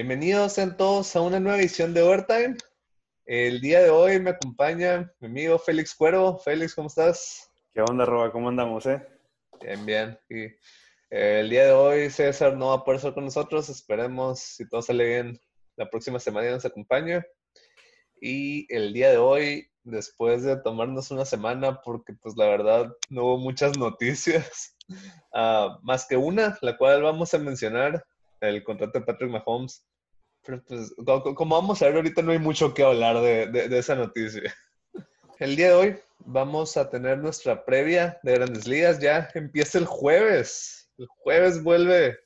[0.00, 2.56] Bienvenidos en todos a una nueva edición de Overtime.
[3.26, 6.38] El día de hoy me acompaña mi amigo Félix Cuero.
[6.38, 7.50] Félix, ¿cómo estás?
[7.74, 8.30] ¿Qué onda, Roba?
[8.30, 9.04] ¿Cómo andamos, eh?
[9.60, 10.18] Bien, bien.
[10.30, 10.42] Y,
[11.10, 13.68] eh, el día de hoy César no va a poder estar con nosotros.
[13.70, 15.40] Esperemos, si todo sale bien,
[15.74, 17.24] la próxima semana nos acompañe.
[18.20, 23.24] Y el día de hoy, después de tomarnos una semana, porque pues la verdad no
[23.24, 24.76] hubo muchas noticias,
[25.34, 28.04] ah, más que una, la cual vamos a mencionar,
[28.40, 29.86] el contrato de Patrick Mahomes.
[30.44, 33.68] Pero pues, co- como vamos a ver ahorita, no hay mucho que hablar de, de-
[33.68, 34.54] de esa noticia.
[35.38, 38.98] El día de hoy vamos a tener nuestra previa de Grandes Ligas.
[38.98, 40.90] Ya empieza el jueves.
[40.98, 42.18] El jueves vuelve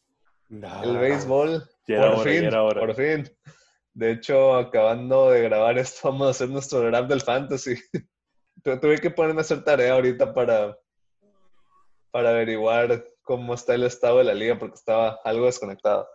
[0.82, 1.62] el béisbol.
[1.98, 2.44] Por hora, fin,
[2.80, 3.36] por fin.
[3.94, 7.74] De hecho, acabando de grabar esto, vamos a hacer nuestro draft del fantasy.
[8.62, 10.78] Tu- Tuve que ponerme a hacer tarea ahorita para,
[12.10, 16.08] para averiguar cómo está el estado de la liga porque estaba algo desconectado.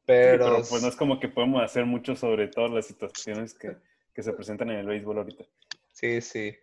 [0.00, 3.76] Sí, Pero, pues no es como que podemos hacer mucho sobre todas las situaciones que,
[4.14, 5.44] que se presentan en el béisbol ahorita.
[5.92, 6.56] sí, sí.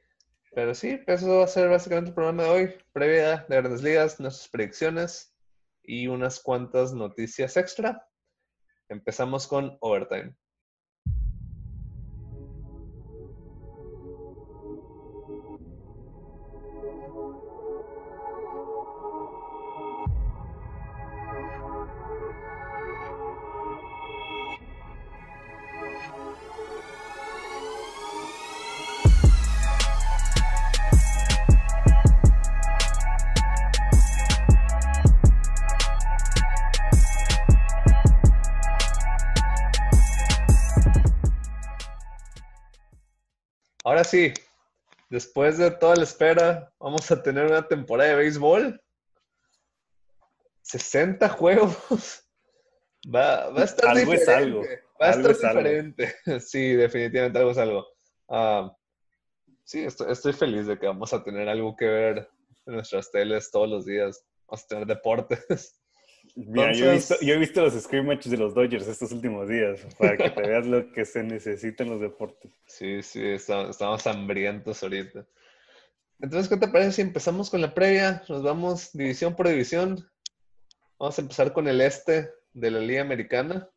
[0.55, 2.75] Pero sí, eso va a ser básicamente el programa de hoy.
[2.91, 5.35] Previa de Grandes Ligas, nuestras predicciones
[5.81, 8.07] y unas cuantas noticias extra.
[8.87, 10.35] Empezamos con Overtime.
[44.13, 44.31] Sí,
[45.09, 48.79] después de toda la espera, vamos a tener una temporada de béisbol.
[50.61, 52.23] 60 juegos.
[53.13, 54.33] Va, va a estar Algo es diferente.
[54.33, 54.61] algo,
[55.01, 56.39] Va a algo estar es algo.
[56.39, 57.87] Sí, definitivamente algo es algo.
[58.29, 58.77] Ah,
[59.63, 62.29] sí, estoy, estoy feliz de que vamos a tener algo que ver
[62.67, 64.23] en nuestras teles todos los días.
[64.47, 65.81] Vamos a tener deportes.
[66.35, 69.85] Mira, yo, he visto, yo he visto los scrimmages de los Dodgers estos últimos días
[69.99, 72.51] para que te veas lo que se necesita en los deportes.
[72.65, 75.25] Sí, sí, estamos hambrientos ahorita.
[76.19, 78.23] Entonces, ¿qué te parece si empezamos con la previa?
[78.29, 80.09] Nos vamos división por división.
[80.97, 83.69] Vamos a empezar con el este de la Liga Americana,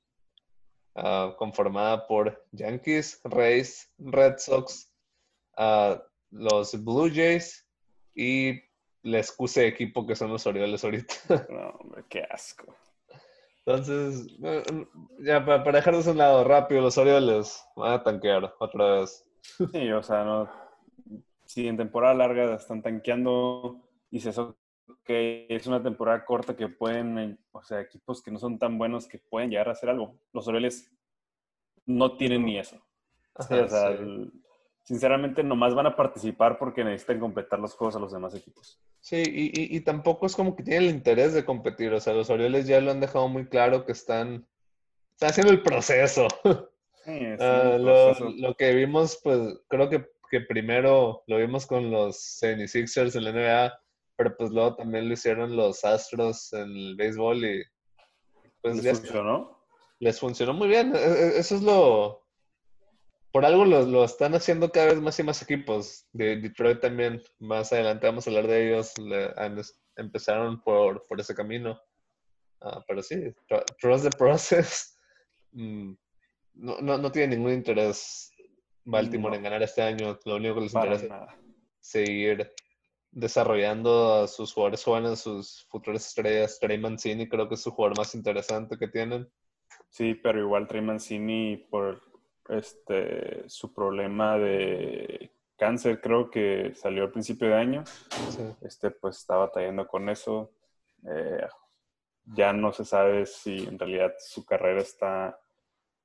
[0.95, 4.91] ah, conformada por Yankees, Rays, Red Sox,
[5.57, 7.67] ah, los Blue Jays
[8.15, 8.61] y
[9.07, 11.15] la excusa de equipo que son los Orioles ahorita.
[11.51, 12.75] No, hombre, qué asco.
[13.65, 14.27] Entonces,
[15.21, 19.25] ya para, dejarlos a un lado rápido, los Orioles van a tanquear otra vez.
[19.73, 20.49] Sí, o sea, no.
[21.45, 23.81] Si en temporada larga están tanqueando
[24.11, 24.33] y se
[25.05, 28.79] que es una temporada corta que pueden, eh, o sea, equipos que no son tan
[28.79, 30.17] buenos que pueden llegar a hacer algo.
[30.33, 30.93] Los Orioles
[31.87, 32.77] no tienen ni eso.
[33.41, 34.03] Sí, Ajá, o sea, sí.
[34.03, 34.33] el-
[34.87, 38.81] sinceramente nomás van a participar porque necesitan completar los juegos a los demás equipos.
[39.09, 41.93] Sí, y, y- y tampoco es como que tienen el interés de competir.
[41.93, 44.49] O sea, los Orioles ya lo han dejado muy claro que están,
[45.13, 46.27] están haciendo el proceso.
[47.05, 48.31] Sí, es Ah, un lo, proceso.
[48.37, 53.31] lo que vimos, pues creo que, que primero lo vimos con los 76ers en la
[53.31, 53.79] NBA,
[54.17, 57.63] pero pues luego también lo hicieron los Astros en el béisbol y
[58.61, 59.57] pues ¿Les ya funcionó?
[60.01, 60.97] les funcionó muy bien.
[60.97, 62.26] E- e- Eso es lo...
[63.37, 66.07] Por algo lo, lo están haciendo cada vez más y más equipos.
[66.15, 68.97] De Detroit también, más adelante vamos a hablar de ellos.
[68.97, 69.31] le-
[69.97, 71.79] empezaron por, por ese camino.
[72.63, 74.99] Ah, pero sí, tr- trust the process.
[75.53, 75.97] Mm,
[76.55, 78.31] No, no, no tiene ningún interés
[78.87, 79.37] Baltimore No.
[79.37, 80.19] en ganar este año.
[80.25, 81.35] Lo único que les Para interesa nada.
[81.35, 82.53] es seguir
[83.11, 86.59] desarrollando a sus jugadores jóvenes, sus futuras estrellas.
[86.59, 89.31] Trey Mancini creo que es su jugador más interesante que tienen.
[89.91, 92.01] Sí, pero igual Trey Mancini por
[92.49, 97.85] este su problema de cáncer, creo que salió al principio de año.
[98.31, 98.43] Sí.
[98.63, 100.53] Este pues está batallando con eso.
[101.09, 101.47] Eh,
[102.25, 105.39] ya no se sabe si en realidad su carrera está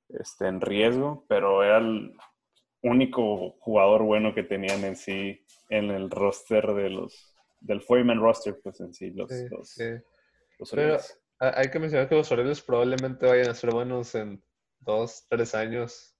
[0.08, 2.14] este, en riesgo, pero era el
[2.82, 8.60] único jugador bueno que tenían en sí en el roster de los del 40 roster,
[8.62, 9.84] pues en sí, los, Sí, los, sí.
[10.58, 10.98] los Pero
[11.38, 14.42] hay que mencionar que los Orioles probablemente vayan a ser buenos en
[14.80, 16.11] dos, tres años.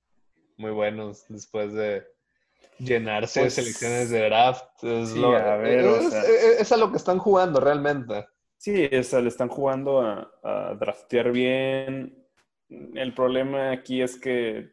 [0.57, 2.05] Muy buenos después de
[2.79, 4.65] llenarse Pues, de selecciones de draft.
[4.85, 6.23] Es, sí, lo- a ver, o es- sea.
[6.23, 8.27] es- es a lo que están jugando realmente.
[8.59, 12.27] Sí, sea, le están jugando a, a draftear bien.
[12.95, 14.71] El problema aquí es que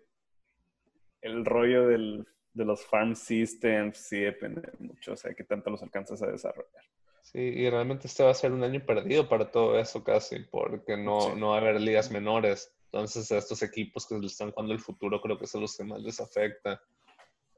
[1.22, 5.82] el rollo del, de los farm systems sí depende mucho, o sea, que tanto los
[5.84, 6.84] alcanzas a desarrollar.
[7.24, 10.96] Sí, y realmente este va a ser un año perdido para todo eso casi, porque
[10.98, 11.32] no, Sí.
[11.38, 12.74] no va a haber ligas menores.
[12.92, 15.84] Entonces, a estos equipos que le están jugando el futuro, creo que son los que
[15.84, 16.82] más les afecta.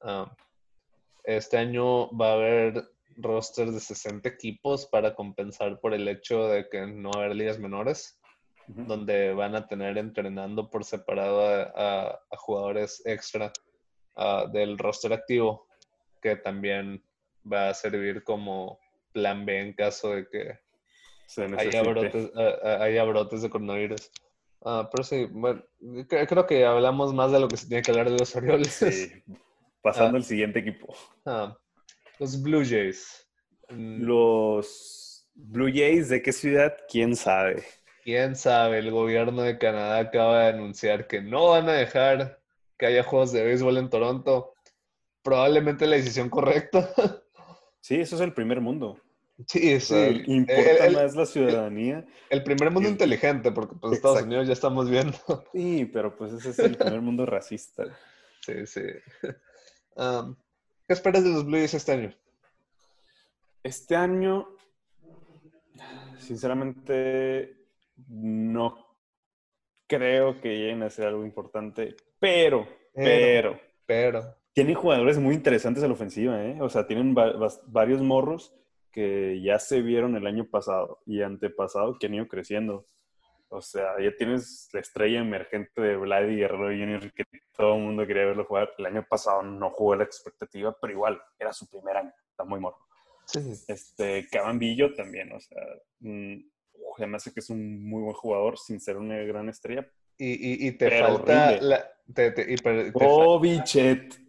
[0.01, 0.36] Ah,
[1.24, 6.68] este año va a haber roster de 60 equipos para compensar por el hecho de
[6.68, 8.19] que no va a haber ligas menores,
[8.68, 11.45] donde van a tener entrenando por separado
[11.75, 13.54] a, jugadores extra
[14.18, 15.66] ah, del roster activo,
[16.22, 17.01] que también
[17.51, 18.80] va a servir como
[19.13, 20.60] plan B en caso de que
[21.57, 24.12] haya brotes, haya brotes de coronavirus.
[24.63, 25.63] Ah, pero sí, bueno,
[26.07, 28.71] creo que hablamos más de lo que se tiene que hablar de los Orioles.
[28.71, 29.11] Sí.
[29.81, 30.19] Pasando ah.
[30.19, 30.93] al siguiente equipo.
[31.25, 31.57] Ah,
[32.19, 33.27] los Blue Jays.
[33.69, 34.03] Mm.
[34.03, 36.75] Los Blue Jays, ¿de qué ciudad?
[36.89, 37.63] ¿Quién sabe?
[38.03, 38.79] ¿Quién sabe?
[38.79, 42.39] El gobierno de Canadá acaba de anunciar que no van a dejar
[42.77, 44.53] que haya juegos de béisbol en Toronto.
[45.23, 46.89] Probablemente la decisión correcta.
[47.83, 49.01] Sí, eso es el primer mundo.
[49.47, 50.23] Sí, sí.
[50.27, 52.05] importa más la ciudadanía.
[52.29, 55.17] El, primer mundo inteligente, porque pues Estados Unidos ya estamos viendo.
[55.53, 57.85] Sí, pero pues ese es el primer mundo racista.
[58.41, 58.81] Sí, sí.
[59.95, 62.13] ¿Qué esperas de los Blues este año?
[63.63, 64.47] Este año,
[66.17, 67.55] sinceramente,
[68.07, 68.97] no
[69.87, 75.89] creo que lleguen a ser algo importante, pero, pero, pero, tienen jugadores muy interesantes en
[75.89, 76.57] la ofensiva, ¿eh?
[76.61, 78.55] O sea, tienen varios morros
[78.91, 82.88] que ya se vieron el año pasado y antepasado que han ido creciendo.
[83.49, 87.11] O sea, ya tienes la estrella emergente de Vladi Guerrero Jr.
[87.13, 88.73] que todo el mundo quería verlo jugar.
[88.77, 92.13] El año pasado no jugó la expectativa, pero igual, era su primer año.
[92.29, 92.79] Está muy morro.
[93.25, 93.39] Sí.
[93.67, 95.61] Este, Cabambillo también, o sea,
[95.99, 96.37] mm,
[96.97, 99.85] se me hace que es un muy buen jugador sin ser una gran estrella.
[100.17, 102.55] Y, y, te falta la, te, te,
[102.94, 104.19] Bobichet.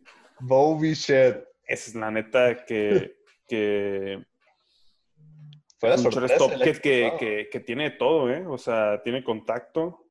[0.41, 1.47] Bobichet.
[1.65, 3.17] Esa es la neta que,
[3.47, 4.25] que
[5.83, 8.47] fue un shortstop que, que, tiene todo, ¿eh?
[8.47, 10.07] O sea, tiene contacto,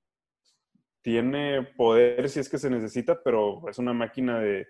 [1.01, 4.67] tiene poder si es que se necesita, pero es una máquina de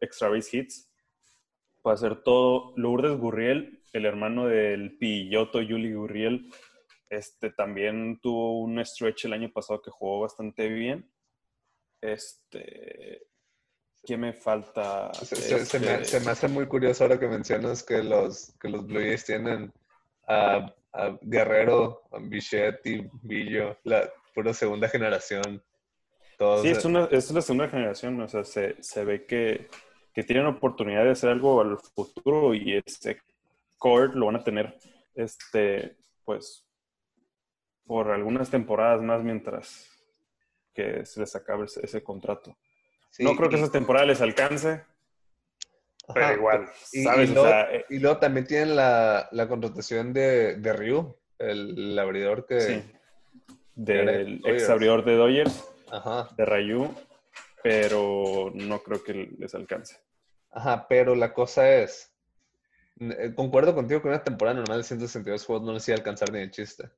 [0.00, 0.92] extra base hits.
[1.80, 2.72] Puede hacer todo.
[2.76, 6.50] Lourdes Gurriel, el hermano del Pilloto Yuli Gurriel,
[7.08, 11.08] este también tuvo un stretch el año pasado que jugó bastante bien.
[12.00, 13.28] Este,
[14.04, 15.12] ¿Qué me falta?
[15.14, 19.72] Se, me, hace muy curioso ahora que mencionas que los, que los Blue Jays tienen
[20.26, 20.74] a,
[21.20, 25.62] Guerrero, a Bichette y Villo, la pura segunda generación.
[26.62, 29.68] sí, es, una, es la segunda generación, o sea, se, se ve que,
[30.12, 33.22] que, tienen oportunidad de hacer algo al futuro y este
[33.78, 34.76] core lo van a tener,
[35.14, 36.66] este, pues,
[37.86, 39.88] por algunas temporadas más mientras
[40.74, 42.56] que se les acabe ese contrato
[43.18, 44.84] no creo que esas temporadas les alcance.
[46.12, 47.30] pero igual, y, ¿sabes?
[47.30, 52.60] Eh, y, luego, también tienen la, contratación de, de, Ryu, el, abridor que...
[52.60, 52.82] Sí.
[53.74, 56.28] Del ex abridor de Dodgers, Ajá.
[56.36, 56.94] de Ryu,
[57.62, 59.96] pero no creo que les alcance.
[60.50, 62.12] Ajá, pero la cosa es,
[63.00, 66.30] eh, concuerdo contigo que una temporada normal de 162 juegos no les iba a alcanzar
[66.30, 66.90] ni de chiste.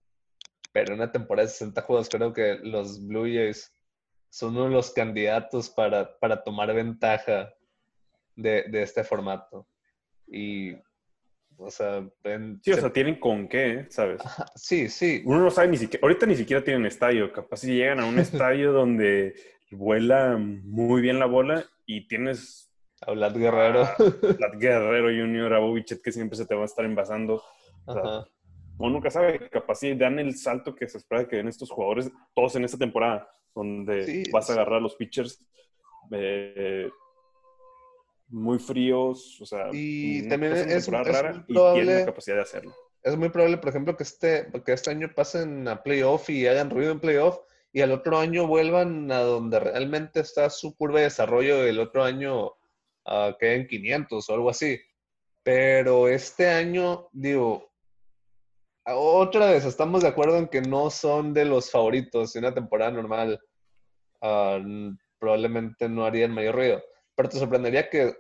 [0.73, 3.73] Pero una temporada de 60 juegos creo que los Blue Jays
[4.35, 7.55] son uno de los candidatos para, para tomar ventaja
[8.35, 9.69] de, de, este formato.
[10.27, 10.73] Y,
[11.57, 12.05] o sea,
[12.65, 14.21] sí, o sea, tienen con qué, ¿sabes?
[14.57, 15.23] sí, sí.
[15.25, 18.19] Uno no sabe ni siquiera, ahorita ni siquiera tienen estadio, capaz si llegan a un
[18.19, 19.37] estadio donde
[19.71, 22.73] vuela muy bien la bola y tienes...
[23.03, 23.83] A Vlad Guerrero.
[23.83, 27.41] A Vlad Guerrero Junior, a Bobichet, que siempre se te va a estar envasando.
[27.87, 28.27] O
[28.79, 32.11] uno nunca sabe, capaz si dan el salto que se espera que den estos jugadores,
[32.35, 35.45] todos en esta temporada donde vas a agarrar los pitchers
[36.11, 36.91] eh,
[38.29, 42.75] muy fríos, o sea, y también es, rara y tienen la capacidad de hacerlo.
[43.03, 46.71] Es muy probable, por ejemplo, que este, que este año pasen a playoff y hagan
[46.71, 47.39] ruido en playoff
[47.71, 51.81] y al otro año vuelvan a donde realmente está su curva de desarrollo y el
[51.81, 54.81] otro año uh, queden 500 o algo así.
[55.43, 57.74] Pero este año, digo,
[58.87, 62.35] otra vez, estamos de acuerdo en que no son de los favoritos.
[62.37, 63.41] En una temporada normal
[64.21, 64.61] ah,
[65.19, 66.83] probablemente no harían mayor ruido.
[67.15, 68.15] Pero te sorprendería que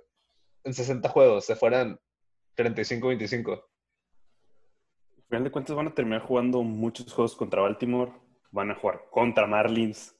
[0.64, 1.98] en 60 juegos se fueran
[2.56, 3.64] 35-25.
[5.16, 8.12] Al final de cuentas van a terminar jugando muchos juegos contra Baltimore.
[8.50, 10.14] Van a jugar contra Marlins.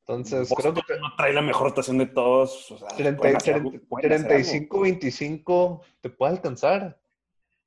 [0.00, 2.74] Entonces, creo que no trae la mejor rotación de todos.
[2.96, 6.98] 35-25 te puede alcanzar.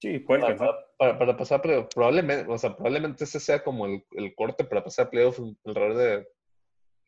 [0.01, 4.03] Sí, puede alcanzar para, pasar a probablemente, o sea, probablemente ese sea como el,
[4.35, 6.27] corte para pasar a playoff alrededor de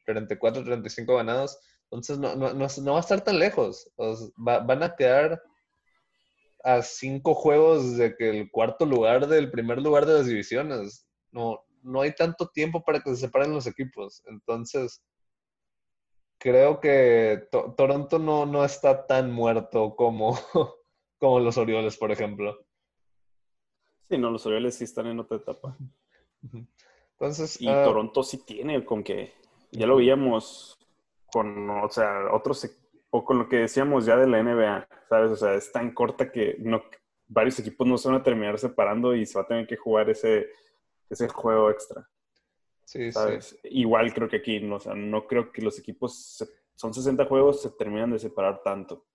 [0.05, 1.59] 34, 35 ganados.
[1.85, 3.91] Entonces no, no, no, va a estar tan lejos.
[4.37, 5.41] van a quedar
[6.63, 11.07] a cinco juegos de que el cuarto lugar del primer lugar de las divisiones.
[11.31, 14.21] No, no hay tanto tiempo para que se separen los equipos.
[14.27, 15.03] Entonces,
[16.37, 20.37] creo que Toronto no, no está tan muerto como,
[21.19, 22.55] como los Orioles, por ejemplo.
[24.09, 25.77] Sí, no, los Orioles sí están en otra etapa.
[27.13, 29.33] Entonces, y ah, Toronto sí tiene con que,
[29.71, 30.77] ya lo veíamos
[31.27, 32.69] con, o sea, otros,
[33.09, 35.31] o con lo que decíamos ya de la NBA, ¿sabes?
[35.31, 36.83] O sea, es tan corta que no,
[37.27, 40.09] varios equipos no se van a terminar separando y se va a tener que jugar
[40.09, 40.49] ese,
[41.09, 42.07] ese juego extra.
[42.85, 43.57] Sí, ¿sabes?
[43.63, 46.45] Igual creo que aquí, no, o sea, no creo que los equipos,
[46.75, 49.05] son 60 juegos, se terminan de separar tanto.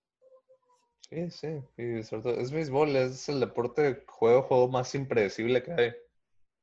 [1.09, 5.71] Sí, sí, y sobre todo es béisbol, es el deporte juego, juego más impredecible que
[5.71, 5.93] hay.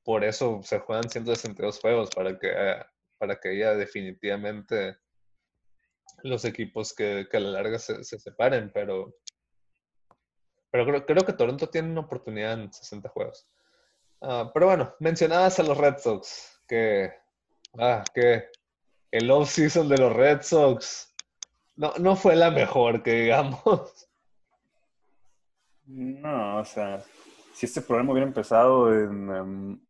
[0.04, 2.52] Por eso se juegan 162 juegos, para que,
[3.18, 4.98] para que haya definitivamente
[6.22, 9.16] los equipos que, a la larga se, separen, pero,
[10.70, 13.48] pero creo, creo, que Toronto tiene una oportunidad en 60 juegos.
[14.20, 17.12] Ah, pero bueno, mencionabas a los Red Sox, que,
[17.78, 18.48] ah, que
[19.10, 21.12] el off-season de los Red Sox
[21.74, 24.05] no, no fue la mejor, que digamos.
[25.86, 27.02] No, o sea,
[27.54, 29.80] si este programa hubiera empezado en, em,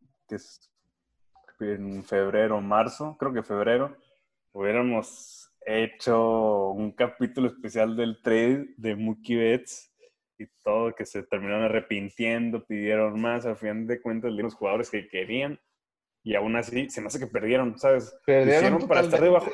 [1.61, 3.97] en febrero, marzo, creo que febrero,
[4.53, 9.93] hubiéramos hecho un capítulo especial del trade de Mookie Betts
[10.39, 15.09] y todo, que se terminaron arrepintiendo, pidieron más, a fin de cuentas, los jugadores que
[15.09, 15.59] querían,
[16.23, 18.17] y aún así se me hace que perdieron, ¿sabes?
[18.27, 19.51] Perdieron para estar debajo.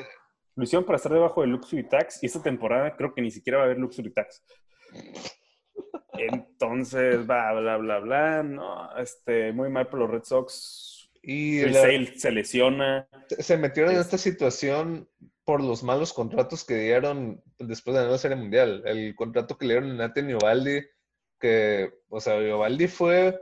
[0.55, 3.57] Lo hicieron para estar debajo del Luxury Tax y esta temporada creo que ni siquiera
[3.57, 4.43] va a haber Luxury Tax.
[6.17, 11.09] Entonces, va, bla, bla, bla, no, este, muy mal por los Red Sox.
[11.21, 11.61] Y
[12.15, 13.07] se lesiona.
[13.29, 15.07] Se metieron en esta situación
[15.45, 18.83] por los malos contratos que dieron después de la Serie Mundial.
[18.85, 20.81] El contrato que le dieron a Nathan Iovaldi,
[21.39, 23.39] que, o sea, Iovaldi fue,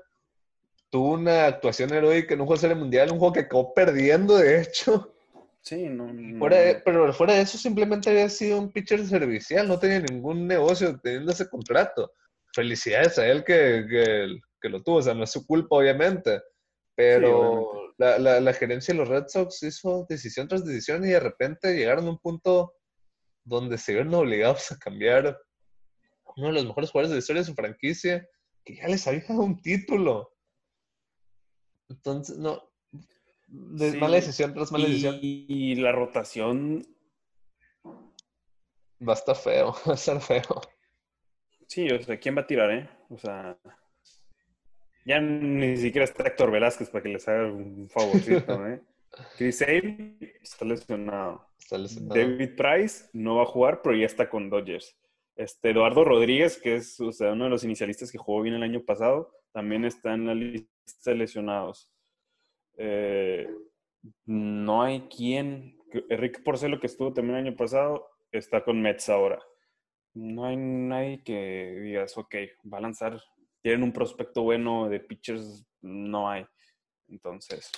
[0.89, 4.37] tuvo una actuación heroica en un juego de Serie Mundial, un juego que acabó perdiendo,
[4.37, 5.13] de hecho.
[5.61, 6.11] Sí, no,
[6.83, 11.31] pero fuera de eso simplemente había sido un pitcher servicial, no tenía ningún negocio teniendo
[11.31, 12.11] ese contrato.
[12.53, 13.85] Felicidades a él que,
[14.59, 16.41] que, lo tuvo, o sea, no es su culpa obviamente,
[16.95, 21.75] pero la, la, gerencia de los Red Sox hizo decisión tras decisión y de repente
[21.75, 22.73] llegaron a un punto
[23.43, 25.39] donde se vieron obligados a cambiar
[26.35, 28.27] uno de los mejores jugadores de la historia de su franquicia,
[28.63, 30.33] que ya les había dado un título.
[31.89, 32.71] Entonces, no,
[33.47, 35.19] de mala decisión tras mala decisión.
[35.21, 36.85] Y la rotación.
[37.85, 40.61] Va a estar feo, va a estar feo.
[41.71, 42.89] Sí, o sea, ¿quién va a tirar, eh?
[43.07, 43.57] O sea.
[45.05, 48.81] Ya ni siquiera está Héctor Velázquez para que les haga un favorcito, ¿eh?
[49.37, 51.47] Chris Sale está lesionado.
[51.57, 52.13] Está lesionado.
[52.13, 54.97] David Price no va a jugar, pero ya está con Dodgers.
[55.37, 58.63] Este, Eduardo Rodríguez, que es o sea, uno de los inicialistas que jugó bien el
[58.63, 61.89] año pasado, también está en la lista de lesionados.
[62.75, 63.47] Eh,
[64.25, 65.79] no hay quien.
[66.09, 69.41] Enrique Porcelo, que estuvo también el año pasado, está con Mets ahora.
[70.13, 72.35] No hay nadie que digas, ok,
[72.71, 73.21] va a lanzar.
[73.61, 76.45] Tienen un prospecto bueno de pitchers, no hay.
[77.07, 77.71] Entonces,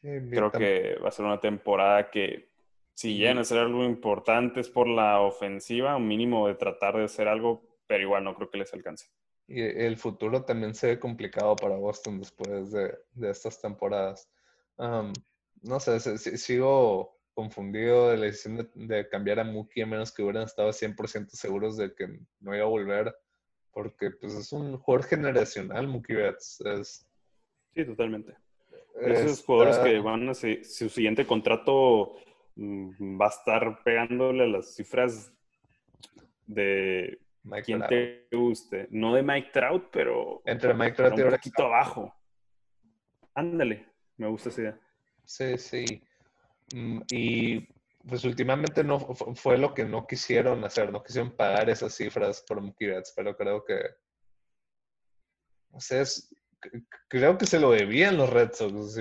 [0.00, 2.50] creo que va a ser una temporada que,
[2.94, 7.04] si llegan a ser algo importante, es por la ofensiva, un mínimo de tratar de
[7.04, 9.06] hacer algo, pero igual no creo que les alcance.
[9.46, 14.28] Y el futuro también se ve complicado para Boston después de, estas temporadas.
[14.76, 20.42] no sé, sigo confundido de la decisión de, cambiar a Mookie a menos que hubieran
[20.42, 22.08] estado 100% seguros de que
[22.40, 23.14] no iba a volver.
[23.70, 26.60] Porque pues es un jugador generacional, Mookie Betts.
[27.72, 28.34] sí, totalmente.
[29.00, 32.16] Esos jugadores que van a su, su siguiente contrato
[32.56, 35.32] mm, va a estar pegándole a las cifras
[36.44, 37.20] de
[37.64, 38.88] quien te guste.
[38.90, 40.42] No de Mike Trout, pero.
[40.44, 42.12] Entre Mike Trout y un poquito abajo.
[43.32, 44.80] Ándale, me gusta esa idea.
[45.24, 46.02] Sí, sí.
[46.74, 47.60] Mm, y
[48.06, 52.62] pues últimamente no fue lo que no quisieron hacer, no quisieron pagar esas cifras por
[52.62, 53.80] Betts, pero creo que.
[55.70, 56.02] No sé,
[57.08, 58.98] creo que se lo debían los Red Sox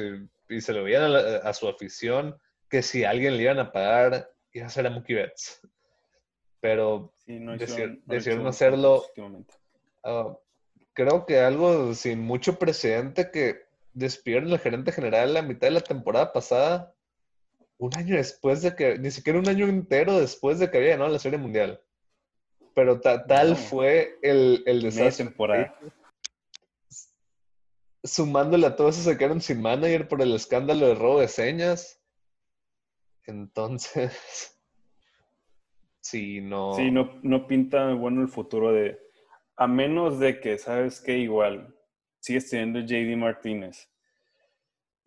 [0.49, 2.37] y se lo debían a, su afición
[2.69, 5.61] que si alguien le iban a pagar, iba a ser a Mookie Betts
[6.59, 7.13] pero
[8.07, 9.05] decidieron hacerlo.
[10.03, 10.37] Ah,
[10.93, 15.81] creo que algo sin mucho precedente que despidieron al gerente general la mitad de la
[15.81, 16.93] temporada pasada,
[17.77, 21.11] un año después de que, ni siquiera un año entero después de que había ganado
[21.11, 21.81] la Serie Mundial.
[22.73, 25.25] Pero tal fue el, el desastre.
[25.25, 25.79] temporada.
[28.03, 32.01] Sumándole a todo eso, se quedaron sin manager por el escándalo de robo de señas.
[33.25, 34.53] Entonces.
[35.99, 36.73] Sí, no.
[36.73, 38.97] Sí, no, no pinta bueno el futuro de.
[39.57, 41.17] A menos de que, ¿sabes qué?
[41.17, 41.75] Igual,
[42.21, 43.89] sigues teniendo JD Martínez.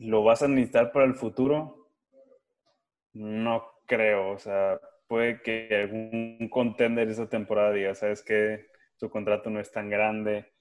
[0.01, 1.80] ¿lo vas a necesitar para el futuro?
[3.13, 4.31] No creo.
[4.31, 8.67] O sea, puede que algún contender esa temporada diga, ¿sabes qué?
[8.97, 10.53] Su contrato no es tan grande.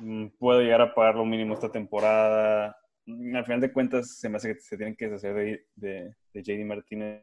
[0.00, 2.76] Mm, puedo llegar a pagar lo mínimo esta temporada.
[3.06, 6.14] Mm, al final de cuentas, se me hace que se tienen que deshacer de, de,
[6.32, 7.22] de JD Martínez.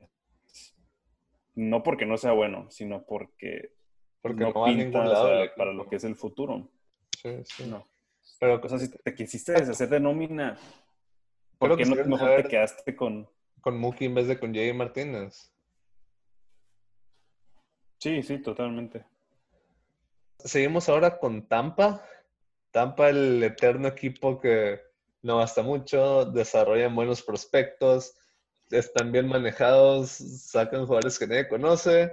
[1.55, 3.73] No porque no sea bueno, sino porque,
[4.21, 5.57] Porque no, no pinta o lado sea, equipo.
[5.57, 6.69] para lo que es el futuro.
[7.21, 7.67] Sí, sí.
[7.69, 7.87] No.
[8.39, 10.57] Pero O sea, si te quisiste deshacer de nómina,
[11.57, 13.27] ¿por qué que no mejor te quedaste con...
[13.61, 15.51] con Mookie en vez de con Jay Martínez.
[17.99, 19.05] Sí, sí, totalmente.
[20.39, 22.03] Seguimos ahora con Tampa.
[22.71, 24.81] Tampa, el eterno equipo que
[25.21, 28.15] no gasta mucho, desarrollan buenos prospectos,
[28.71, 32.11] están bien manejados, sacan jugadores que nadie conoce,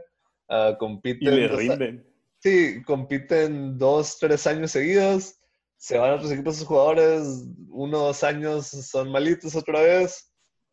[0.48, 1.34] ah, Y compiten.
[1.34, 2.04] le dos- rinden.
[2.40, 5.40] Sí, compiten dos, tres años seguidos,
[5.76, 10.32] se van a otros equipos sus jugadores, uno, dos años son malitos otra vez,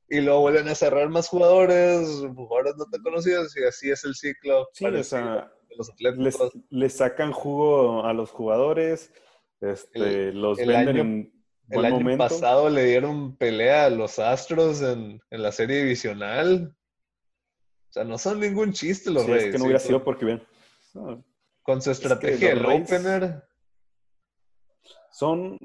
[0.10, 4.16] y luego vuelven a cerrar más jugadores, jugadores no tan conocidos, y así es el
[4.16, 6.52] ciclo Sí, o sea, de los les, atléticos.
[6.70, 9.12] les sacan jugo a los jugadores,
[9.62, 11.34] este, los el venden año- en
[11.70, 12.24] El buen año momento.
[12.24, 16.76] pasado le dieron pelea a los Astros en, en la serie divisional.
[17.90, 19.46] O sea, no son ningún chiste los Sí, Reyes.
[19.46, 20.44] es que no sí, hubiera con- sido porque, bien,
[20.94, 21.24] no,
[21.64, 23.44] Con su que estrategia los del Reyes- opener.
[25.12, 25.58] son...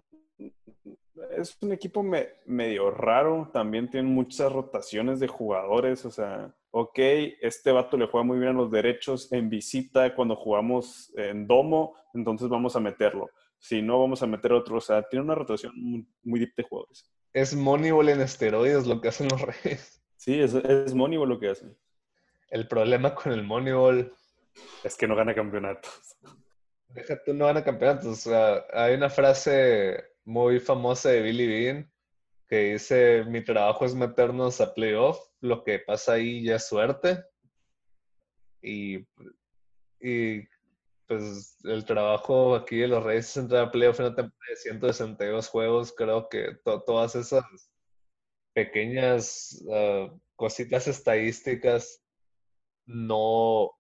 [1.37, 6.99] Es un equipo me- medio raro, también tienen muchas rotaciones de jugadores, o sea, ok,
[7.41, 11.95] este vato le juega muy bien a los derechos en visita cuando jugamos en domo,
[12.15, 13.29] entonces vamos a meterlo.
[13.59, 16.63] Si no, vamos a meter otro, o sea, tiene una rotación muy, muy deep de
[16.65, 17.11] jugadores.
[17.33, 20.03] Es Moneyball en esteroides lo que hacen los Reyes.
[20.17, 21.77] Sí, es, es Moneyball lo que hacen.
[22.49, 24.13] El problema con el Moneyball,
[24.83, 26.17] Es que no gana campeonatos.
[26.89, 28.07] deja tú no van a campeonatos.
[28.07, 31.93] O sea, hay una frase muy famosa de Billy Bean
[32.49, 37.25] que dice, mi trabajo es meternos a playoff, lo que pasa ahí ya es suerte.
[38.61, 39.07] Y,
[40.01, 40.43] y
[41.07, 44.57] pues el trabajo aquí de los Reyes es entrar a playoff en una temporada de
[44.57, 45.93] 162 juegos.
[45.97, 47.45] Creo que to- todas esas
[48.53, 52.03] pequeñas ah, cositas estadísticas
[52.87, 53.71] no,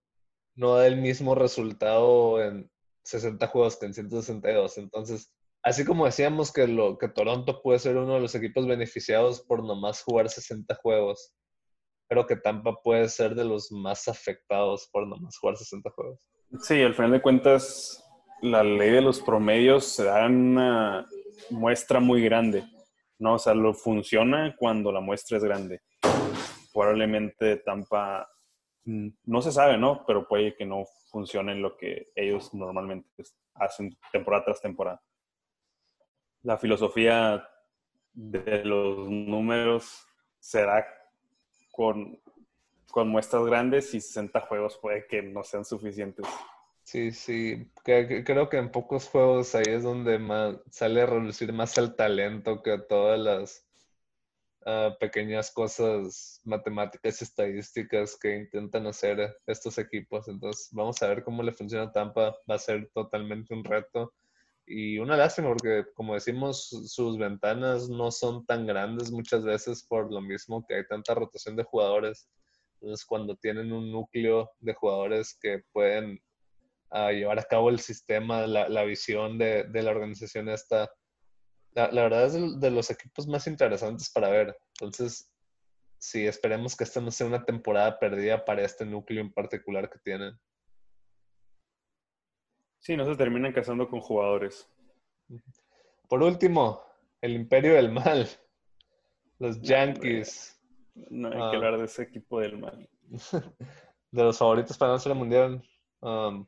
[0.55, 2.71] no da el mismo resultado en
[3.03, 4.79] 60 juegos que en 162.
[4.79, 9.43] Entonces, así como decíamos que, lo, que Toronto puede ser uno de los equipos beneficiados
[9.43, 11.35] por nomás jugar 60 juegos,
[12.09, 16.29] creo que Tampa puede ser de los más afectados por nomás jugar 60 juegos.
[16.63, 18.05] Sí, al final de cuentas,
[18.43, 21.07] la ley de los promedios se da una
[21.51, 22.65] muestra muy grande,
[23.19, 23.35] ¿no?
[23.35, 25.83] O sea, lo funciona cuando la muestra es grande.
[26.73, 28.29] Probablemente Tampa,
[28.85, 30.05] mm, no se sabe, ¿no?
[30.07, 33.09] Pero puede que no funcione lo que ellos normalmente
[33.55, 35.01] hacen temporada tras temporada.
[36.43, 37.47] La filosofía
[38.13, 40.07] de los números
[40.39, 40.87] será
[41.71, 42.21] con,
[42.91, 46.27] con muestras grandes y 60 juegos puede que no sean suficientes.
[46.83, 50.19] Sí, sí, creo que en pocos juegos ahí es donde
[50.71, 53.65] sale a relucir más el talento que todas las
[54.67, 60.27] ah, pequeñas cosas matemáticas y estadísticas que intentan hacer estos equipos.
[60.27, 62.37] Entonces, vamos a ver cómo le funciona Tampa.
[62.51, 64.13] Va a ser totalmente un reto.
[64.73, 69.85] Y una lástima porque, como decimos, su- sus ventanas no son tan grandes muchas veces
[69.89, 72.29] por lo mismo que hay tanta rotación de jugadores.
[72.81, 76.21] Entonces, cuando tienen un núcleo de jugadores que pueden
[76.91, 80.91] a llevar a cabo el sistema, la, la visión de, de la organización esta.
[81.73, 84.57] La, la verdad es de, de los equipos más interesantes para ver.
[84.81, 85.33] Entonces,
[85.99, 89.99] sí, esperemos que esta no sea una temporada perdida para este núcleo en particular que
[90.01, 90.35] tienen.
[92.81, 94.69] Sí, no se terminan casando con jugadores.
[96.09, 96.83] Por último,
[97.21, 98.29] el imperio del mal.
[99.39, 100.61] Los Yankees.
[101.11, 101.49] No hay Ah.
[101.51, 102.89] que hablar de ese equipo del mal.
[104.11, 105.63] de los favoritos para ganar el mundial.
[106.01, 106.47] um,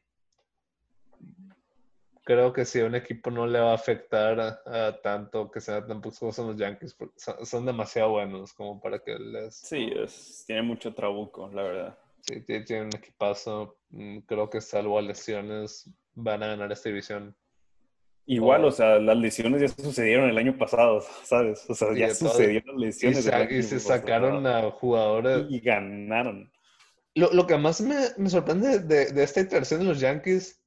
[2.25, 5.61] creo que si a un equipo no le va a afectar a, a tanto que
[5.61, 9.57] sean tan pocos son los Yankees, son, son demasiado buenos como para que les...
[9.57, 11.99] Sí, es- tiene mucho trabuco, la verdad.
[12.21, 13.77] Sí, tie- tienen un equipazo.
[13.91, 17.37] Mm, Creo que salvo a lesiones van a ganar esta división.
[18.27, 18.69] Igual, Oh.
[18.69, 21.65] o sea, las lesiones ya sucedieron el año pasado, ¿sabes?
[21.69, 23.25] O sea, Sí, ya sucedieron las Y, lesiones.
[23.25, 23.99] sa- el año y se pasado.
[24.01, 25.47] sacaron a jugadores...
[25.51, 26.53] Y ganaron.
[27.15, 30.63] Lo, lo que más me, me sorprende de, de esta iteración de los Yankees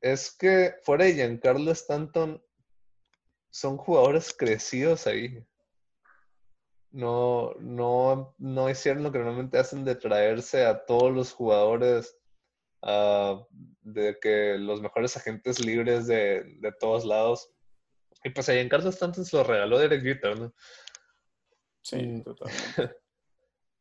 [0.00, 2.42] es que fuera de Giancarlo Stanton
[3.50, 5.44] son jugadores crecidos ahí.
[6.90, 12.16] No, no, no hicieron lo que normalmente hacen de traerse a todos los jugadores,
[12.86, 13.42] ah,
[13.82, 17.50] de que los mejores agentes libres de, de todos lados.
[18.24, 20.54] Y pues a Giancarlo Stanton se lo regaló Derek Jeter, ¿no?
[21.82, 22.96] Sí, totalmente.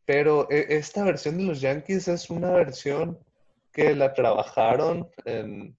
[0.06, 3.18] Pero e- esta versión de los Yankees es una versión
[3.72, 5.76] que la trabajaron en-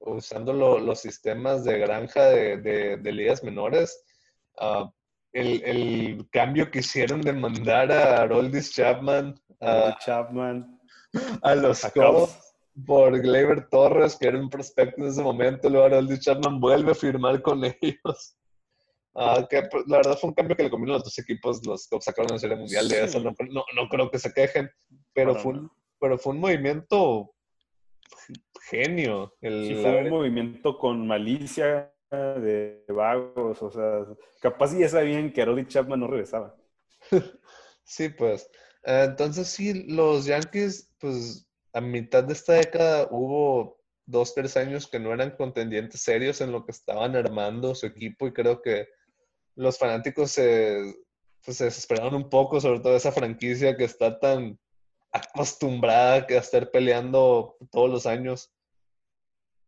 [0.00, 4.02] usando lo- los sistemas de granja de, de- de ligas menores.
[4.58, 4.90] Ah,
[5.32, 10.80] el, el cambio que hicieron de mandar a Aroldis Chapman a, Chapman.
[11.42, 12.47] a los Cubs.
[12.86, 16.94] Por Gleyber Torres, que era un prospecto en ese momento, luego Aroldis Chapman vuelve a
[16.94, 18.36] firmar con ellos.
[19.14, 21.64] Ah, que pues, la verdad fue un cambio que le convino a los dos equipos.
[21.66, 23.04] Los Cubs sacaron la Serie Mundial de Sí.
[23.04, 23.20] eso.
[23.20, 24.70] No, no, no creo que se quejen,
[25.12, 27.34] pero Para fue, un, pero fue un movimiento
[28.70, 29.34] genio.
[29.40, 34.06] El, Sí, la fue un movimiento con malicia de vagos, o sea,
[34.40, 36.54] capaz ya sabían que Aroldis Chapman no regresaba.
[37.84, 38.50] Sí, pues.
[38.84, 44.86] Eh, entonces sí, los Yankees, pues a mitad de esta década hubo dos, tres años
[44.86, 48.88] que no eran contendientes serios en lo que estaban armando su equipo y creo que
[49.54, 50.94] los fanáticos se,
[51.44, 54.58] pues, se desesperaron un poco, sobre todo esa franquicia que está tan
[55.12, 58.52] acostumbrada a estar peleando todos los años.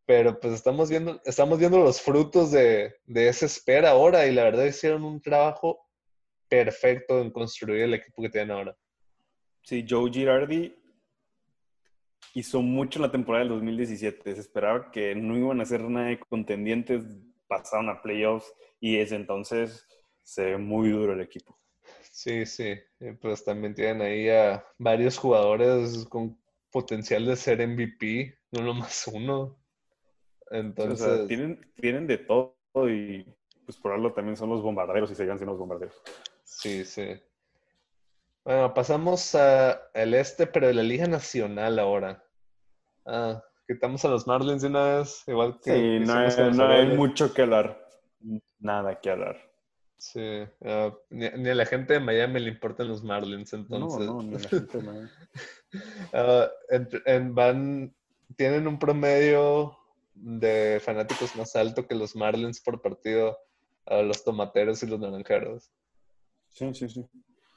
[0.07, 4.45] Pero pues estamos viendo, estamos viendo los frutos de, de esa espera ahora y la
[4.45, 5.87] verdad hicieron un trabajo
[6.49, 8.77] perfecto en construir el equipo que tienen ahora.
[9.63, 10.80] Sí, Joe Girardi
[12.35, 14.35] hizo mucho en la temporada del 2017.
[14.35, 17.05] Se esperaba que no iban a hacer nada de contendientes,
[17.47, 19.87] pasaron a playoffs y desde entonces
[20.23, 21.59] se ve muy duro el equipo.
[22.11, 22.75] Sí, sí.
[23.01, 26.39] Eh, Pues también tienen ahí a varios jugadores con
[26.71, 29.59] potencial de ser MVP, no nomás uno.
[30.53, 32.57] O Entonces, sea, tienen, tienen de todo
[32.89, 33.25] y
[33.65, 36.03] pues por algo también son los bombarderos y seguirán siendo los bombarderos.
[36.45, 37.21] sí, sí.
[38.51, 42.21] Bueno, pasamos a el este, pero de la Liga Nacional ahora.
[43.07, 47.33] Ah, quitamos a los Marlins de una vez, igual que Sí, no hay, no mucho
[47.33, 47.81] que hablar.
[48.59, 49.37] Nada que hablar.
[49.99, 54.09] Sí, ah, ni, ni a la gente de Miami le importan los Marlins, No, entonces.
[54.09, 55.09] no, ni la gente, no.
[56.13, 57.95] Ah, en- en- van,
[58.37, 59.79] tienen un promedio
[60.15, 63.39] de fanáticos más alto que los Marlins por partido
[63.87, 65.71] a los tomateros y los naranjeros.
[66.49, 67.07] Sí, sí, sí.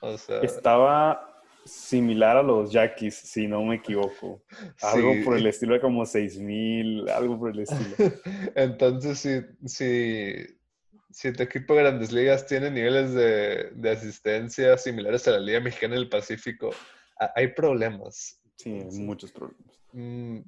[0.05, 4.43] O sea, Estaba similar a los Yaquis, si no me equivoco.
[4.81, 5.21] Algo sí.
[5.23, 7.95] por el estilo de como 6000, algo por el estilo.
[8.55, 10.33] Entonces, si, si,
[11.09, 15.61] si tu equipo de grandes ligas tiene niveles de, de asistencia similares a la Liga
[15.61, 16.71] Mexicana del Pacífico,
[17.17, 18.41] ha- hay problemas.
[18.57, 19.79] Sí, muchos problemas.
[19.93, 20.39] Mm,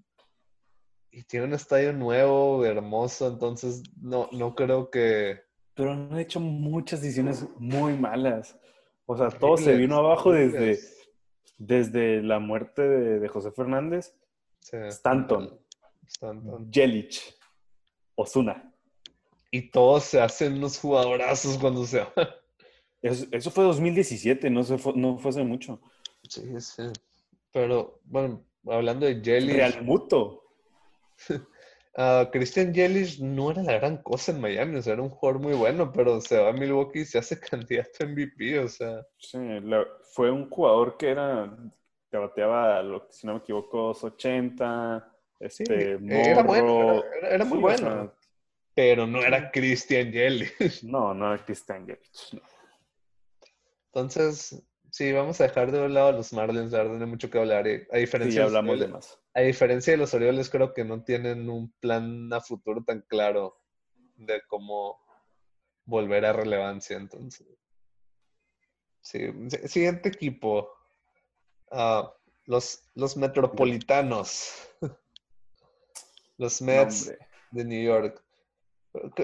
[1.11, 5.39] y tiene un estadio nuevo, hermoso, entonces no, no creo que...
[5.75, 8.59] Pero han hecho muchas decisiones muy malas.
[9.05, 10.79] O sea, todo se vino abajo desde,
[11.57, 14.13] desde la muerte de, de José Fernández,
[14.65, 15.59] Sí, Stanton,
[16.07, 16.71] Stanton.
[16.71, 17.37] Yelich,
[18.15, 18.73] Osuna.
[19.51, 22.09] Y todos se hacen unos jugadorazos cuando se van.
[23.03, 25.79] Eso, eso fue 2017, no, se fue, no fue hace mucho.
[26.27, 26.81] Sí, sí.
[27.51, 29.85] Pero, bueno, hablando de Yelich, Real
[31.97, 35.41] Ah, Christian Yelich no era la gran cosa en Miami, o sea, era un jugador
[35.41, 39.05] muy bueno, pero se va a Milwaukee y se hace candidato a MVP, o sea,
[39.17, 41.55] Sí, la- fue un jugador que era,
[42.11, 45.09] que bateaba, si no me equivoco, 80,
[45.49, 48.13] sí, este, era bueno, era, era- era muy Sí, o bueno, sea,
[48.73, 50.83] pero no era Christian Yelich.
[50.83, 52.33] no, no era Christian Yelich.
[52.33, 52.41] no.
[53.93, 54.61] Entonces,
[54.95, 57.29] sí, vamos a dejar de un lado a los Marlins, la verdad, no hay mucho
[57.29, 57.67] que hablar.
[57.67, 59.19] y A diferencia, hablamos de más.
[59.33, 63.57] a diferencia de los Orioles, creo que no tienen un plan a futuro tan claro
[64.15, 64.97] de cómo
[65.83, 66.95] volver a relevancia.
[66.95, 67.45] Entonces,
[69.01, 70.71] sí, si- siguiente equipo.
[71.71, 72.13] Ah,
[72.45, 74.53] los, los Metropolitanos.
[76.37, 77.17] Los Mets hombre.
[77.51, 78.23] de New York.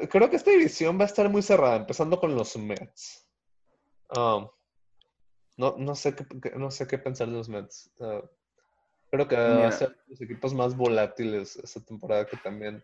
[0.10, 3.28] Creo que esta división va a estar muy cerrada, empezando con los Mets.
[4.16, 4.50] Ah,
[5.58, 6.26] no, no sé qué,
[6.58, 7.92] no sé qué pensar de los Mets.
[9.10, 12.84] Creo que va a ser los equipos más volátiles esta temporada que también.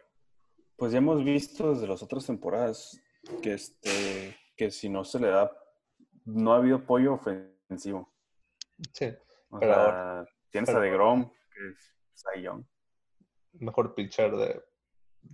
[0.76, 3.02] Pues ya hemos visto desde las otras temporadas
[3.42, 5.52] que, este, que si no se le da,
[6.26, 8.14] no ha habido apoyo ofensivo.
[8.94, 9.12] Sí,
[9.50, 12.64] O Pero sea, tienes pero a DeGrom, que es Cy Young.
[13.54, 14.64] mejor pitcher de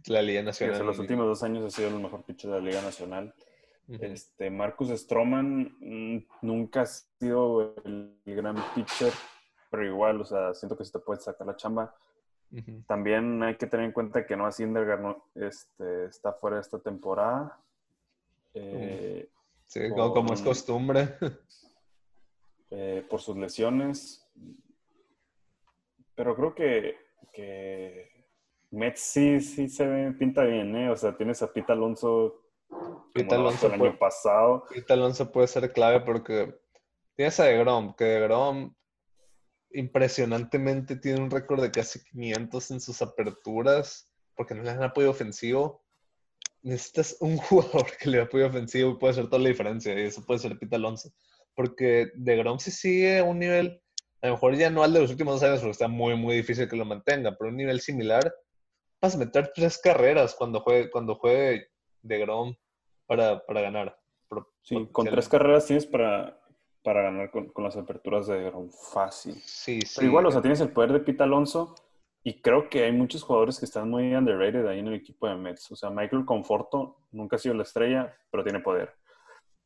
[0.06, 0.76] la Liga Nacional.
[0.76, 3.34] sea, los últimos dos años ha sido el mejor pitcher de la Liga Nacional.
[3.88, 9.12] Este, Marcus Stroman mm, nunca ha sido el, el gran pitcher,
[9.70, 11.96] pero igual, o sea, siento que se te puede sacar la chamba.
[12.86, 16.78] También hay que tener en cuenta que Noah Syndergaard no, este, está fuera de esta
[16.80, 17.60] temporada.
[18.54, 19.28] Eh,
[19.74, 21.16] Sí, como, como es costumbre.
[22.70, 24.24] eh, por sus lesiones.
[26.14, 26.96] Pero creo que,
[27.32, 28.28] que
[28.70, 30.92] Mets sí, sí se ve, pinta bien, ¿eh?
[30.92, 32.43] O sea, tienes a Pete Alonso
[32.74, 34.66] Como Alonso el puede- año pasado.
[34.70, 36.56] Pete Alonso puede ser clave porque
[37.16, 38.74] tienes a DeGrom, que DeGrom
[39.72, 45.10] impresionantemente tiene un récord de casi 500 en sus aperturas porque no le dan apoyo
[45.10, 45.84] ofensivo.
[46.62, 50.04] Necesitas un jugador que le dé apoyo ofensivo y puede hacer toda la diferencia y
[50.06, 51.12] eso puede ser Pete Alonso.
[51.56, 53.82] Porque DeGrom si sigue a un nivel,
[54.22, 56.36] a lo mejor ya no al de los últimos dos años porque está muy, muy
[56.38, 58.34] difícil que lo mantenga, pero un nivel similar,
[59.02, 61.68] vas a meter tres carreras cuando juegue, cuando juegue
[62.02, 62.56] DeGrom
[63.06, 64.00] para, para ganar.
[64.62, 66.40] Sí, con tres carreras tienes para,
[66.84, 68.52] para ganar con, con las aperturas de
[68.94, 69.36] fácil.
[69.36, 69.94] Sí, sí.
[69.96, 71.76] Pero igual, o sea, tienes el poder de Pete Alonso
[72.24, 75.36] y creo que hay muchos jugadores que están muy underrated ahí en el equipo de
[75.36, 75.72] Mets.
[75.72, 78.94] O sea, Michael Conforto nunca ha sido la estrella, pero tiene poder.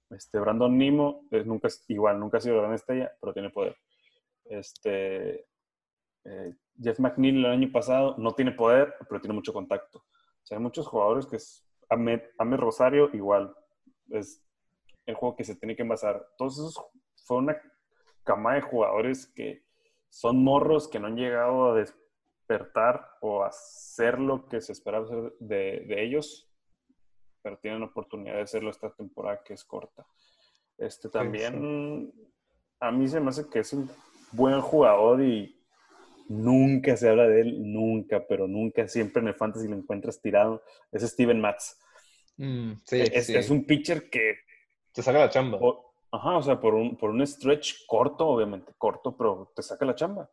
[0.09, 3.49] Este, Brandon Nimo eh, nunca, es- igual, nunca ha sido la gran estrella, pero tiene
[3.51, 3.77] poder.
[4.45, 5.45] Este,
[6.25, 9.99] eh, Jeff McNeil el año pasado no tiene poder, pero tiene mucho contacto.
[9.99, 13.55] O sea, hay muchos jugadores que es Ahmed, Ahmed Rosario igual
[14.09, 14.43] es
[15.05, 16.27] el juego que se tiene que envasar.
[16.37, 16.85] Todos esos
[17.25, 17.57] fue una
[18.23, 19.63] cama de jugadores que
[20.09, 25.05] son morros que no han llegado a despertar o a hacer lo que se esperaba
[25.05, 26.49] hacer de, de ellos,
[27.41, 30.05] pero tienen oportunidad de hacerlo esta temporada que es corta.
[30.77, 32.13] Este también
[32.79, 33.89] a mí se me hace que es un
[34.31, 35.56] buen jugador y
[36.29, 40.63] nunca se habla de él, nunca, pero nunca, siempre en el fantasy lo encuentras tirado.
[40.91, 41.79] Es Steven Matz.
[42.37, 43.35] Mm, sí, es, sí.
[43.35, 44.35] es un pitcher que
[44.91, 45.57] Te saca la chamba.
[45.61, 49.85] o- ajá, o sea, por un, por un stretch corto, obviamente, corto, pero te saca
[49.85, 50.29] la chamba.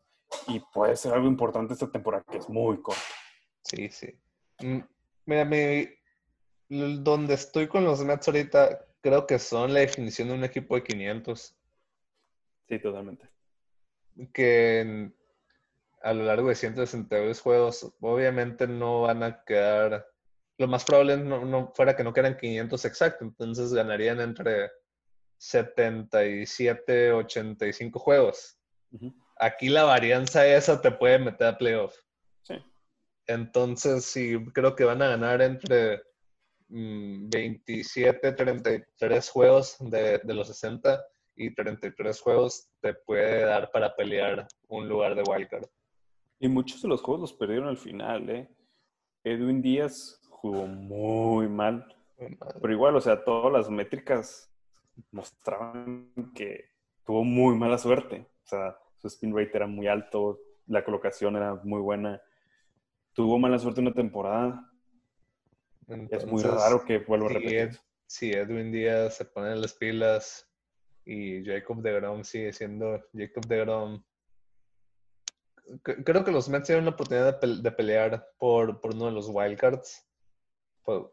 [0.48, 3.00] Y puede ser algo importante esta temporada, que es muy corto.
[3.62, 4.08] Sí, sí.
[4.60, 4.80] Mm,
[5.26, 5.88] Mira, mi,
[6.68, 10.82] donde estoy con los Mets ahorita, creo que son la definición de un equipo de
[10.82, 11.56] 500.
[12.68, 13.28] Sí, totalmente.
[14.32, 15.10] Que
[16.04, 20.06] a lo largo de 162 juegos, obviamente no van a quedar.
[20.58, 24.70] Lo más probable no, no fuera que no quedan 500 exacto, entonces ganarían entre
[25.38, 28.58] 77, 85 juegos.
[28.92, 29.14] Ujú.
[29.38, 31.96] Aquí la varianza esa te puede meter a playoff.
[32.42, 32.54] Sí.
[33.26, 36.02] Entonces, sí, creo que van a ganar entre
[36.68, 41.02] mm, 27, 33 juegos de, de los 60
[41.34, 45.66] y 33 juegos te puede dar para pelear un lugar de wildcard.
[46.44, 48.48] Y muchos de los juegos los perdieron al final, ¿eh?
[49.24, 51.86] Edwin Díaz jugó muy mal,
[52.60, 54.52] pero igual, o sea, todas las métricas
[55.10, 56.66] mostraban que
[57.06, 58.26] tuvo muy mala suerte.
[58.44, 62.20] O sea, su spin rate era muy alto, la colocación era muy buena.
[63.14, 64.70] Tuvo mala suerte una temporada.
[66.10, 67.58] es muy raro que vuelva a repetir.
[67.58, 67.76] Ed-
[68.06, 70.46] Si Edwin Díaz se pone las pilas
[71.06, 74.04] y Jacob de Grom sigue siendo Jacob de Grom.
[75.82, 79.12] Creo que los Mets tienen una oportunidad de, pe- de pelear por, por uno de
[79.12, 80.06] los wildcards.
[80.84, 81.12] Po-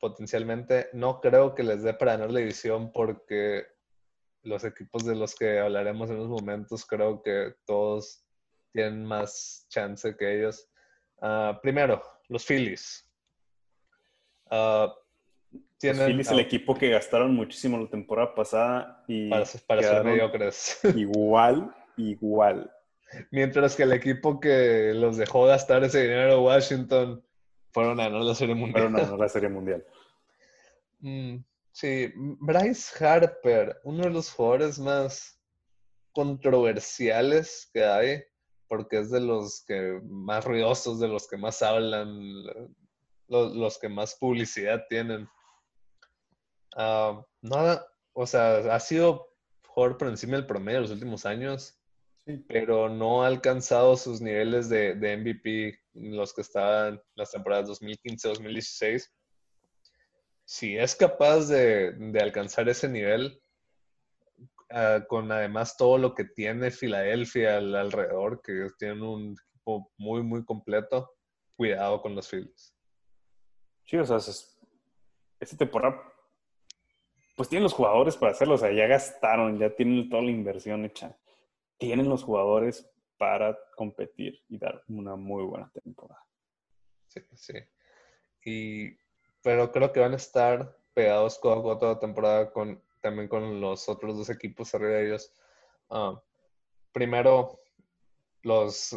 [0.00, 0.88] Potencialmente.
[0.92, 3.64] No creo que les dé para ganar la división porque
[4.42, 8.22] los equipos de los que hablaremos en unos momentos creo que todos
[8.72, 10.68] tienen más chance que ellos.
[11.22, 13.08] Ah, primero, los Phillies.
[14.50, 14.92] Ah,
[15.52, 20.04] Los tienen Phillies, el equipo que gastaron muchísimo la temporada pasada y para, para ser
[20.04, 20.80] mediocres.
[20.96, 22.70] igual, igual.
[23.30, 27.24] Mientras que el equipo que los dejó gastar ese dinero, Washington,
[27.72, 28.92] fueron a ganar la Serie Mundial.
[28.92, 29.84] No, no la Serie Mundial.
[31.00, 35.38] Mm, sí, Bryce Harper, uno de los jugadores más
[36.12, 38.22] controversiales que hay,
[38.68, 42.42] porque es de los que más ruidosos, de los que más hablan,
[43.28, 45.28] los, los que más publicidad tienen.
[46.74, 49.28] Ah, nada, o sea, ha sido
[49.66, 51.78] jugador por encima del promedio los últimos años,
[52.26, 52.42] Sí.
[52.48, 59.10] pero no ha alcanzado sus niveles de, de MVP, los que estaban las temporadas 2015-2016
[60.46, 63.40] si es capaz de, de alcanzar ese nivel,
[64.70, 70.22] ah, con además todo lo que tiene Filadelfia al- alrededor, que tienen un equipo muy,
[70.22, 71.10] muy completo,
[71.56, 72.74] cuidado con los Phillies.
[73.84, 74.58] Sí, o sea, es-
[75.40, 76.00] esta temporada,
[77.36, 80.84] pues tienen los jugadores para hacerlo, o sea, ya gastaron, ya tienen toda la inversión
[80.84, 81.16] hecha.
[81.78, 86.24] Tienen los jugadores para competir y dar una muy buena temporada.
[87.08, 87.54] Sí, sí.
[88.44, 88.96] Y,
[89.42, 93.28] pero creo que van a estar pegados codo a codo toda la temporada con, también
[93.28, 95.32] con los otros dos equipos arriba de ellos.
[95.90, 96.20] Ah,
[96.92, 97.60] primero,
[98.42, 98.96] los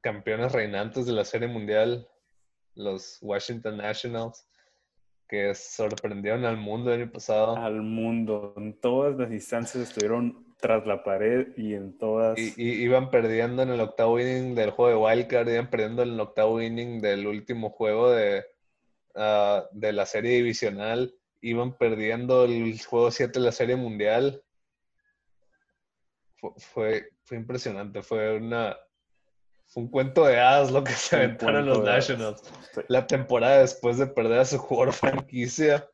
[0.00, 2.08] campeones reinantes de la Serie Mundial,
[2.74, 4.46] los Washington Nationals,
[5.28, 7.56] que sorprendieron al mundo el año pasado.
[7.56, 12.38] Al mundo, en todas las instancias estuvieron tras la pared y en todas...
[12.38, 16.14] Y, y- iban perdiendo en el octavo inning del juego de Wildcard, iban perdiendo en
[16.14, 18.46] el octavo inning del último juego de,
[19.14, 24.42] ah, de la serie divisional iban perdiendo el juego 7 de la Serie Mundial.
[26.56, 28.76] Fue, fue, impresionante, fue una
[29.66, 32.42] fue un cuento de hadas lo que se aventaron los Nationals.
[32.88, 35.88] La temporada después de perder a su jugador franquicia.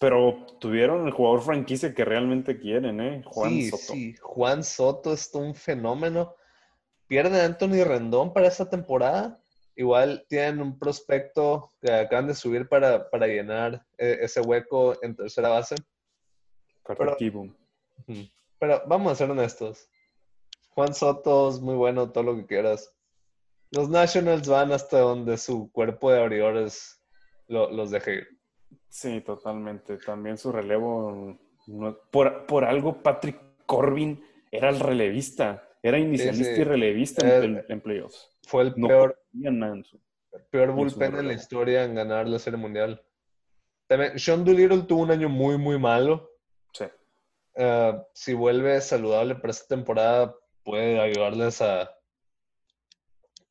[0.00, 3.22] Pero tuvieron el jugador franquicia que realmente quieren, ¿eh?
[3.24, 3.92] Juan sí, Soto.
[3.92, 6.34] Sí, Juan Soto es un fenómeno.
[7.06, 9.40] Pierde a Anthony Rendón para esta temporada.
[9.76, 15.48] Igual tienen un prospecto que acaban de subir para, llenar eh, ese hueco en tercera
[15.48, 15.76] base.
[16.86, 17.16] Pero,
[18.58, 19.88] pero vamos a ser honestos.
[20.70, 22.92] Juan Soto es muy bueno, todo lo que quieras.
[23.70, 27.00] Los Nationals van hasta donde su cuerpo de abridores
[27.48, 28.28] los deje ir.
[28.94, 29.96] Sí, totalmente.
[29.96, 31.36] También su relevo.
[32.12, 35.68] por, algo, Patrick Corbin era el relevista.
[35.82, 38.30] Era inicialista y relevista en, playoffs.
[38.46, 39.20] Fue el peor,
[40.48, 43.04] peor bullpen en la historia en ganar la Serie Mundial.
[43.88, 46.30] También, Sean Doolittle tuvo un año muy, muy malo.
[46.72, 46.84] Sí.
[47.56, 51.90] Eh, si vuelve saludable para esta temporada, puede ayudarles a,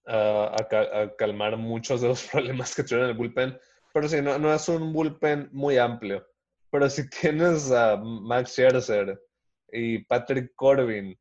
[0.06, 3.60] a, calmar muchos de los problemas que tuvieron en el bullpen.
[3.94, 6.26] Pero sí, no, no es un bullpen muy amplio.
[6.72, 9.22] Pero si tienes a Max Scherzer
[9.72, 11.18] y Patrick Corbin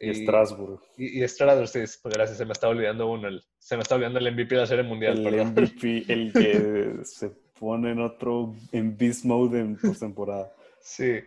[0.00, 0.80] y, Strasbourg.
[0.96, 3.28] Y, Strasbourg, sí, pues gracias, se me está olvidando uno.
[3.58, 5.24] se me está olvidando el MVP de la Serie Mundial.
[5.24, 10.52] El MVP, el que se pone en otro, en beast mode en postemporada.
[10.80, 11.20] Sí.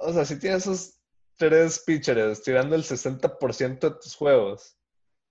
[0.00, 1.00] O sea, si tienes esos
[1.36, 4.76] tres pitchers tirando el 60% de tus juegos,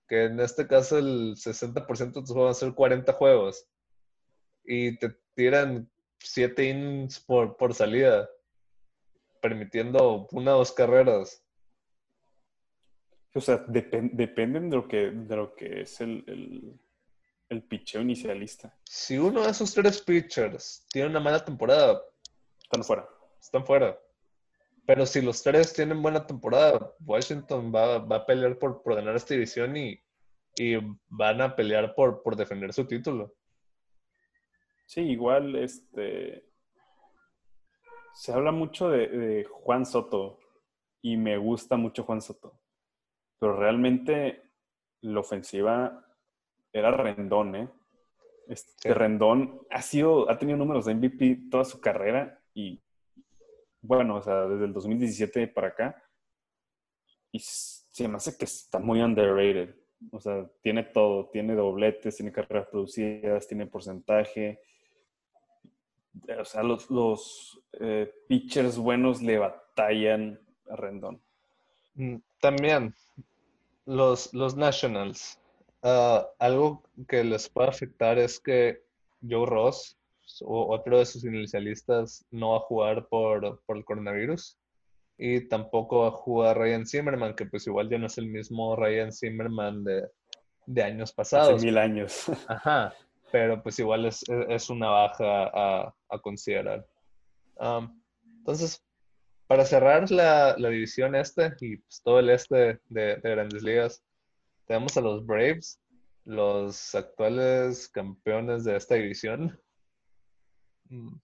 [0.08, 3.66] que en este caso el 60% de tus juegos van a ser 40 juegos,
[4.68, 8.28] y te tiran 7 innings por, por salida,
[9.40, 11.42] permitiendo una o dos carreras
[13.38, 16.80] o sea, dependen de lo que, de lo que es el, el,
[17.48, 18.74] el picheo inicialista.
[18.84, 22.02] Si uno de esos tres pitchers tiene una mala temporada,
[22.60, 23.08] están fuera.
[23.40, 23.98] Están fuera.
[24.86, 29.34] Pero si los tres tienen buena temporada, Washington va, a pelear por, por, ganar esta
[29.34, 30.00] división y,
[30.56, 30.76] y
[31.08, 33.34] van a pelear por, por, defender su título.
[34.88, 36.48] Sí, igual este
[38.14, 40.40] se habla mucho de, de Juan Soto
[41.02, 42.58] y me gusta mucho Juan Soto.
[43.38, 44.50] Pero realmente
[45.02, 46.06] la ofensiva
[46.72, 47.68] era Rendón, ¿eh?
[48.46, 52.82] Este Rendón ha sido, ha tenido números de MVP toda su carrera y
[53.82, 56.02] bueno, o sea, desde el 2017 para acá.
[57.30, 59.74] Y se me hace que está muy underrated.
[60.12, 64.62] O sea, tiene todo, tiene dobletes, tiene carreras producidas, tiene porcentaje.
[66.40, 71.20] O sea, los, los eh, pitchers buenos le batallan a Rendón.
[71.94, 72.94] Mm, también,
[73.86, 75.40] los, los Nationals,
[75.82, 78.82] ah, algo que les puede afectar es que
[79.28, 79.96] Joe Ross,
[80.42, 84.58] o otro de sus inicialistas, no va a jugar por, por el coronavirus.
[85.20, 88.76] Y tampoco va a jugar Ryan Zimmerman, que pues igual ya no es el mismo
[88.76, 90.08] Ryan Zimmerman de,
[90.66, 91.54] de años pasados.
[91.54, 92.26] Hace mil años.
[92.46, 92.94] Ajá,
[93.30, 96.86] pero pues igual es, es una baja a, a considerar.
[98.38, 98.82] entonces,
[99.48, 104.04] para cerrar la, división este y pues, todo el este de, grandes ligas,
[104.66, 105.80] tenemos a los Braves,
[106.24, 109.58] los actuales campeones de esta división.
[110.90, 111.16] Mm.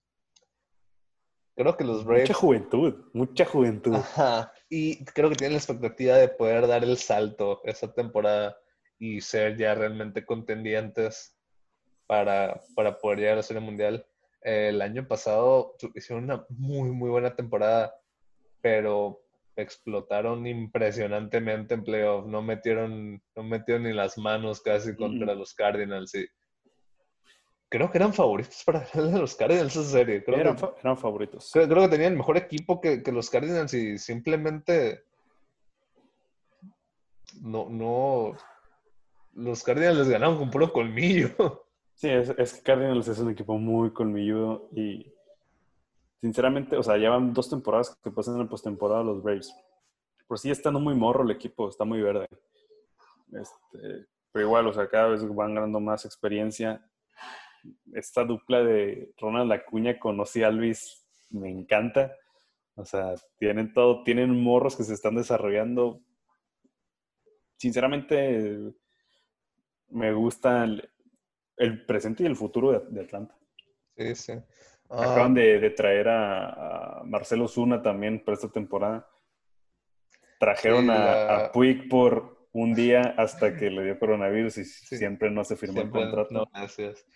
[1.57, 2.31] Creo que los Braves.
[2.31, 3.95] Mucha juventud, mucha juventud.
[3.95, 4.53] Ajá.
[4.71, 8.57] Y creo que tienen la expectativa de poder dar el salto esa temporada
[8.99, 11.34] y ser ya realmente contendientes
[12.07, 14.07] para, para poder llegar a la Serie Mundial.
[14.41, 17.95] El año pasado hicieron una muy, muy buena temporada
[18.65, 19.21] pero
[19.57, 22.25] explotaron impresionantemente en playoff.
[22.25, 26.15] No metieron, no metieron ni las manos casi contra los Cardinals.
[26.15, 26.27] Y
[27.69, 30.25] creo que eran favoritos para los Cardinals esa serie.
[30.25, 31.51] Creo eran, eran favoritos.
[31.53, 35.03] Creo, que tenían el mejor equipo que, los Cardinals y simplemente
[37.43, 38.35] no, no.
[39.35, 41.29] Los Cardinals les ganaron con puro colmillo.
[41.95, 45.13] Sí, es, es que Cardinals es un equipo muy colmilludo y
[46.21, 49.55] sinceramente, o sea, llevan dos temporadas que pasan en postemporada los Braves.
[50.27, 52.27] Por sí estando muy morro el equipo, está muy verde.
[53.33, 56.85] Este, pero igual, o sea, cada vez van ganando más experiencia.
[57.93, 62.13] Esta dupla de Ronald Acuña con Ozzy Alvis me encanta.
[62.75, 66.01] O sea, tienen todo, tienen morros que se están desarrollando.
[67.57, 68.75] Sinceramente,
[69.91, 70.67] me gusta
[71.87, 73.37] presente y el futuro de, de Atlanta.
[73.97, 74.33] Sí, sí.
[74.89, 75.41] Acaban ah.
[75.41, 79.09] de, traer a, Marcelo Zuna también para esta temporada.
[80.39, 85.57] Trajeron a, Puig por un día hasta que le dio coronavirus y siempre no se
[85.57, 86.29] firmó el contrato.
[86.31, 87.07] No, gracias.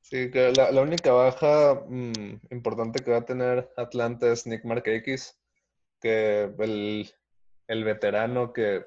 [0.00, 4.64] Sí, que la, la única baja mm, importante que va a tener Atlanta es Nick
[4.64, 5.38] Markakis,
[6.00, 7.10] que el,
[7.66, 8.86] el veterano que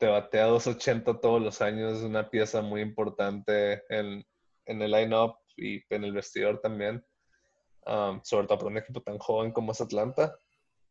[0.00, 4.26] te batea 280 todos los años es una pieza muy importante en,
[4.64, 7.04] en el line-up y en el vestidor también,
[7.84, 10.34] um, sobre todo para un equipo tan joven como es Atlanta.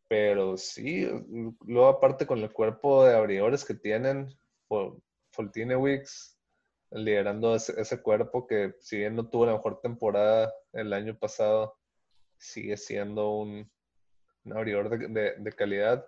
[0.06, 1.08] Pero sí,
[1.66, 4.32] luego aparte con el cuerpo de abridores que tienen,
[5.32, 6.38] Foltine Weeks,
[6.92, 11.76] liderando ese, cuerpo que si bien no tuvo la mejor temporada el año pasado,
[12.38, 13.68] sigue siendo un,
[14.44, 16.06] un abridor de, de, calidad.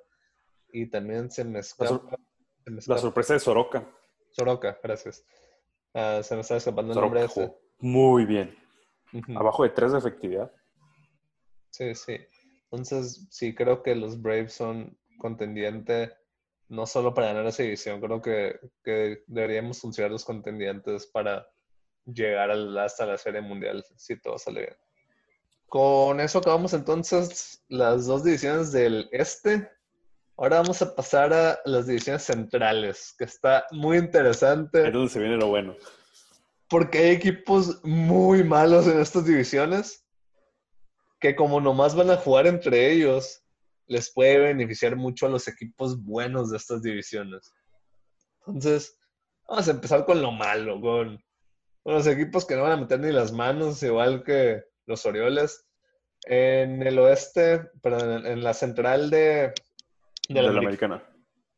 [0.69, 2.17] Y también se me escapa...
[2.67, 3.89] La, sorpresa de Soroka.
[4.31, 5.25] Soroka, gracias.
[5.95, 7.55] Ah, se me está escapando el nombre ese.
[7.79, 8.57] Muy bien.
[9.35, 10.53] Abajo de 3 de efectividad.
[11.71, 12.17] Sí, sí.
[12.71, 16.13] Entonces, sí, creo que los Braves son contendiente
[16.73, 21.47] no solo para ganar esa división, creo que, que deberíamos considerar contendientes para
[22.07, 24.77] llegar hasta la Serie Mundial, si todo sale bien.
[25.67, 29.71] Con eso acabamos entonces las dos divisiones del este.
[30.43, 34.89] Ahora vamos a pasar a las divisiones centrales, que está muy interesante.
[34.89, 35.77] Es donde se viene lo bueno.
[36.69, 40.05] Porque hay equipos muy malos en estas divisiones
[41.21, 43.45] que como nomás van a jugar entre ellos,
[43.87, 47.53] les puede beneficiar mucho a los equipos buenos de estas divisiones.
[48.45, 48.99] Entonces,
[49.47, 51.23] vamos a empezar con lo malo, con,
[51.85, 55.65] los equipos que no van a meter ni las manos, igual que los Orioles.
[56.25, 59.55] En el oeste, perdón, en, la central de,
[60.29, 61.03] de, la, americana.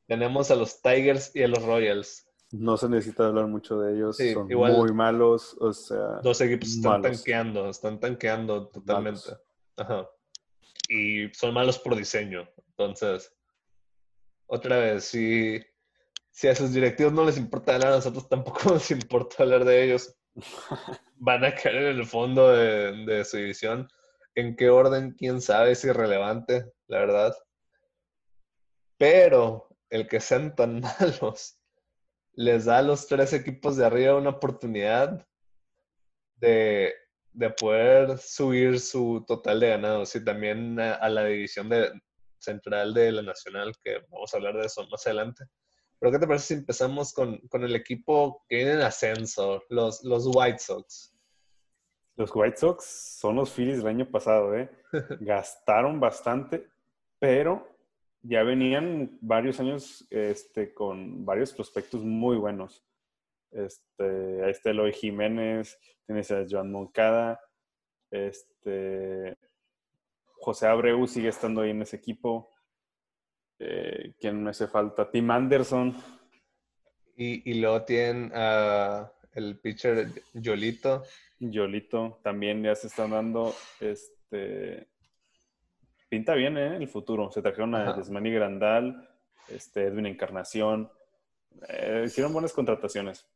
[0.07, 2.27] Tenemos a los Tigers y a los Royals.
[2.51, 4.17] No se necesita hablar mucho de ellos.
[4.17, 5.57] Son muy malos.
[5.61, 6.21] O sea.
[6.23, 9.31] Dos equipos están tanqueando, están tanqueando totalmente.
[9.77, 10.09] Ajá
[10.89, 12.49] y son malos por diseño.
[12.69, 13.33] Entonces,
[14.47, 15.61] otra vez, si,
[16.31, 19.85] si a sus directivos no les importa hablar, a nosotros tampoco nos importa hablar de
[19.85, 20.15] ellos.
[21.17, 23.89] Van a caer en el fondo de, de su división.
[24.35, 25.12] ¿En qué orden?
[25.12, 25.73] ¿Quién sabe?
[25.73, 27.35] Es irrelevante, la verdad.
[29.05, 31.59] Pero el que sean tan malos
[32.33, 35.27] les da a los tres equipos de arriba una oportunidad
[36.37, 36.95] de
[37.35, 41.91] de poder subir su total de ganados y también a, la división de,
[42.39, 45.45] central de la Nacional, que vamos a hablar de eso más adelante.
[45.99, 50.05] Pero ¿qué te parece si empezamos con, con el equipo que viene en ascenso, los,
[50.05, 51.13] los White Sox?
[52.15, 52.85] Los White Sox
[53.19, 54.71] son los Phillies del año pasado, ¿eh?
[55.21, 56.69] Gastaron bastante,
[57.19, 57.74] pero
[58.25, 62.83] ya venían varios años este, con varios prospectos muy buenos.
[63.51, 67.41] Este, a este Eloy Jiménez, tienes a Joan Moncada,
[68.11, 69.37] este,
[70.25, 72.51] José Abreu sigue estando ahí en ese equipo.
[73.59, 75.11] Eh, ¿Quién me hace falta?
[75.11, 75.97] Tim Anderson.
[77.16, 81.05] Y, y luego tienen a el pitcher Yolito.
[81.39, 83.55] Yolito también ya se están dando.
[83.81, 84.89] Este,
[86.15, 86.77] pinta bien ¿eh?
[86.77, 87.33] el futuro.
[87.33, 89.09] Se trajeron a Desmani Grandal,
[89.49, 90.89] este, Edwin Encarnación.
[91.69, 93.27] Eh, hicieron buenas contrataciones.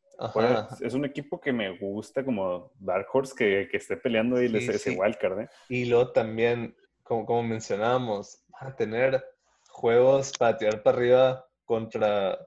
[0.80, 4.68] Es un equipo que me gusta como Dark Horse que, que esté peleando y les
[4.68, 5.40] ese wildcard.
[5.40, 5.48] ¿eh?
[5.68, 9.24] Y luego también, como, como mencionábamos, a tener
[9.68, 12.38] juegos para tirar para arriba contra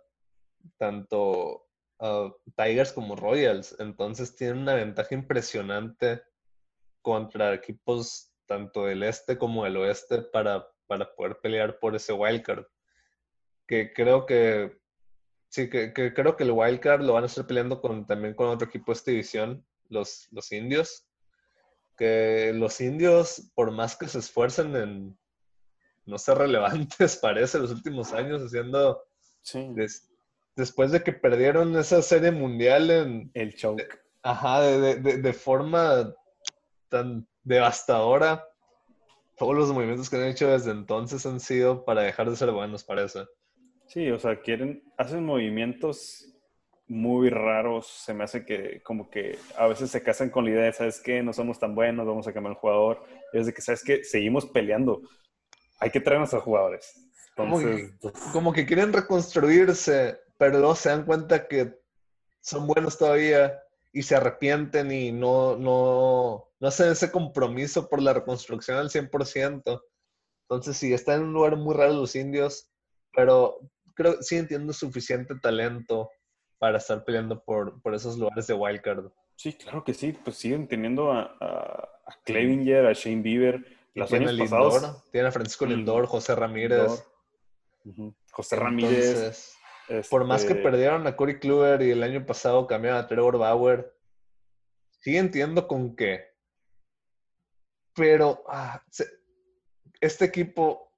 [0.77, 1.67] tanto
[2.55, 3.75] Tigers como Royals.
[3.79, 6.21] Entonces tienen una ventaja impresionante
[7.01, 12.65] contra equipos tanto del este como del oeste para, para poder pelear por ese wildcard.
[13.65, 14.81] Que creo que
[15.51, 18.69] Sí, que, creo que el Wildcard lo van a estar peleando con, también con otro
[18.69, 21.05] equipo de esta división, los, los indios.
[21.97, 25.19] Que los indios, por más que se esfuercen en
[26.05, 29.03] no ser relevantes, parece, los últimos años, haciendo.
[30.55, 33.31] después de que perdieron esa serie mundial en.
[33.33, 34.01] El choke.
[34.23, 36.15] ajá, de, de, de, forma
[36.87, 38.47] tan devastadora.
[39.37, 42.83] Todos los movimientos que han hecho desde entonces han sido para dejar de ser buenos,
[42.83, 43.25] parece.
[43.87, 46.27] Sí, o sea, quieren, hacen movimientos
[46.87, 47.87] muy raros.
[47.87, 51.01] Se me hace que como que a veces se casan con la idea de, ¿sabes
[51.01, 51.23] qué?
[51.23, 53.03] No somos tan buenos, vamos a cambiar el jugador.
[53.33, 54.03] Y es de que, ¿sabes qué?
[54.03, 55.01] Seguimos peleando.
[55.79, 56.93] Hay que traernos a jugadores.
[57.35, 61.73] Entonces, pues como que, quieren reconstruirse, pero luego se dan cuenta que
[62.41, 63.59] son buenos todavía
[63.93, 69.81] y se arrepienten y no, no, no hacen ese compromiso por la reconstrucción al 100%.
[70.43, 72.69] Entonces, sí, están en un lugar muy raro los indios,
[73.13, 73.59] pero
[73.95, 76.09] creo que siguen teniendo suficiente talento
[76.57, 79.11] para estar peleando por, por esos lugares de wildcard.
[79.35, 80.13] Sí, claro que sí.
[80.23, 83.65] Pues siguen teniendo a, a, a a Shane Bieber.
[83.93, 85.03] Las años pasados.
[85.11, 87.03] tiene a Francisco Lindor, José Ramírez.
[88.31, 89.55] José Ramírez.
[90.09, 93.37] Por más que este perdieron a Corey Kluber y el año pasado cambiaron a Trevor
[93.37, 93.93] Bauer,
[94.99, 96.31] sí entiendo con qué.
[97.93, 98.83] Pero ah,
[99.99, 100.91] este equipo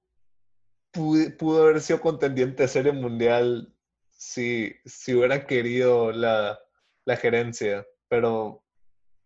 [0.92, 3.74] pudo, haber sido contendiente de serie mundial
[4.10, 6.58] si, si hubiera querido la,
[7.04, 8.64] la gerencia, pero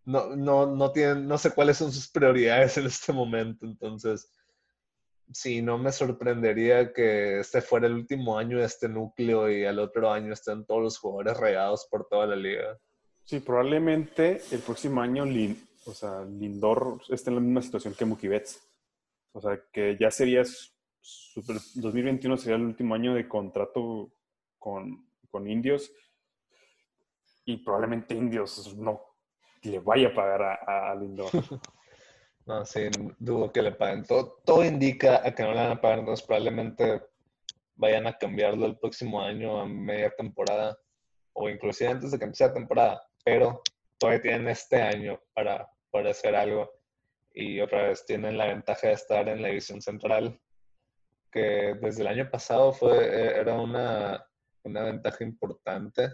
[0.05, 3.65] no, no, no, tienen, no sé cuáles son sus prioridades en este momento.
[3.65, 4.31] Entonces,
[5.31, 9.79] sí, no me sorprendería que este fuera el último año de este núcleo y al
[9.79, 12.77] otro año estén todos los jugadores regados por toda la liga.
[13.23, 15.25] Sí, probablemente el próximo año
[15.85, 18.59] o sea, Lindor esté en la misma situación que Mookie Betts.
[19.31, 20.43] O sea, que ya sería,
[20.99, 24.11] super, 2021 sería el último año de contrato
[24.57, 25.91] con, con Indios
[27.45, 29.01] y probablemente Indios no
[29.63, 31.29] le vaya a pagar a, a Lindor.
[32.49, 32.89] No, sí,
[33.19, 34.03] dudo que le paguen.
[34.03, 37.03] Todo, todo indica a que no le van a pagar, entonces probablemente
[37.75, 40.75] vayan a cambiarlo el próximo año a media temporada
[41.33, 43.61] o inclusive antes de que empiece la temporada, pero
[43.99, 46.71] todavía tienen este año para, para hacer algo
[47.35, 50.41] y otra vez tienen la ventaja de estar en la división central,
[51.31, 54.25] que desde el año pasado fue, era una,
[54.63, 56.09] una ventaja importante.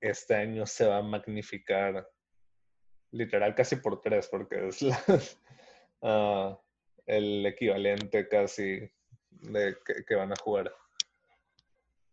[0.00, 2.08] Este año se va a magnificar
[3.12, 4.78] literal casi por tres, porque es
[6.02, 6.58] ah,
[7.06, 8.90] el equivalente casi
[9.30, 9.76] de
[10.06, 10.72] que, van a jugar.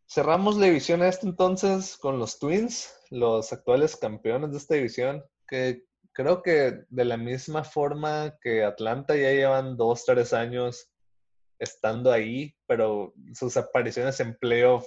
[0.07, 5.85] Cerramos la división este entonces con los Twins, los actuales campeones de esta división, que
[6.11, 10.89] creo que de la misma forma que Atlanta ya llevan dos, tres años
[11.57, 14.85] estando ahí, pero sus apariciones en playoff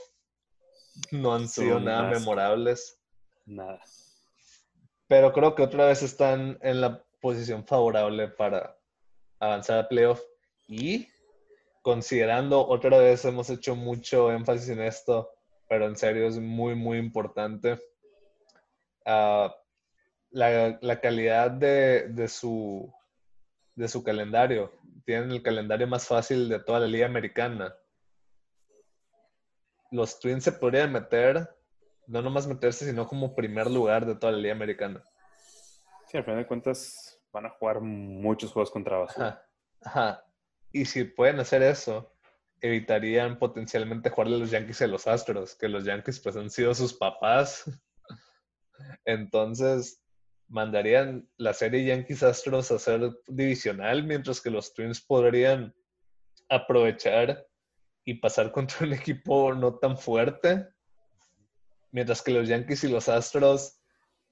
[1.10, 2.98] no han sido nada memorables.
[3.46, 3.80] Nada
[5.08, 8.76] pero creo que otra vez están en la posición favorable para
[9.38, 10.22] avanzar a playoff.
[10.68, 11.08] Y
[11.82, 15.30] considerando, otra vez hemos hecho mucho énfasis en esto,
[15.68, 17.78] pero en serio es muy, muy importante.
[19.04, 19.54] Ah,
[20.30, 22.92] la, calidad de, su,
[23.74, 24.72] de su calendario.
[25.04, 27.74] Tienen el calendario más fácil de toda la liga americana.
[29.92, 31.55] Los Twins se podrían meter
[32.06, 35.02] no nomás meterse, sino como primer lugar de toda la liga americana.
[36.08, 39.44] Sí, al final de cuentas van a jugar muchos juegos contra basura.
[39.82, 40.24] Ajá.
[40.72, 42.12] Y si pueden hacer eso,
[42.60, 46.50] evitarían potencialmente jugarle a los Yankees y a los Astros, que los Yankees pues han
[46.50, 47.64] sido sus papás.
[49.04, 50.02] Entonces,
[50.48, 55.74] mandarían la serie Yankees Astros a ser divisional, mientras que los Twins podrían
[56.48, 57.46] aprovechar
[58.04, 60.68] y pasar contra un equipo no tan fuerte
[61.96, 63.80] Mientras que los Yankees y los Astros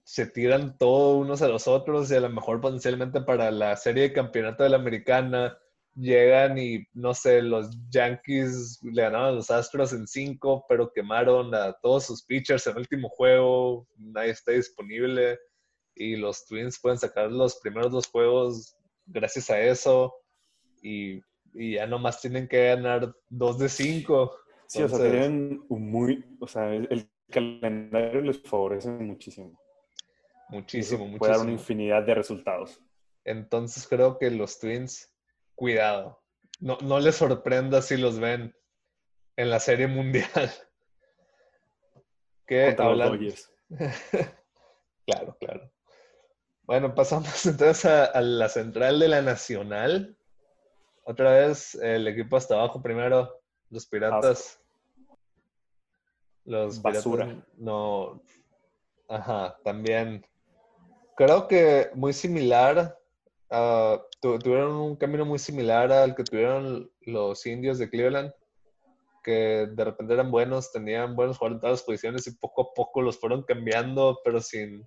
[0.03, 4.03] se tiran todos unos a los otros y a lo mejor potencialmente para la serie
[4.03, 5.57] de campeonato de la americana
[5.95, 11.55] llegan y no sé, los Yankees le ganaron a los Astros en cinco, pero quemaron
[11.55, 15.39] a todos sus pitchers en el último juego, nadie está disponible
[15.95, 20.15] y los Twins pueden sacar los primeros dos juegos gracias a eso
[20.83, 21.19] y,
[21.55, 24.37] y ya nomás tienen que ganar dos de cinco.
[24.67, 29.59] Sí, o sea, tienen muy, o sea, el calendario les favorece muchísimo.
[30.49, 31.19] Muchísimo, muchísimo.
[31.19, 32.81] Puede dar una infinidad de resultados.
[33.25, 35.13] Entonces creo que los Twins,
[35.55, 36.23] cuidado.
[36.61, 38.55] No, no les sorprenda si los ven
[39.37, 40.29] en la Serie Mundial.
[42.47, 42.75] ¿Qué
[45.07, 45.71] claro, claro.
[46.63, 50.17] Bueno, pasamos entonces a, la central de la Nacional.
[51.05, 54.61] Otra vez el equipo hasta abajo primero, los Piratas.
[56.45, 57.45] Los Basura.
[57.57, 58.23] no.
[59.09, 60.25] Ajá, también.
[61.17, 62.99] Creo que muy similar.
[64.21, 68.33] tuvieron un camino muy similar al que tuvieron los indios de Cleveland,
[69.23, 72.75] que de repente eran buenos, tenían buenos jugadores en todas las posiciones y poco a
[72.75, 74.87] poco los fueron cambiando, pero sin,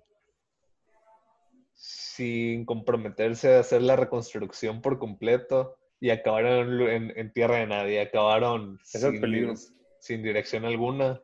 [1.74, 8.78] sin comprometerse a hacer la reconstrucción por completo y acabaron en, tierra de nadie, acabaron
[8.84, 11.20] sin dirección alguna.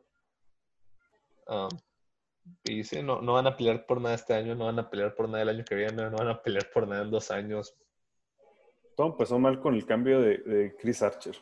[1.47, 1.69] Um,
[2.63, 5.15] y sí, no, no van a pelear por nada este año, no van a pelear
[5.15, 7.75] por nada el año que viene, no van a pelear por nada en dos años.
[8.95, 11.35] Todo empezó mal con el cambio de, Chris Archer.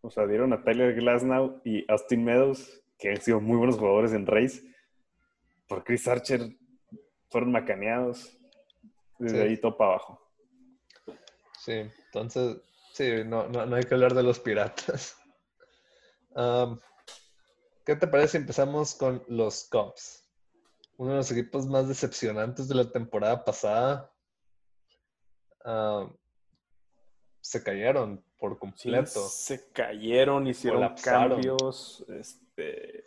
[0.00, 4.12] O sea, dieron a Tyler Glasnow y Austin Meadows, que han sido muy buenos jugadores
[4.12, 4.62] en Race.
[5.68, 6.40] Por Chris Archer
[7.30, 8.36] fueron macaneados.
[9.18, 10.20] Desde ahí todo para abajo.
[11.60, 12.60] Sí, entonces,
[12.92, 15.16] sí, no, no, hay que hablar de los piratas.
[16.34, 16.78] Um,
[17.84, 20.28] ¿Qué te parece si empezamos con los Cubs?
[20.98, 24.12] Uno de los equipos más decepcionantes de la temporada pasada.
[25.64, 26.08] Ah,
[27.40, 29.26] se cayeron por completo.
[29.28, 32.04] se cayeron, hicieron cambios.
[32.08, 33.04] Este...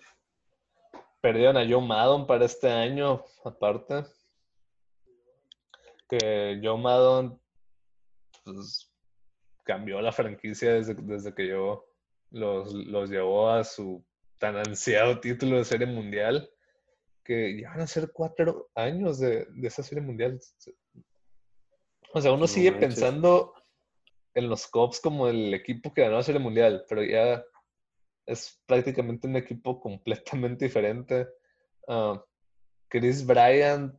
[1.21, 4.05] Perdieron a Joe Maddon para este año, aparte.
[6.09, 7.41] que Joe Maddon
[8.43, 8.91] pues,
[9.63, 11.85] cambió la franquicia desde, desde que yo
[12.29, 14.05] los, los llevó a su
[14.37, 16.49] tan ansiado título de serie mundial,
[17.23, 20.39] que ya van a ser cuatro años de, de esa serie mundial.
[22.13, 23.53] O sea, uno sigue pensando
[24.35, 27.43] en los Cubs como el equipo que ganó la serie mundial, pero ya
[28.25, 31.27] es prácticamente un equipo completamente diferente.
[31.87, 32.23] Ah,
[32.87, 33.95] Chris Bryant,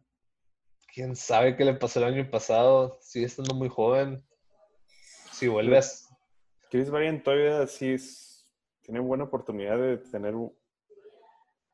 [0.93, 4.25] quién sabe qué le pasó el año pasado, sigue estando muy joven.
[5.33, 6.09] Si vuelves.
[6.71, 8.36] Chris Bryant todavía sí es,
[8.87, 10.35] tiene buena oportunidad de tener.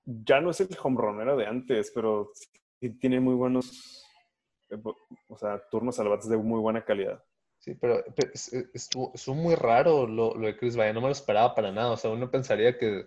[0.04, 2.32] Ya no es el hombronero de antes, pero
[2.80, 4.04] sí tiene muy buenos.
[4.70, 4.82] Eh,
[5.28, 7.22] o sea, turnos al de muy buena calidad.
[7.58, 10.94] Sí, pero, es muy raro lo, lo, de Chris Bryant.
[10.94, 11.92] No me lo esperaba para nada.
[11.92, 13.06] O sea, uno pensaría que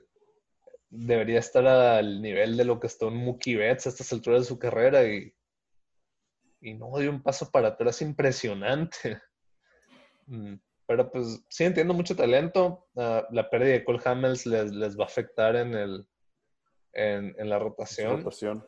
[0.89, 4.45] debería estar al nivel de lo que está un Mookie Betts a estas alturas de
[4.45, 5.34] su carrera y,
[6.62, 9.20] y no dio un paso para atrás impresionante.
[10.28, 10.56] Mm,
[10.88, 12.88] pero pues sí entiendo mucho talento.
[12.96, 16.08] Ah, la pérdida de Cole Hamels les, les va a afectar en, el,
[16.94, 18.18] en, en la rotación.
[18.18, 18.66] rotación.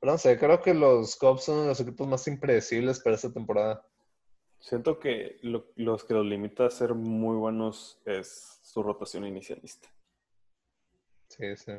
[0.00, 3.86] Pero no sé, creo que los Cubs son los equipos más impredecibles para esta temporada.
[4.58, 5.38] Siento que
[5.76, 9.88] los que los limita a ser muy buenos es su rotación inicialista.
[11.28, 11.72] Sí, sí.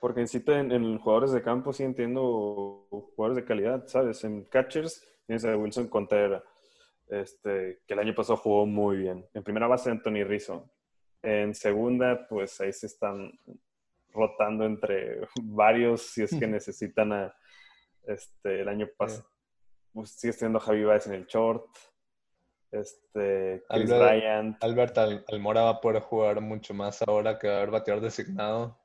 [0.00, 4.22] Porque en, en, jugadores de campo sí entiendo jugadores de calidad, ¿sabes?
[4.24, 6.42] En catchers tienes a Wilson Contreras,
[7.08, 9.26] este, que el año pasado jugó muy bien.
[9.34, 10.70] En primera base Anthony Rizzo.
[11.22, 13.32] En segunda, pues ahí se están
[14.12, 17.34] rotando entre varios si es que necesitan a
[18.06, 19.28] este el año pasado.
[19.92, 21.66] Pues sigue siendo Javi Baez en el short.
[22.70, 24.64] Este, Chris Albert, Bryant.
[24.64, 24.98] Albert
[25.28, 28.78] Almora va a poder jugar mucho más ahora que va a haber bateador designado.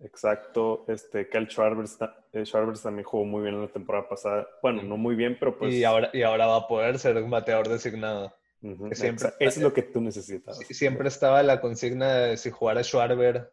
[0.00, 0.84] Exacto.
[0.88, 1.86] Este, Cal Schwarber,
[2.32, 2.44] eh,
[2.82, 4.48] también jugó muy bien en la temporada pasada.
[4.62, 5.74] Bueno, no muy bien, pero pues.
[5.74, 8.34] Y ahora, y ahora va a poder ser un bateador designado.
[8.92, 10.58] siempre, es lo que tú necesitas.
[10.58, 13.52] Siempre estaba la consigna de si jugara Schwarber,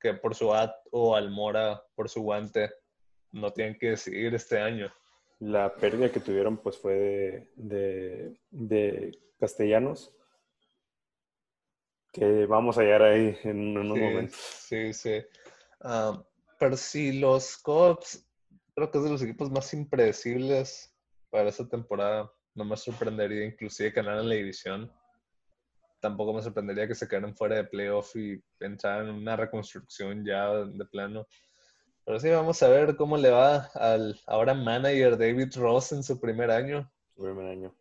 [0.00, 2.70] que por su at o Almora por su guante,
[3.32, 4.92] no tienen que decidir este año.
[5.40, 10.14] La pérdida que tuvieron pues fue de, de, Castellanos,
[12.12, 14.36] que vamos a llegar ahí en unos momentos.
[14.36, 15.20] Sí, sí.
[15.82, 16.22] Ah,
[16.58, 18.26] pero si los Cubs,
[18.74, 20.94] creo que es de los equipos más impredecibles
[21.30, 22.30] para esta temporada.
[22.54, 24.92] No me sorprendería inclusive ganar en la división.
[26.00, 30.48] Tampoco me sorprendería que se quedaran fuera de playoff y pensaran en una reconstrucción ya
[30.52, 31.26] de plano.
[32.04, 36.20] Pero sí, vamos a ver cómo le va al ahora manager David Ross en su
[36.20, 36.90] primer año.
[37.14, 37.74] Su primer año.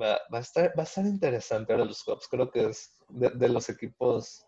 [0.00, 2.28] Va, a, estar, va a estar interesante ahora los Cubs.
[2.28, 4.46] Creo que es de, los equipos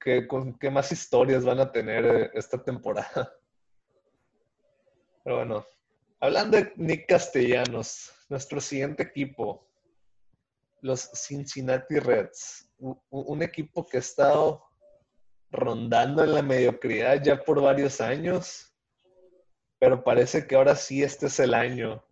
[0.00, 3.32] que, con, que más historias van a tener eh, esta temporada.
[5.24, 5.66] Pero bueno,
[6.20, 9.66] hablando de Nick Castellanos, nuestro siguiente equipo,
[10.80, 12.70] los Cincinnati Reds.
[13.10, 14.64] Un equipo que ha estado
[15.50, 18.74] rondando en la mediocridad ya por varios años,
[19.78, 22.02] pero parece que ahora sí este es el año.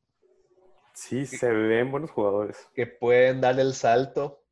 [0.92, 2.58] Sí, se ven buenos jugadores.
[2.74, 4.44] Que pueden dar el salto,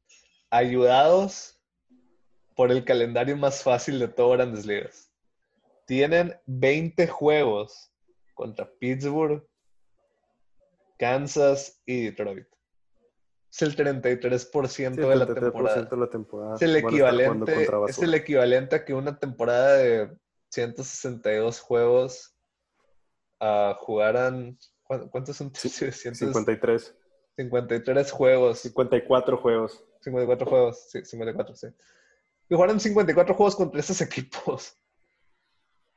[0.49, 1.56] ayudados
[2.57, 5.13] por el calendario más fácil de todo Grandes Ligas.
[5.87, 7.93] Tienen 20 juegos
[8.35, 9.47] contra Pittsburgh,
[10.99, 12.49] Kansas y Detroit
[13.57, 15.27] es el 33%, de, la
[16.11, 16.57] temporada.
[16.57, 20.17] Es el, equivalente, es el equivalente a que una temporada de
[20.51, 22.35] 162 juegos
[23.41, 24.59] uh, jugaran.
[24.85, 25.53] ¿Cuántos son?
[25.55, 26.95] 53.
[27.37, 28.59] 53 juegos.
[28.59, 29.85] 54 juegos.
[30.01, 31.69] 54 juegos, sí, 54, sí.
[32.49, 34.77] Y jugaron 54 juegos contra esos equipos.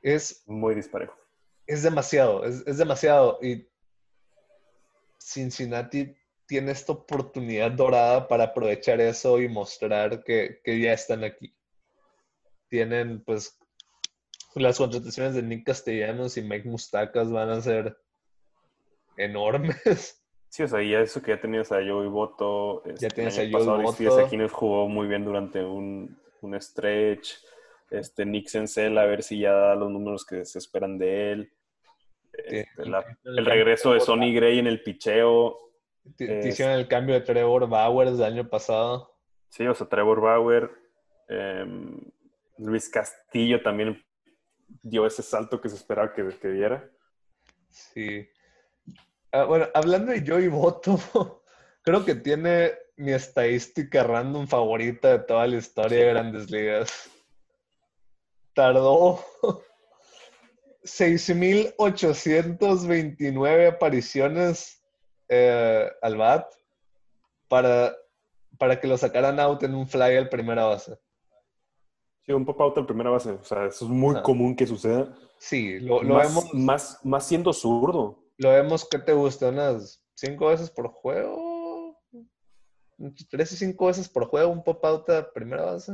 [0.01, 0.43] Es.
[0.47, 1.15] Muy disparejo.
[1.67, 3.37] Es demasiado, es, es demasiado.
[3.41, 3.67] Y
[5.19, 6.15] Cincinnati
[6.49, 11.53] tiene esta oportunidad dorada para aprovechar eso y mostrar que, ya están aquí.
[12.69, 13.55] Tienen, pues,
[14.55, 17.97] las contrataciones de Nick Castellanos y Mike Mustacas van a ser
[19.17, 20.15] enormes.
[20.51, 22.83] Sí, o sea, ya eso que ya tenías a Joey Boto.
[22.83, 24.17] ya este, tienes a Joey Boto.
[24.17, 27.35] Aquí nos jugó muy bien durante un, un stretch.
[27.89, 31.53] Este, Nick Senzel, a ver si ya da los números que se esperan de él.
[32.33, 32.67] Este,
[33.25, 35.57] el regreso de Sonny Gray en el picheo
[36.15, 39.15] te, hicieron el cambio de Trevor Bauer del año pasado.
[39.49, 40.69] Sí, o sea, Trevor Bauer.
[41.27, 41.99] Em,
[42.57, 44.03] Luis Castillo también
[44.81, 46.89] dio ese salto que se esperaba que, que diera.
[47.69, 48.27] Sí.
[49.31, 51.38] Ah, bueno, hablando de Joey Boto,
[51.81, 57.09] creo que tiene mi estadística random favorita de toda la historia de Grandes Ligas.
[58.53, 59.23] Tardó
[60.83, 64.83] 6.829 apariciones
[65.29, 66.51] eh, al bat
[67.47, 67.95] para,
[68.57, 70.97] para que lo sacaran out en un fly al primera base.
[72.25, 73.31] Sí, un pop-out al primera base.
[73.31, 75.15] O sea, eso es muy común que suceda.
[75.37, 76.53] Sí, lo, más, vemos.
[76.53, 78.19] Más, más siendo zurdo.
[78.37, 79.49] Lo vemos, ¿qué te gusta?
[79.49, 81.48] ¿Unas cinco veces por juego?
[83.29, 85.93] ¿Tres y cinco veces por juego un pop-out a primera base?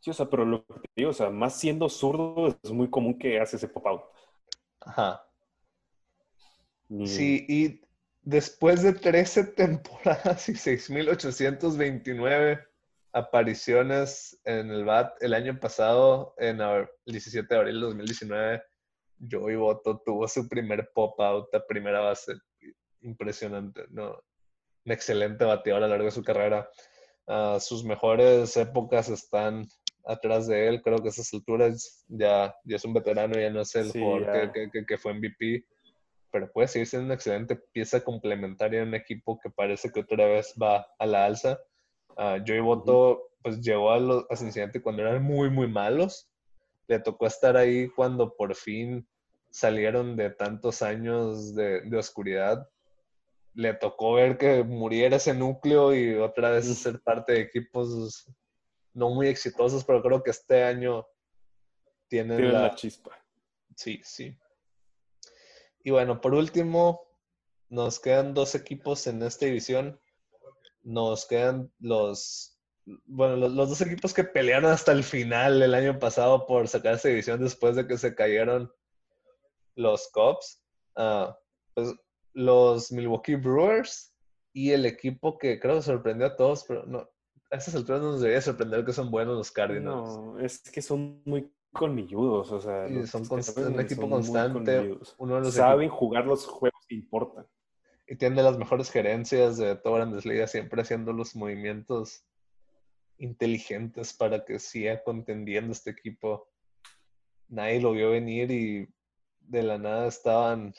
[0.00, 2.90] Sí, o sea, pero lo que te digo, o sea, más siendo zurdo, es muy
[2.90, 4.02] común que hace ese pop-out.
[4.80, 5.26] Ajá.
[7.06, 7.80] Sí, y
[8.22, 12.64] después de 13 temporadas y 6.829
[13.12, 18.62] apariciones en el BAT el año pasado, en el 17 de abril de 2019,
[19.30, 22.34] Joey Boto tuvo su primer pop-out a primera base.
[23.00, 24.22] Impresionante, ¿no?
[24.84, 26.68] Un excelente bateador a lo largo de su carrera.
[27.26, 29.66] Ah, sus mejores épocas están
[30.04, 30.82] atrás de él.
[30.82, 34.52] Creo que a esas alturas ya, ya es un veterano, ya no es el jugador
[34.52, 35.64] que, que, que, fue MVP.
[36.30, 40.26] Pero puede seguir siendo una excelente pieza complementaria en un equipo que parece que otra
[40.26, 41.58] vez va a la alza.
[42.16, 46.28] Uh, Joey Boto pues llegó a, los, a Cincinnati cuando eran muy, muy malos.
[46.88, 49.06] Le tocó estar ahí cuando por fin
[49.50, 52.68] salieron de tantos años de, de oscuridad.
[53.54, 58.26] Le tocó ver que muriera ese núcleo y otra vez ser parte de equipos
[58.94, 61.06] no muy exitosos, pero creo que este año
[62.08, 62.74] tienen la...
[62.74, 63.10] chispa.
[63.76, 64.38] Sí, sí.
[65.82, 67.02] Y bueno, por último,
[67.68, 70.00] nos quedan dos equipos en esta división.
[70.82, 72.58] Nos quedan los,
[73.04, 77.08] bueno, los, dos equipos que pelearon hasta el final el año pasado por sacar esta
[77.08, 78.72] división después de que se cayeron
[79.74, 80.62] los Cubs.
[80.94, 81.36] Ah,
[81.74, 81.92] pues
[82.34, 84.12] los Milwaukee Brewers
[84.52, 87.08] y el equipo que creo que sorprendió a todos, pero no,
[87.50, 90.16] a esas alturas nos debería sorprender que son buenos los Cardinals.
[90.18, 94.96] No, es que son muy colmilludos, o sea, son un equipo constante.
[95.18, 97.46] Uno de los Saben jugar los juegos que importan.
[98.06, 102.24] Y tienen de las mejores gerencias de toda Grandes Ligas, siempre haciendo los movimientos
[103.18, 106.48] inteligentes para que siga contendiendo este equipo.
[107.48, 108.88] Nadie lo vio venir y
[109.40, 110.74] de la nada estaban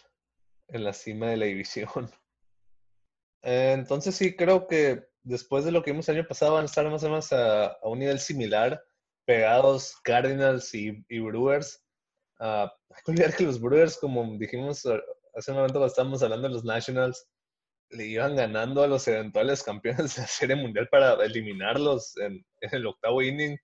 [0.68, 1.90] en la cima de la división.
[3.42, 6.90] entonces sí, creo que después de lo que vimos el año pasado, van a estar
[6.90, 8.82] más o menos a, un nivel similar,
[9.26, 11.84] pegados Cardinals y, Brewers.
[12.40, 12.68] Uh,
[13.04, 14.86] que olvidar que los Brewers, como dijimos
[15.36, 17.28] hace un momento cuando estábamos hablando de los Nationals,
[17.90, 22.88] le iban ganando a los eventuales campeones de la Serie Mundial para eliminarlos en, el
[22.88, 23.58] octavo inning.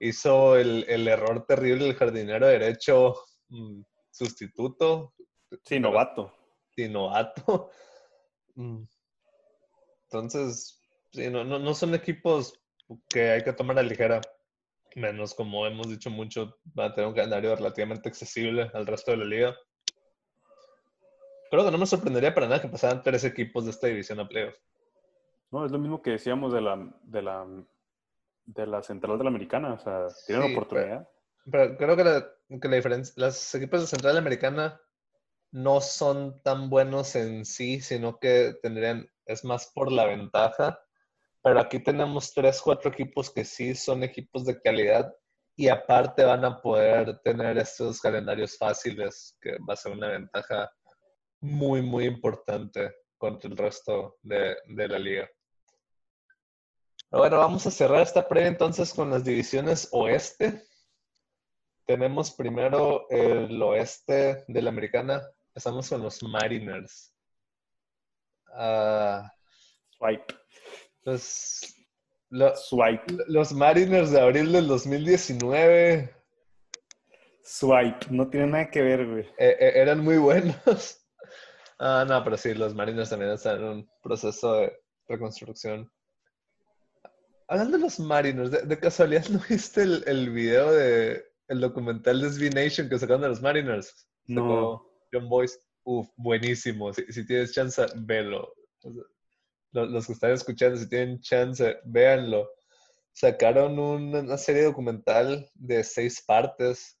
[0.00, 3.14] Hizo el, error terrible el jardinero derecho
[3.48, 5.14] mm, sustituto.
[5.64, 6.32] Sí, novato.
[6.74, 7.70] Sí, novato.
[8.54, 8.84] Mm.
[10.10, 10.78] Entonces,
[11.10, 12.52] sí, no, no, son equipos
[13.08, 14.20] que hay que tomar a ligera.
[14.94, 19.16] Menos, como hemos dicho mucho, van a tener un calendario relativamente accesible al resto de
[19.16, 19.56] la liga.
[21.50, 24.28] Creo que no me sorprendería para nada que pasaran tres equipos de esta división a
[24.28, 24.60] playoffs.
[25.50, 27.46] No, es lo mismo que decíamos de la, de la,
[28.44, 29.72] de la central de la americana.
[29.72, 31.08] O sea, tienen oportunidad.
[31.50, 32.26] Pero, creo que la,
[32.60, 34.78] que la diferencia, los equipos de central americana
[35.52, 40.80] no son tan buenos en sí, sino que tendrían es más por la ventaja.
[41.42, 45.12] Pero aquí tenemos tres, cuatro equipos que sí son equipos de calidad
[45.56, 50.70] y aparte van a poder tener estos calendarios fáciles, que va a ser una ventaja
[51.40, 55.28] muy, muy importante contra el resto de, la liga.
[57.10, 60.62] Bueno, vamos a cerrar esta previa entonces con las divisiones oeste.
[61.84, 65.22] Tenemos primero el oeste de la americana.
[65.52, 67.14] Empezamos con los Mariners.
[68.54, 69.30] Ah,
[69.90, 70.34] Swipe.
[71.04, 71.76] Los,
[72.54, 73.04] Swipe.
[73.26, 76.10] Los Mariners de abril del 2019.
[77.44, 79.26] Swipe, no tiene nada que ver, güey.
[79.36, 80.98] E, e, eran muy buenos.
[81.84, 84.72] Ah, no, pero sí, los Mariners también están en un proceso de
[85.08, 85.90] reconstrucción.
[87.48, 92.30] Hablando de los Mariners, de, casualidad no viste el, el, video de el documental de
[92.30, 94.06] SB Nation que sacaron de los Mariners?
[94.28, 94.91] No.
[95.12, 95.58] John Boyce.
[95.84, 96.92] Uf, buenísimo.
[96.92, 98.52] Si, tienes chance, velo.
[99.72, 102.48] Los, que están escuchando, si tienen chance, véanlo.
[103.12, 106.98] Sacaron una serie documental de seis partes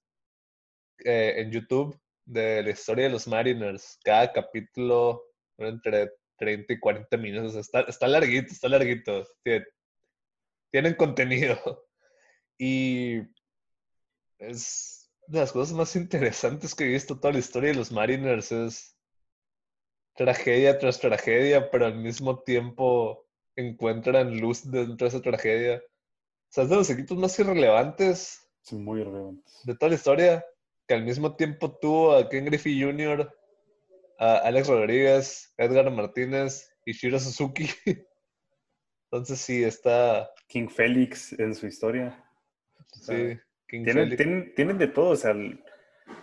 [1.04, 3.98] eh, en YouTube de la historia de los Mariners.
[4.04, 5.22] Cada capítulo
[5.58, 7.54] entre 30 y 40 minutos.
[7.54, 9.26] Está, está larguito, está larguito.
[10.70, 11.58] tienen contenido.
[12.58, 13.18] Y
[14.38, 14.91] es
[15.26, 18.96] de las cosas más interesantes que he visto toda la historia de los Mariners es
[20.14, 25.76] tragedia tras tragedia, pero al mismo tiempo encuentran luz dentro de esa tragedia.
[25.76, 28.46] O sea, es de los equipos más irrelevantes.
[28.62, 29.60] Sí, muy irrelevantes.
[29.64, 30.44] De toda la historia.
[30.86, 33.32] que al mismo tiempo tuvo a Ken Griffey Jr.,
[34.18, 37.68] a Alex Rodríguez, Edgar Martínez y Shiro Suzuki.
[39.10, 40.30] Entonces sí, está...
[40.48, 42.22] King Félix en su historia.
[42.92, 43.38] Sí,
[43.80, 45.62] Tienen, tienen, tienen de todo, o sea, el-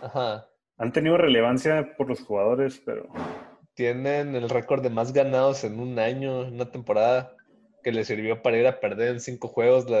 [0.00, 0.48] Ajá.
[0.78, 3.08] han tenido relevancia por los jugadores, pero
[3.74, 7.34] Tienen el récord de más ganados en un año, en una temporada,
[7.82, 10.00] que le sirvió para ir a perder en cinco juegos la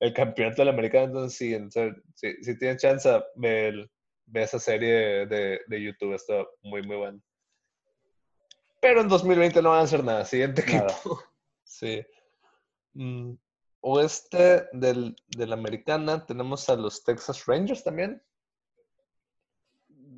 [0.00, 1.06] el campeonato del americano.
[1.06, 3.90] Entonces, sí, en serio, si, tienen chance, ve, el-
[4.26, 7.18] ve esa serie de, de YouTube, está muy, muy buena.
[8.80, 10.24] Pero en 2020 no van a hacer nada.
[10.24, 10.78] Siguiente equipo.
[10.78, 10.94] Nada.
[11.64, 12.04] Sí.
[12.94, 13.32] Mm,
[13.82, 18.22] oeste del, de la americana tenemos a los Texas Rangers también.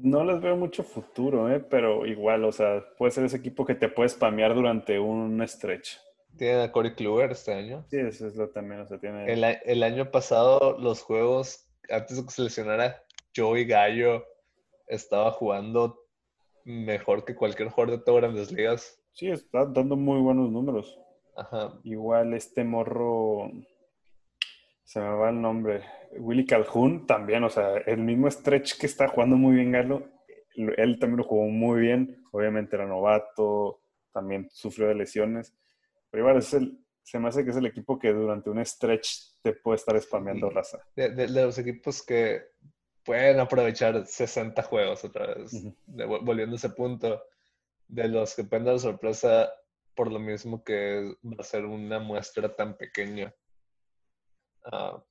[0.05, 1.61] no les veo mucho futuro, ¿eh?
[1.61, 5.97] pero igual, o sea, puede ser ese equipo que te puede spamear durante un stretch.
[6.37, 7.87] Tienen a Corey Kluber este año.
[7.89, 9.33] Sí, eso es lo también, o sea, tiene...
[9.33, 13.03] El, el año pasado, los juegos, antes de que se lesionara
[13.35, 14.25] Joey Gallo,
[14.89, 15.99] estaba jugando
[16.65, 19.01] mejor que cualquier jugador de todas grandes ligas.
[19.13, 20.99] Sí, está dando muy buenos números.
[21.37, 21.79] Ajá.
[21.85, 23.51] Igual este morro,
[24.85, 25.83] se me va el nombre,
[26.19, 30.09] Willy Calhoun también, o sea, el mismo stretch que está jugando muy bien Galo,
[30.55, 33.81] él también lo jugó muy bien, obviamente era novato,
[34.13, 35.55] también sufrió de lesiones,
[36.11, 39.41] pero igual es el, se me hace que es el equipo que durante un stretch
[39.43, 40.79] te puede estar spameando raza.
[40.95, 42.43] De, de- de los equipos que
[43.05, 45.51] pueden aprovechar 60 juegos otra vez,
[45.87, 47.21] de- volviendo a ese punto,
[47.89, 49.51] de los que pueden dar sorpresa
[49.95, 53.35] por lo mismo que va a ser una muestra tan pequeña.
[54.65, 55.03] Ah,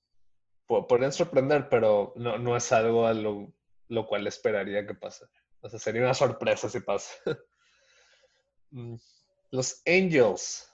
[0.68, 3.54] po- podrían sorprender, pero no, no es algo a lo,
[3.90, 5.26] lo cual esperaría que pase.
[5.62, 7.14] O sea, sería una sorpresa si pasa.
[8.76, 8.96] Mm,
[9.52, 10.68] Los Angels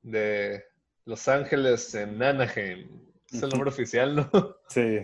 [0.00, 0.64] de
[1.04, 2.88] Los Ángeles en Anaheim.
[3.30, 4.30] Es el nombre oficial, ¿no?
[4.70, 5.00] Sí,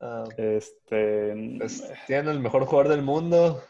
[0.00, 3.62] Ah, este, pues, tienen el mejor jugador del mundo.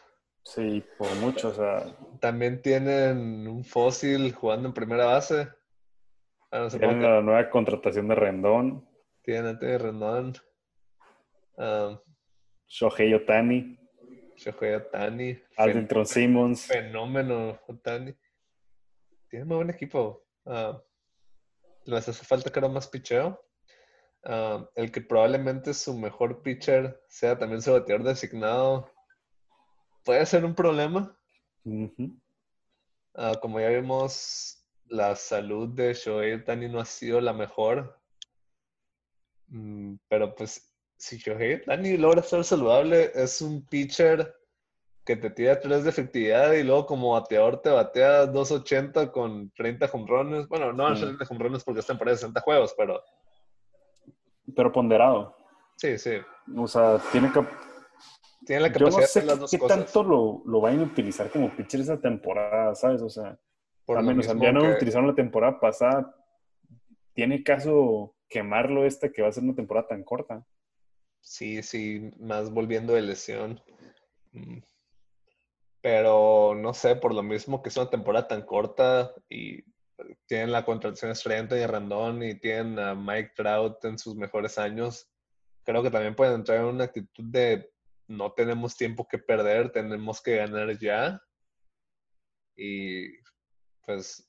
[0.43, 5.47] Sí, por mucho, o sea, También tienen un fósil jugando en primera base.
[6.51, 8.87] Ah, no, tienen la nueva contratación de Rendón,
[9.21, 10.33] tienen Anthony Rendón.
[11.57, 12.01] Ah,
[12.67, 13.79] Shohei Otani,
[14.35, 15.37] Shohei Ohtani.
[15.57, 16.65] Aldrin Simmons.
[16.65, 18.15] Fenómeno Ohtani.
[19.29, 20.25] Tiene muy buen equipo.
[21.85, 23.43] Les hace falta que era más picheo.
[24.75, 28.89] El que probablemente su mejor pitcher sea también su bateador designado.
[30.03, 31.15] Puede ser un problema.
[33.15, 37.99] Ah, como ya vimos, la salud de Shohei Ohtani no ha sido la mejor.
[39.47, 44.35] Mm, pero pues, si Shohei Ohtani logra estar saludable, es un pitcher
[45.05, 49.87] que te tira 3 de efectividad y luego como bateador te batea 2.80 con 30
[49.87, 50.47] jonrones.
[50.47, 51.01] Bueno, no Sí.
[51.03, 53.01] 30 jonrones porque están para 60 juegos, pero
[54.55, 55.35] Pero ponderado.
[55.77, 56.17] sí, sí.
[56.55, 57.39] O sea, tiene que.
[58.49, 59.77] Tiene la Yo no capacidad sé de hacer las qué, dos qué cosas.
[59.77, 62.99] tanto lo, lo vayan a utilizar como pitcher esa temporada, ¿sabes?
[63.03, 63.39] O sea,
[63.85, 66.15] Por al lo menos ya no lo utilizaron la temporada pasada.
[67.13, 70.43] ¿Tiene caso quemarlo esta que va a ser una temporada tan corta?
[71.21, 73.61] Sí, sí, más volviendo de lesión.
[74.31, 74.63] Mm.
[75.81, 79.63] Pero no sé, por lo mismo que es una temporada tan corta y
[80.25, 85.07] tienen la contratación estrella de Randón y tienen a Mike Trout en sus mejores años,
[85.63, 87.69] creo que también pueden entrar en una actitud de
[88.09, 91.21] no tenemos tiempo que perder, tenemos que ganar ya.
[92.57, 93.07] Y
[93.85, 94.27] pues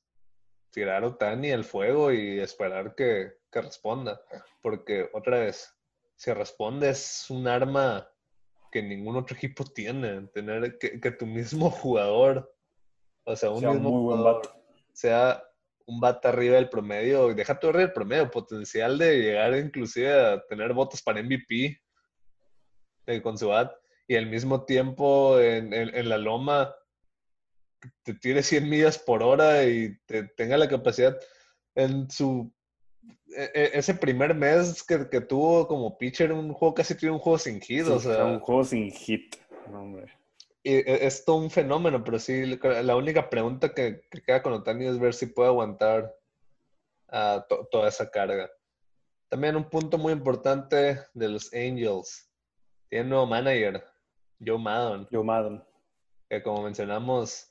[0.71, 4.21] tirar a Otani al fuego y esperar que, que responda.
[4.63, 5.75] Porque otra vez,
[6.15, 8.07] si responde es un arma
[8.71, 10.29] que ningún otro equipo tiene.
[10.29, 12.55] Tener que, que tu mismo jugador,
[13.25, 14.57] o sea, un Sea mismo muy buen jugador, bat.
[14.93, 15.43] sea
[15.87, 20.47] un bat arriba del promedio, deja tu arriba del promedio, potencial de llegar inclusive a
[20.47, 21.81] tener votos para MVP
[23.07, 23.73] eh, con su bat,
[24.07, 26.75] y al mismo tiempo en, en- en la loma
[28.03, 31.19] te tire 100 millas por hora y te, tenga la capacidad
[31.75, 32.53] en su
[33.35, 37.19] e- e- ese primer mes que, que tuvo como pitcher un juego casi tuvo un
[37.19, 39.37] juego sin hit, Sí, o sea, un juego sin hit.
[39.67, 40.13] No, hombre.
[40.63, 44.53] y e- es todo un fenómeno, pero sí, la única pregunta que, que queda con
[44.53, 46.15] Otani es ver si puede aguantar
[47.09, 48.51] ah, to- toda esa carga.
[49.31, 52.30] También un punto muy importante de los Angels.
[52.91, 53.87] Tiene un nuevo manager,
[54.45, 55.63] Joe Maddon, Joe Madden.
[56.29, 57.51] que como mencionamos,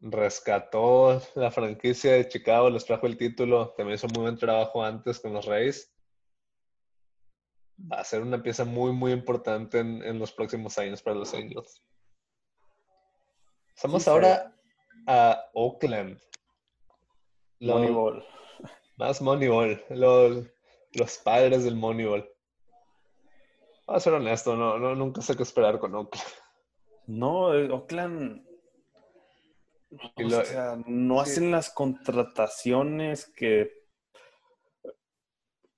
[0.00, 5.18] rescató la franquicia de Chicago, les trajo el título, también hizo muy buen trabajo antes
[5.20, 5.92] con los Reyes.
[7.92, 11.34] Va a ser una pieza muy, muy importante en, en los próximos años para los
[11.34, 11.82] Angels.
[13.74, 14.54] Pasamos Sí, ahora
[15.08, 16.20] a Oakland.
[17.60, 18.24] Moneyball.
[18.96, 19.82] más Moneyball.
[19.90, 20.46] Los,
[20.92, 22.28] los padres del Moneyball.
[23.86, 26.26] A ser honesto, no, no, nunca sé qué esperar con Oakland.
[27.06, 28.46] No, eh, Oakland.
[29.90, 33.70] o sea, no hacen las contrataciones que,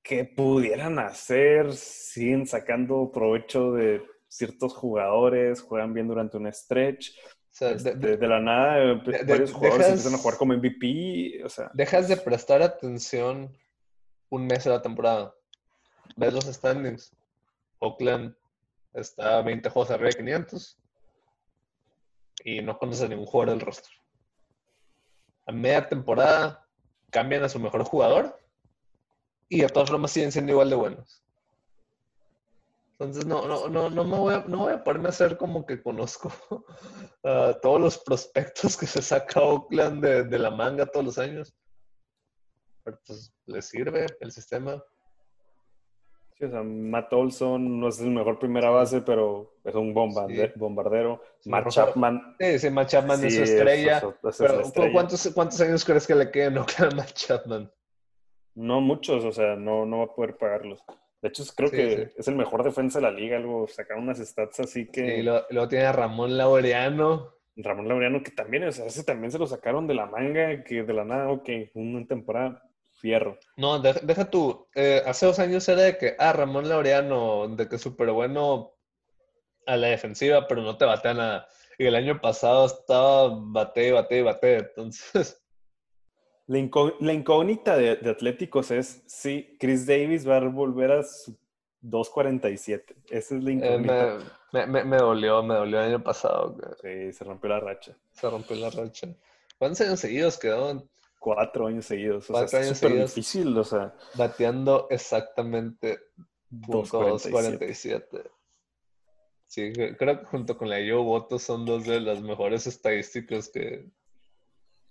[0.03, 7.13] que pudieran hacer, siguen sacando provecho de ciertos jugadores, juegan bien durante un stretch.
[7.59, 11.43] Este, de, la nada, eh, varios jugadores empiezan a jugar como MVP.
[11.43, 13.57] O sea, dejas de prestar atención
[14.29, 15.35] un mes de la temporada.
[16.17, 17.17] Ves los standings.
[17.79, 18.37] Oakland
[18.93, 20.79] está 20 juegos arriba de 500
[22.45, 23.93] y no conoces a ningún jugador del rostro.
[25.47, 26.67] A media temporada
[27.11, 28.41] cambian a su mejor jugador
[29.49, 31.23] y de todas formas siguen siendo igual de buenos.
[32.99, 35.67] Entonces no, no, no, no me voy a, no voy a ponerme a hacer como
[35.67, 36.33] que conozco
[37.63, 41.55] todos los prospectos que se saca Oakland de, de la manga todos los años.
[42.83, 44.83] Pero pues le sirve el sistema.
[46.39, 51.23] Sí, o sea, Matt Olson no es el mejor primera base, pero es un bombardero.
[51.47, 52.37] Matt Chapman.
[52.39, 54.03] Sí, sí, Matt Chapman es su estrella.
[54.39, 57.73] pero, ¿cuántos, ¿cuántos, años crees que le queden a Matt Chapman?
[58.55, 60.83] No muchos, o sea, no, no va a poder pagarlos.
[61.23, 64.61] De hecho, creo que es el mejor defensa de la liga, algo, sacaron unas stats
[64.61, 65.19] así que...
[65.19, 67.35] Y luego, tiene a Ramón Laureano.
[67.57, 70.83] Ramón Laureano, que también, o sea, ese también se lo sacaron de la manga, que
[70.83, 72.63] de la nada, ok, una temporada
[72.97, 73.39] fierro.
[73.57, 74.67] No, deja, tú.
[74.75, 78.73] Eh, hace dos años era de que, ah, Ramón Laureano, de que súper bueno
[79.67, 81.49] a la defensiva, pero no te batea nada.
[81.79, 84.57] Y el año pasado estaba bate, bate, bate.
[84.59, 85.43] Entonces.
[86.49, 86.59] La,
[87.13, 91.37] incógnita de, Atléticos es si Chris Davis va a volver a su
[91.83, 92.95] 2.47.
[93.11, 94.19] Esa es la eh, incógnita.
[94.53, 96.57] me, dolió, me dolió el año pasado.
[96.81, 97.97] Sí, se rompió la racha.
[98.13, 99.09] Se rompió la racha.
[99.59, 100.87] ¿Cuántos años seguidos quedó?
[101.27, 102.31] Cuatro años seguidos.
[102.31, 103.93] O sea, es súper difícil, o sea.
[104.15, 105.99] Bateando exactamente
[106.53, 108.31] 2.47.
[109.49, 113.91] Sí, creo que junto con la Yo Voto son dos de las mejores estadísticas que,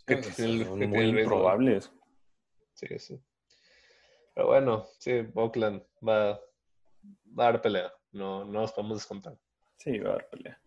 [0.06, 1.90] que son muy improbables.
[2.74, 3.18] Sí, sí.
[4.34, 6.32] Pero bueno, sí, Oakland va,
[7.40, 7.94] va a dar pelea.
[8.12, 9.38] No, no nos podemos descontar.
[9.78, 10.60] Sí, va a dar pelea.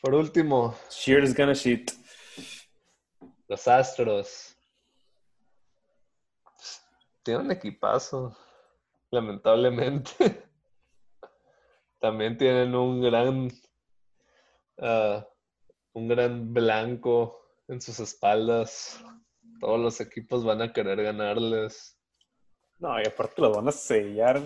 [0.00, 0.76] Por último.
[0.88, 1.90] Shears gonna shit.
[3.48, 4.56] Los Astros
[7.30, 8.36] tiene un equipazo,
[9.12, 10.10] lamentablemente.
[12.00, 13.48] También tienen un gran,
[14.78, 15.24] ah,
[15.92, 19.00] un gran blanco en sus espaldas.
[19.60, 21.96] Todos los equipos van a querer ganarles.
[22.78, 24.42] No, y aparte los van a sellar.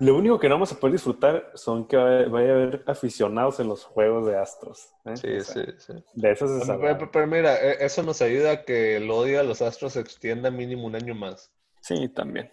[0.00, 3.68] Lo único que no vamos a poder disfrutar son que vaya a haber aficionados en
[3.68, 4.94] los juegos de Astros.
[5.04, 5.16] ¿eh?
[5.16, 5.92] Sí, sí, sí.
[6.14, 6.94] De eso se sabe.
[6.94, 10.50] Pero, mira, e, eso nos ayuda a que el odio a los Astros se extienda
[10.50, 11.50] mínimo un año más.
[11.80, 12.50] Sí, también.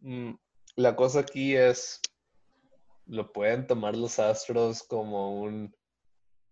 [0.00, 0.32] Mm,
[0.76, 2.00] la cosa aquí es,
[3.06, 5.74] lo pueden tomar los Astros como un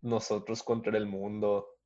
[0.00, 1.77] nosotros contra el mundo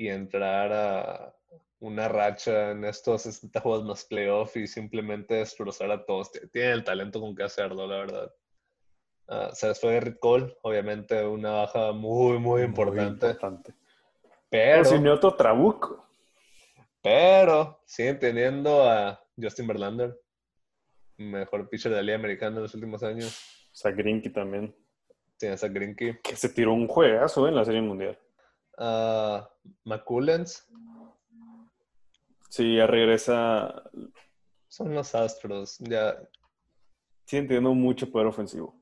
[0.00, 1.34] y entrar a,
[1.78, 6.30] una racha en estos 60 juegos más playoff y simplemente destrozar a todos.
[6.50, 8.34] Tiene el talento con que hacerlo, la verdad.
[9.28, 13.36] Uh, se les fue Rick Cole, obviamente una baja muy, muy importante.
[14.48, 14.84] Pero.
[14.86, 16.06] sin otro Trabuco.
[17.02, 20.18] Pero siguen teniendo a Justin Verlander,
[21.18, 23.38] mejor pitcher de la Liga Americana en los últimos años.
[23.72, 24.74] Sagrinki también.
[25.36, 26.18] Tiene a Grinky.
[26.22, 28.18] Que se tiró un juegazo en la Serie Mundial.
[29.84, 30.70] McCullens
[32.50, 33.90] Sí, ya regresa.
[34.68, 36.20] Son los Astros, ya.
[37.24, 38.76] Siguen teniendo mucho poder ofensivo.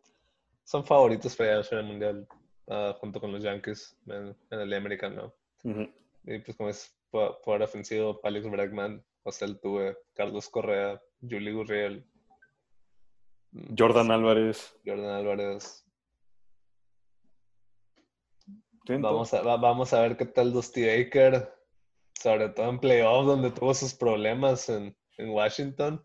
[0.64, 2.26] Son favoritos para ir a Mundial
[2.68, 5.34] ah, junto con los Yankees en, el americano.
[5.62, 12.06] Y pues como es poder ofensivo, Alex Bregman, José Altuve, Carlos Correa, Julie Gurriel.
[13.76, 14.74] Jordan Álvarez.
[14.84, 15.86] Jordan Álvarez.
[18.88, 21.58] Vamos a, vamos a ver qué tal Dusty Baker
[22.20, 26.04] sobre todo en playoffs donde tuvo sus problemas en, Washington.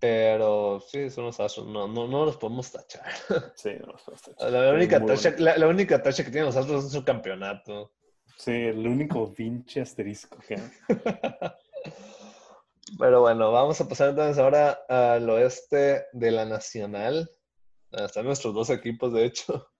[0.00, 1.68] Pero sí, son los Astros.
[1.68, 3.04] No, no, no los podemos tachar.
[3.54, 4.50] Sí, no los podemos tachar.
[4.50, 7.92] La única, tacha, la, única tacha que tienen los Astros es su campeonato.
[8.36, 10.38] Sí, el único pinche asterisco
[12.98, 17.30] Pero bueno, vamos a pasar entonces ahora al oeste de la Nacional.
[17.92, 19.71] Están nuestros dos equipos, de hecho.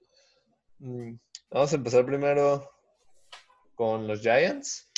[0.83, 1.15] Mm,
[1.49, 2.69] vamos a empezar primero
[3.77, 4.91] con los Giants.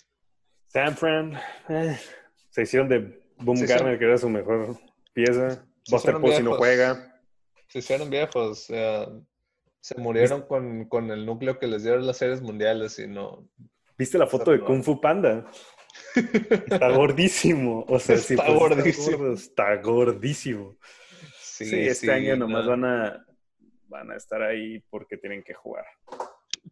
[0.68, 1.99] San Fran, eh,
[2.49, 4.78] se hicieron de Boom Garner, que era su mejor
[5.12, 5.62] pieza.
[5.91, 7.20] Buster Posey no juega.
[7.68, 8.64] Se hicieron viejos.
[8.64, 13.47] se murieron con, con, el núcleo que les dieron las series mundiales y no.
[13.99, 15.45] ¿Viste la foto de Kung Fu Panda?
[16.14, 17.85] Está gordísimo.
[17.89, 19.35] O sea, está gordísimo.
[19.35, 20.78] Está, gordísimo.
[21.43, 23.26] Sí, este año nomás van a
[23.89, 25.87] van a estar ahí porque tienen que jugar.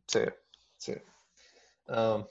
[0.06, 0.22] Sí,
[0.76, 0.94] sí.
[1.86, 2.26] Um,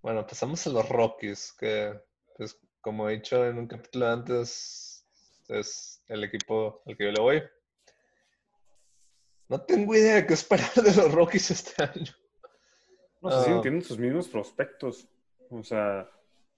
[0.00, 2.00] bueno, pasamos a los Rockies, que
[2.36, 5.06] pues, como he dicho en un capítulo antes,
[5.48, 7.42] es el equipo al que yo le voy.
[9.48, 12.12] No tengo idea de qué esperar de los Rockies este año.
[13.20, 15.08] No sé si tienen sus mismos prospectos.
[15.50, 16.10] O sea,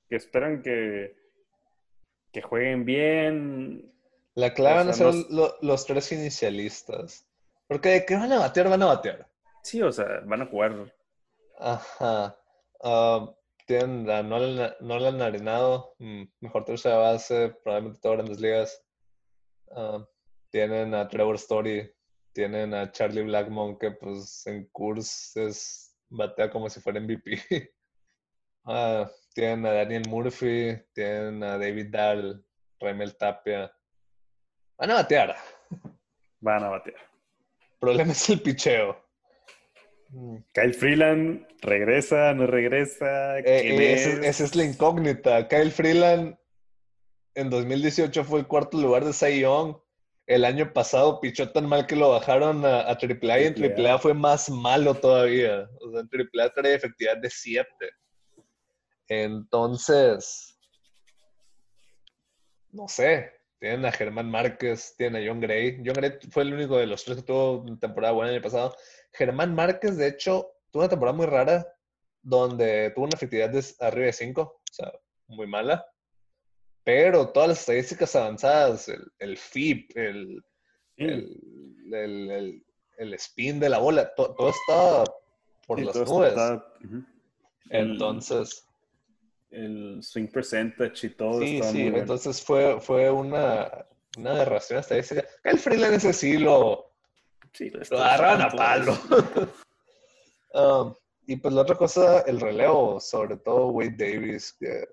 [0.08, 1.16] que esperan que,
[2.32, 3.92] que jueguen bien.
[4.34, 5.12] La clave van a ser
[5.60, 7.26] los tres inicialistas.
[7.74, 9.28] Porque de qué van a batear, van a batear.
[9.64, 10.94] Sí, o sea, van a jugar.
[11.58, 12.38] Ajá.
[12.78, 13.34] Uh,
[13.66, 18.80] tienen a Nolan, Arenado, mm, mejor tercera base, probablemente todas grandes ligas.
[19.66, 20.04] Uh,
[20.50, 21.92] tienen a Trevor Story,
[22.32, 27.72] tienen a Charlie Blackmon, que pues en curse es batea como si fuera MVP.
[28.66, 29.04] uh,
[29.34, 32.46] tienen a Daniel Murphy, tienen a David Dahl,
[32.78, 33.68] Remel Tapia.
[34.78, 35.34] Van a batear.
[36.38, 37.13] Van a batear.
[37.84, 39.04] El problema es el picheo.
[40.52, 43.38] Kyle Freeland regresa, no regresa.
[43.40, 45.48] Eh, eh, esa es la incógnita.
[45.48, 46.36] Kyle Freeland
[47.34, 49.76] en 2018 fue el cuarto lugar de Cy Young.
[50.26, 54.14] El año pasado pichó tan mal que lo bajaron a, AAA y en AAA fue
[54.14, 55.68] más malo todavía.
[55.80, 57.68] O sea, en AAA trae efectividad de 7.
[59.08, 60.58] Entonces,
[62.70, 63.30] no sé.
[63.64, 65.78] Tienen a Germán Márquez, tienen a John Gray.
[65.82, 68.42] John Gray fue el único de los tres que tuvo una temporada buena el año
[68.42, 68.76] pasado.
[69.10, 71.66] Germán Márquez, de hecho, tuvo una temporada muy rara
[72.20, 74.92] donde tuvo una efectividad de arriba de 5, o sea,
[75.28, 75.82] muy mala.
[76.82, 80.44] Pero todas las estadísticas avanzadas, el, el FIP, el,
[80.98, 82.62] el,
[82.98, 85.10] el, spin de la bola, todo está
[85.66, 86.34] por las nubes.
[87.70, 88.68] Entonces.
[89.54, 91.40] El swing percentage y todo.
[91.40, 93.86] Sí, sí, entonces fue, fue una,
[94.18, 95.24] una aberración estadística.
[95.44, 96.94] El freelance ese sí lo,
[97.54, 98.98] Sí, lo agarran a palo.
[100.56, 100.94] Um,
[101.26, 104.86] y pues la otra cosa, el relevo, sobre todo Wade Davis, que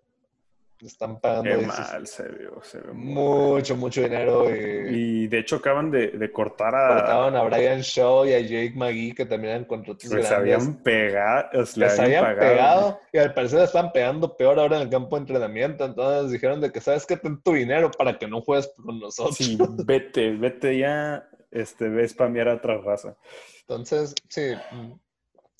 [0.87, 1.49] están pagando.
[1.49, 4.49] Qué mal se vio, se mucho, mucho dinero.
[4.49, 6.87] Y, de hecho acaban de, cortar a.
[6.95, 10.31] Cortaban a Brian Shaw y a Jake McGee, que también eran contratos grandes.
[10.31, 12.99] Habían pegado, les, habían, pegado.
[13.11, 15.85] Y al parecer están pegando peor ahora en el campo de entrenamiento.
[15.85, 19.37] Entonces dijeron de que sabes que ten tu dinero para que no juegues con nosotros.
[19.37, 23.17] Sí, vete, vete ya este, ve spamear a otra raza.
[23.61, 24.93] Entonces, sí, mm,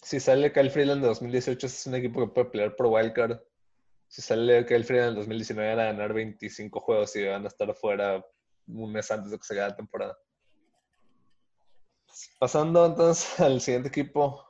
[0.02, 3.40] si sale Kyle Freeland de 2018, es un equipo que puede pelear por Wildcard.
[4.12, 7.74] Si sale Kyle Freeland en 2019, van a ganar 25 juegos y van a estar
[7.74, 8.22] fuera
[8.68, 10.20] un mes antes de que se acabe la temporada.
[12.38, 14.46] Pasando entonces al siguiente equipo,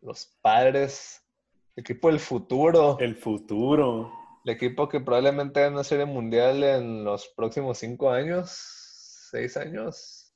[0.00, 1.22] los padres,
[1.76, 2.96] el equipo del futuro.
[3.00, 4.10] El futuro.
[4.46, 8.48] El equipo que probablemente gane una serie mundial en los próximos cinco años,
[9.30, 10.34] seis años,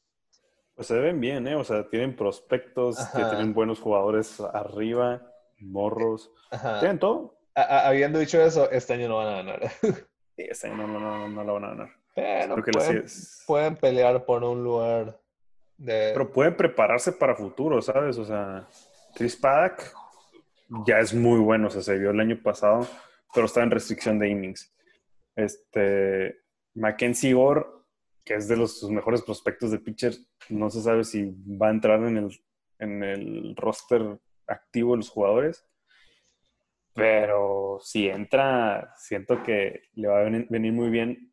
[0.75, 1.57] pues se ven bien, ¿eh?
[1.57, 6.31] O sea, tienen prospectos, que tienen buenos jugadores arriba, morros.
[6.81, 7.36] Tienen todo.
[7.57, 9.71] Habiendo dicho eso, este año no van a ganar.
[9.81, 11.91] sí, este año no, no, no, lo van a ganar.
[12.15, 13.05] Pero pueden,
[13.47, 15.21] pueden, pelear por un lugar
[15.77, 16.13] de...
[16.13, 18.17] Pero pueden prepararse para futuro, ¿sabes?
[18.19, 18.67] O sea,
[19.15, 19.83] Chris Paddock
[20.87, 21.69] ya es muy bueno.
[21.69, 22.87] O sea, se vio el año pasado,
[23.35, 24.75] pero está en restricción de innings.
[25.35, 26.41] Este...
[26.75, 27.65] Mackenzie Gore
[28.27, 30.13] que es de los, sus mejores prospectos de pitcher,
[30.49, 32.41] no se sabe si va a entrar en el,
[32.81, 34.03] en el roster
[34.49, 35.65] activo de los jugadores.
[36.97, 41.31] Pero si entra, siento que le va a venir, muy bien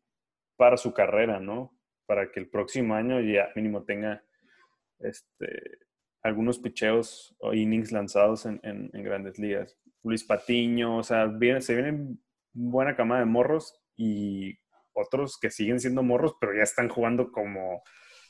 [0.56, 1.74] para su carrera, ¿no?
[2.06, 4.22] Para que el próximo año ya mínimo tenga
[4.98, 5.78] este,
[6.22, 9.78] algunos picheos o innings lanzados en, grandes ligas.
[10.02, 12.18] Luis Patiño, o sea, viene, se viene
[12.52, 14.58] buena camada de morros y
[14.92, 17.82] otros que siguen siendo morros, pero ya están jugando como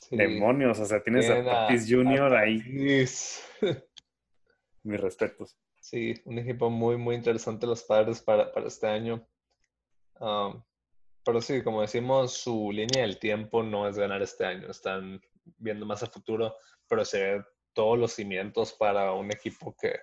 [0.09, 0.79] demonios.
[0.79, 2.33] O sea, tienes a Tatis Jr.
[2.33, 2.61] ahí.
[4.83, 5.57] Mis respetos.
[5.85, 9.23] Sí, un equipo muy, muy interesante los padres para, este año.
[10.19, 10.63] Um,
[11.23, 14.67] pero sí, como decimos, su línea del tiempo no es ganar este año.
[14.67, 15.21] Están
[15.59, 16.55] viendo más a futuro,
[16.87, 19.93] pero se ven todos los cimientos para un equipo que,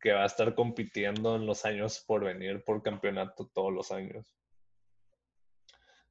[0.00, 4.34] que va a estar compitiendo en los años por venir por campeonato todos los años.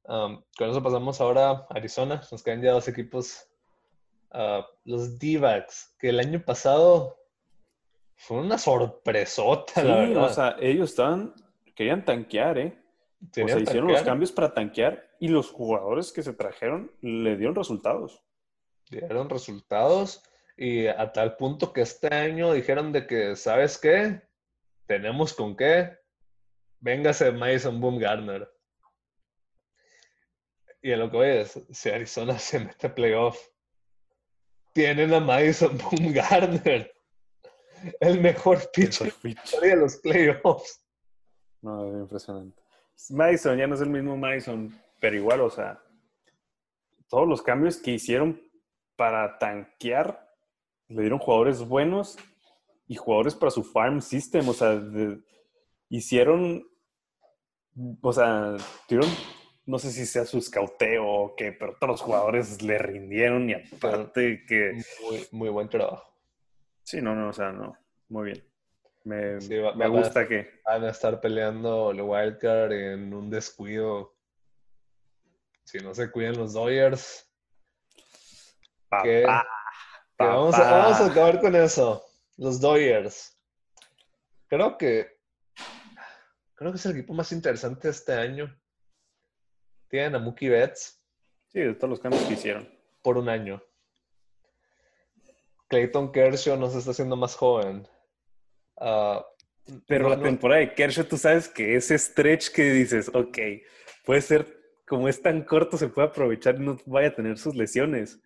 [0.04, 2.22] Um, con eso pasamos ahora a Arizona.
[2.32, 3.46] Nos quedan ya dos equipos.
[4.32, 5.66] Uh, los d
[5.98, 7.17] que el año pasado
[8.18, 10.24] fue una sorpresota, la verdad.
[10.24, 11.34] O sea, ellos estaban,
[11.74, 12.78] querían tanquear, ¿eh?
[13.22, 17.54] O sea, hicieron los cambios para tanquear y los jugadores que se trajeron le dieron
[17.54, 18.22] resultados.
[18.90, 20.22] Dieron resultados
[20.56, 24.22] y a tal punto que este año dijeron de que, ¿sabes qué?
[24.86, 25.96] Tenemos con qué.
[26.80, 28.48] Véngase Mason Boom Garner
[30.82, 33.38] y a lo que voy es, si Arizona se mete a playoff,
[34.72, 36.94] tienen a Madison Bumgarner,
[38.00, 39.12] el mejor pitcher
[39.60, 40.82] de los playoffs.
[41.62, 42.62] No, es impresionante.
[43.10, 45.80] Madison ya no es el mismo Madison, pero igual, o sea,
[47.08, 48.40] todos los cambios que hicieron
[48.96, 50.28] para tanquear,
[50.88, 52.16] le dieron jugadores buenos
[52.86, 54.80] y jugadores para su farm system, o sea,
[55.88, 56.66] hicieron,
[58.00, 58.56] o sea,
[58.88, 59.10] tuvieron,
[59.66, 63.54] no sé si sea su escauteo o qué, pero todos los jugadores le rindieron y
[63.54, 64.82] aparte que...
[65.02, 66.17] Muy, muy buen trabajo.
[66.88, 67.76] Sí, no, no, o sea, no,
[68.08, 68.50] muy bien.
[69.04, 69.38] Me,
[69.76, 70.62] me gusta que...
[70.64, 74.16] Van a estar peleando el wildcard en un descuido.
[75.64, 77.30] Si no se cuidan los Dodgers.
[78.90, 82.02] vamos, a, vamos a acabar con eso.
[82.38, 83.38] Los Dodgers.
[84.46, 85.20] Creo que.
[86.54, 88.58] Creo que es el equipo más interesante este año.
[89.88, 91.04] Tienen a Mookie Betts.
[91.48, 92.66] Sí, de todos los cambios que hicieron.
[93.02, 93.62] Por un año.
[95.68, 97.86] Clayton Kershaw nos está haciendo más joven.
[98.76, 99.24] Ah,
[99.86, 103.38] Pero la temporada de Kershaw, tú sabes que ese stretch que dices, ok,
[104.04, 107.54] puede ser, como es tan corto, se puede aprovechar y no vaya a tener sus
[107.54, 108.20] lesiones.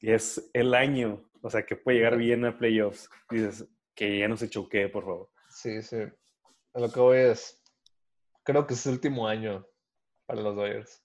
[0.00, 3.10] Y es el año o sea, que puede llegar bien a playoffs.
[3.28, 5.30] Dices, que ya no se choquee, por favor.
[5.50, 5.98] Sí, sí.
[6.74, 7.60] A lo que voy es,
[8.44, 9.66] creo que es el último año
[10.24, 11.01] para los Dodgers.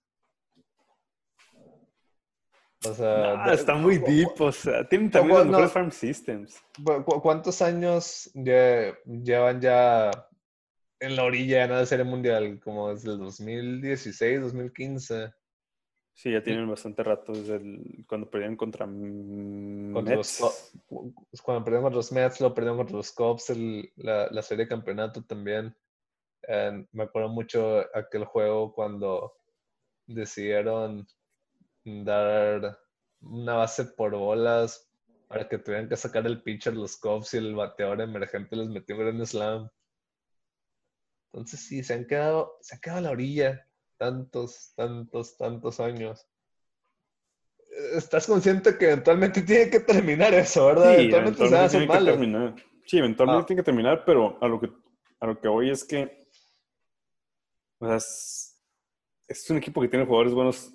[2.91, 6.61] O sea, está muy deep, o sea, tienen también los mejores farm systems.
[7.21, 10.11] ¿Cuántos años llevan ya
[10.99, 12.59] en la orilla de la Serie Mundial?
[12.59, 15.33] Como desde el 2016, 2015.
[16.13, 17.61] Sí, ya tienen bastante rato desde
[18.07, 20.41] cuando perdieron contra, Mets.
[20.87, 23.53] cuando perdieron contra los Mets, lo perdieron contra los Cubs,
[23.97, 25.75] la, serie de campeonato también.
[26.91, 29.31] me acuerdo mucho aquel juego cuando
[30.07, 31.05] decidieron
[32.03, 32.79] dar
[33.21, 34.89] una base por bolas
[35.27, 38.95] para que tuvieran que sacar el pitcher los Cubs y el bateador emergente les metió
[38.95, 39.69] un gran slam.
[41.33, 46.25] Entonces sí, se han quedado, se han quedado a la orilla tantos, tantos, tantos años.
[47.93, 50.95] Estás consciente que eventualmente tiene que terminar eso, ¿verdad?
[50.95, 52.55] Sí, eventualmente, se va a tiene que terminar.
[52.85, 53.45] Sí, eventualmente ah.
[53.45, 54.71] tiene que terminar, pero a lo que,
[55.19, 56.27] a lo que voy es que
[57.79, 60.73] es, un equipo que tiene jugadores buenos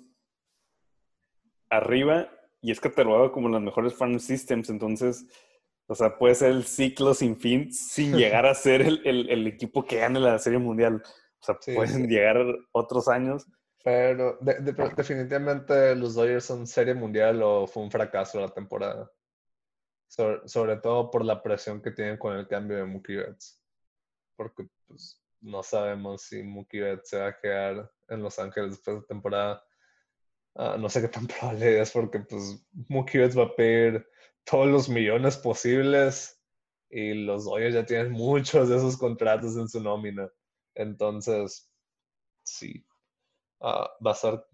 [1.77, 2.29] arriba
[2.61, 5.25] y es catalogado como las mejores farm systems, entonces,
[5.87, 9.85] o sea, puede ser el ciclo sin fin sin llegar a ser el, el equipo
[9.85, 11.03] que gane la Serie Mundial.
[11.43, 12.37] O sea, pueden llegar
[12.71, 13.45] otros años.
[13.83, 19.11] Pero definitivamente los Dodgers son serie mundial o fue un fracaso la temporada.
[20.07, 23.61] Sobre, todo por la presión que tienen con el cambio de Mookie Betts.
[24.37, 28.95] Porque pues, no sabemos si Mookie Betts se va a quedar en Los Ángeles después
[28.95, 29.63] de la temporada.
[30.55, 34.05] Ah, no sé qué tan probable es porque pues Mookie Betts va a pedir
[34.43, 36.39] todos los millones posibles
[36.89, 40.29] y los Dodgers ya tienen muchos de esos contratos en su nómina.
[40.75, 41.71] Entonces,
[42.43, 42.85] sí,
[43.61, 44.45] ah, va a ser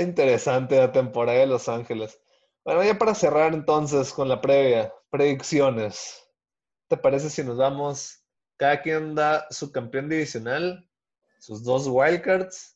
[0.00, 2.18] interesante la temporada de Los Ángeles.
[2.64, 6.24] Bueno, ya para cerrar entonces con la previa, predicciones.
[6.88, 8.24] ¿Te parece si nos vamos?
[8.56, 10.88] Cada quien da su campeón divisional,
[11.40, 12.73] sus dos wildcards,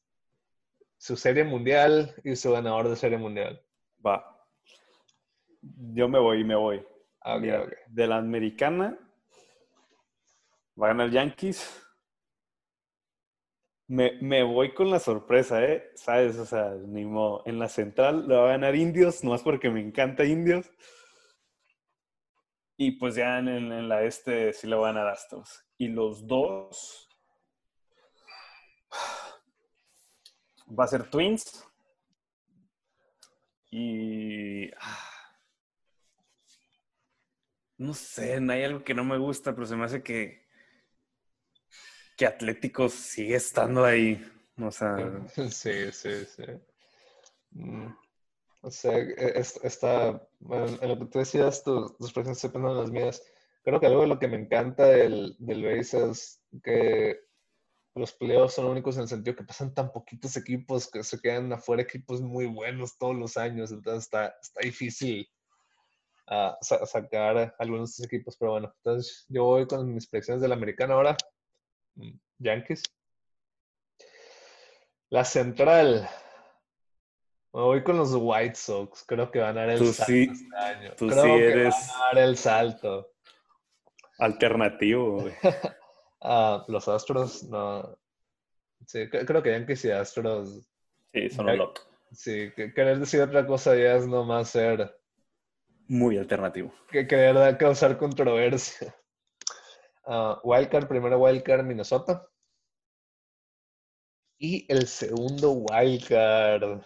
[0.98, 3.62] su serie mundial y su ganador de serie mundial.
[4.04, 4.36] Va.
[5.62, 6.84] Yo me voy, me voy.
[7.20, 8.98] Ah, de la americana
[10.80, 11.84] va a ganar Yankees.
[13.88, 15.90] Me, me, voy con la sorpresa, ¿eh?
[15.94, 16.36] ¿Sabes?
[16.38, 17.42] O sea, ni modo.
[17.46, 20.70] En la central lo va a ganar Indios, no es porque me encanta Indios.
[22.76, 25.64] Y pues ya en, en la este sí lo van a ganar Astros.
[25.78, 27.07] Y los dos.
[30.76, 31.64] Va a ser Twins.
[33.70, 34.70] Y.
[37.76, 40.48] No sé, hay algo que no me gusta, pero se me hace que
[42.18, 44.20] que Atlético sigue estando ahí.
[44.58, 44.96] O sea.
[45.50, 46.42] Sí, sí, sí.
[47.52, 47.94] Mm,
[48.62, 50.28] o sea, e, está.
[50.50, 53.22] En lo que tú decías, tus, tus preferencias se las mías.
[53.62, 57.20] Creo que algo de lo que me encanta del, del base es que
[57.98, 61.52] los playoffs son únicos en el sentido que pasan tan poquitos equipos que se quedan
[61.52, 63.72] afuera equipos muy buenos todos los años.
[63.72, 65.28] Entonces está, está difícil
[66.30, 68.36] uh, sacar algunos de estos equipos.
[68.38, 71.16] Pero bueno, entonces yo voy con mis predicciones del americano ahora.
[72.38, 72.82] Yankees.
[75.10, 76.08] La central.
[77.52, 79.04] Me voy con los White Sox.
[79.06, 80.94] Creo que van a dar el salto este año.
[80.96, 83.12] Tú Creo sí eres van a dar el salto.
[84.18, 85.24] Alternativo,
[86.20, 87.98] ah, los Astros, no.
[88.86, 90.68] Sí, creo que Yankees y Astros
[91.12, 91.82] Sí, son un loco.
[92.12, 94.94] Sí, que querer decir otra cosa ya es nomás ser...
[95.88, 96.72] Muy alternativo.
[96.90, 98.94] Que querer causar controversia.
[100.04, 102.26] Uh, wildcard, primero wildcard, Minnesota.
[104.38, 106.82] Y el segundo wildcard.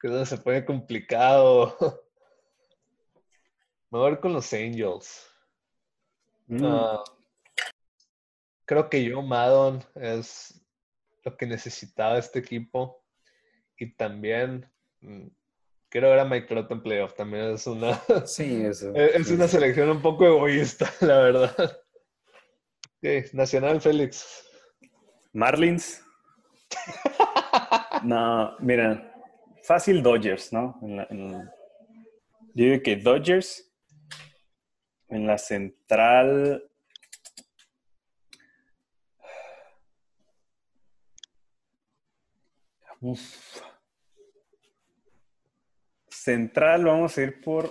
[0.00, 1.76] Que se pone complicado.
[3.90, 5.26] Me voy a ver con los Angels.
[6.46, 6.64] Mm.
[6.64, 7.02] Ah,
[8.64, 10.60] creo que yo, Madon, es
[11.24, 13.04] lo que necesitaba este equipo.
[13.76, 14.70] Y también
[15.88, 17.14] quiero ver a Mike Trout en playoff.
[17.14, 21.80] También es una, sí, eso, es, una selección un poco egoísta, la verdad.
[23.32, 24.44] Nacional, Félix.
[25.34, 26.02] Marlins.
[28.02, 29.14] no, mira,
[29.62, 30.78] fácil Dodgers, ¿no?
[32.54, 33.70] yo digo que Dodgers.
[35.08, 36.64] En la central.
[46.08, 47.70] Central, vamos a ir por.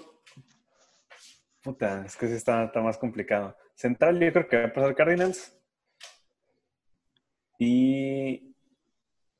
[1.63, 3.57] Puta, es que sí está, está más complicado.
[3.73, 5.59] Central, yo creo que va a pasar Cardinals.
[7.57, 8.55] Y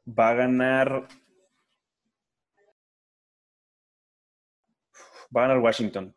[0.08, 1.08] va a ganar.
[5.36, 6.16] Va a ganar Washington.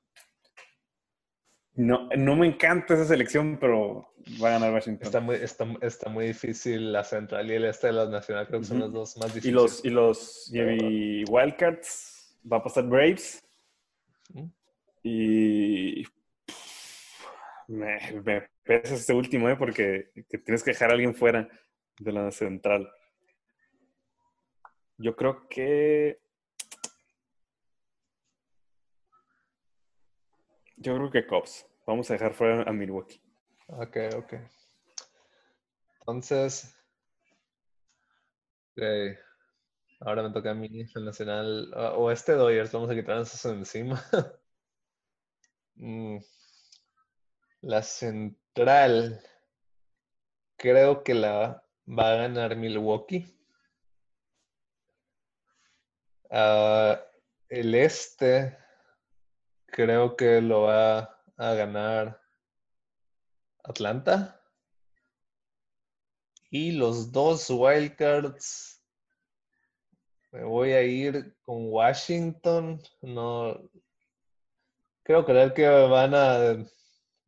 [1.75, 5.07] No, no me encanta esa selección, pero va a ganar Washington.
[5.07, 8.67] Está muy, está, muy difícil la central y el este de la nacional, creo que
[8.67, 9.53] son los dos más difíciles.
[9.53, 13.43] Y los, y los y Wildcats va a pasar Braves.
[15.03, 16.05] Y
[17.69, 19.57] me, me pesa este último, ¿eh?
[19.57, 20.11] porque
[20.45, 21.49] tienes que dejar a alguien fuera
[21.99, 22.91] de la central.
[24.99, 26.21] Yo creo que.
[30.77, 31.67] Yo creo que Cops.
[31.87, 33.21] Vamos a dejar fuera a Milwaukee.
[33.69, 34.35] Ok, ok.
[36.01, 36.75] Entonces.
[38.73, 39.17] Okay.
[40.01, 41.73] Ahora me toca a mí, el Nacional.
[41.75, 44.03] o este Doyers, vamos a quitarnos eso encima.
[45.77, 46.19] mm.
[47.63, 49.21] La central,
[50.57, 53.27] creo que la va a ganar Milwaukee.
[56.31, 57.01] Ah,
[57.49, 58.57] el este,
[59.67, 62.26] creo que lo va a ganar
[63.67, 64.41] Atlanta.
[66.51, 68.83] Y los dos wildcards,
[70.31, 72.81] me voy a ir con Washington.
[73.03, 73.69] No,
[75.03, 76.65] creo creer que van a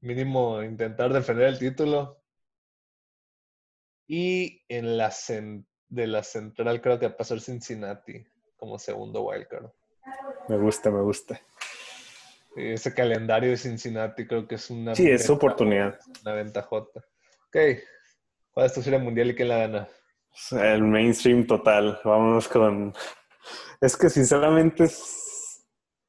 [0.00, 2.22] mínimo intentar defender el título.
[4.06, 5.12] Y en la
[5.88, 8.24] de la central creo que va a pasar Cincinnati
[8.56, 9.70] como segundo wildcard.
[10.48, 11.40] Me gusta, me gusta.
[12.56, 14.94] Ese calendario de Cincinnati creo que es una...
[14.94, 15.98] Sí, es oportunidad.
[16.22, 17.00] Una ventajota.
[17.46, 17.56] Ok.
[18.50, 19.88] ¿Cuál es tu serie mundial y quién la gana?
[20.52, 22.00] El mainstream total.
[22.04, 22.92] Vámonos con...
[23.80, 24.86] Es que sinceramente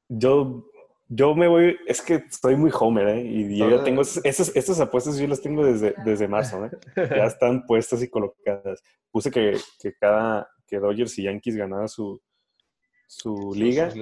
[0.08, 0.70] yo
[1.12, 3.22] yo me voy, es que estoy muy homer, ¿eh?
[3.22, 6.70] Y yo ya tengo, esas, estas apuestas yo las tengo desde, desde marzo, ¿eh?
[7.16, 8.80] Ya están puestas y colocadas.
[9.10, 12.22] Puse que, que cada, que Dodgers y Yankees ganaran su,
[13.08, 13.92] su liga.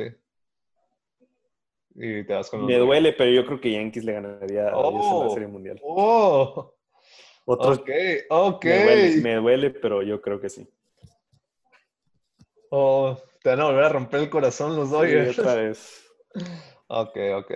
[1.95, 4.73] Y te vas con Me duele, pero yo creo que Yankees le ganaría a en
[4.73, 5.81] la oh, Serie Mundial.
[5.83, 6.75] ¡Oh!
[7.45, 7.91] Otros, ok,
[8.29, 8.65] ok.
[9.23, 10.69] Me duele, pero yo creo que sí.
[12.71, 15.35] Oh, te van a volver a romper el corazón los Dodgers.
[15.35, 16.05] Sí, otra vez.
[16.91, 17.53] Ok, ok.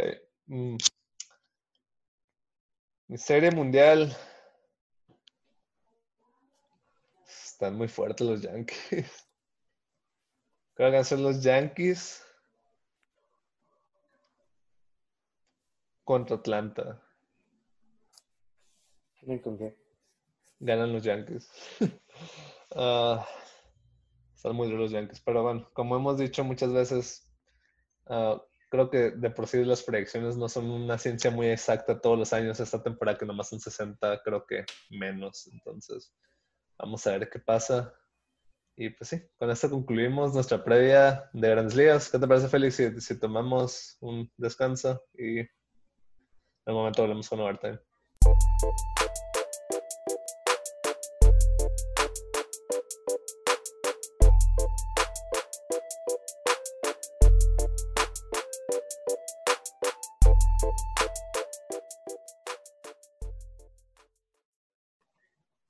[0.46, 0.76] Mm.
[3.16, 4.14] Serie mundial.
[7.26, 8.76] Están muy fuertes los Yankees.
[10.76, 12.21] ¿Qué van a hacer los Yankees?
[16.12, 17.00] Contra Atlanta.
[19.42, 19.74] con qué?
[20.60, 21.50] Ganan los Yankees.
[22.74, 23.26] Ah,
[24.34, 25.20] están muy duros los Yankees.
[25.20, 27.30] Pero bueno, como hemos dicho muchas veces,
[28.08, 28.38] uh,
[28.70, 32.32] creo que de por sí las proyecciones no son una ciencia muy exacta todos los
[32.34, 32.60] años.
[32.60, 35.46] Esta temporada que nomás son 60, creo que menos.
[35.50, 36.14] Entonces,
[36.78, 37.94] vamos a ver qué pasa.
[38.76, 42.10] Y pues sí, con esto concluimos nuestra previa de Grandes Ligas.
[42.10, 45.42] ¿Qué te parece, Félix, si, si tomamos un descanso y
[46.64, 47.78] en el momento hablamos con Overtime?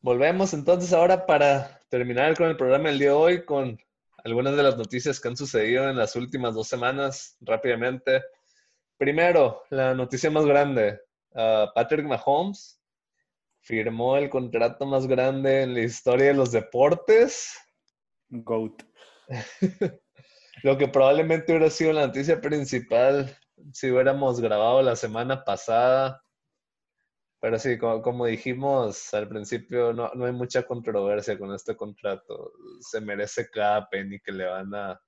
[0.05, 3.79] Volvemos entonces ahora para terminar con el programa del día de hoy con
[4.25, 8.23] algunas de las noticias que han sucedido en las últimas dos semanas rápidamente.
[9.03, 11.01] Primero, la noticia más grande.
[11.33, 12.81] Uh, Patrick Mahomes
[13.61, 17.53] firmó el contrato más grande en la historia de los deportes.
[18.29, 18.81] GOAT.
[20.63, 23.37] Lo que probablemente hubiera sido la noticia principal
[23.73, 26.23] si hubiéramos grabado la semana pasada.
[27.41, 32.53] Pero sí, como, dijimos al principio, no, no, hay mucha controversia con este contrato.
[32.79, 35.01] Se merece cada penny que le van a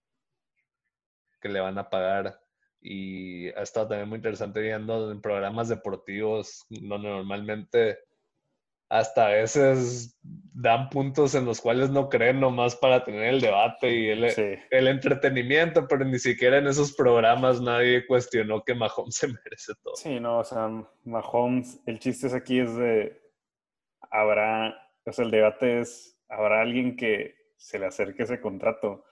[1.40, 2.43] que le van a pagar.
[2.86, 7.98] Y ha estado también muy interesante viendo en programas deportivos donde normalmente
[8.90, 13.90] hasta a veces dan puntos en los cuales no creen nomás para tener el debate
[13.90, 14.24] y el,
[14.70, 19.96] el, entretenimiento, pero ni siquiera en esos programas nadie cuestionó que Mahomes se merece todo.
[19.96, 20.70] Sí, no, o sea,
[21.04, 23.20] Mahomes, el chiste es aquí es de,
[24.10, 29.04] habrá, o sea, el debate es, habrá alguien que se le acerque ese contrato.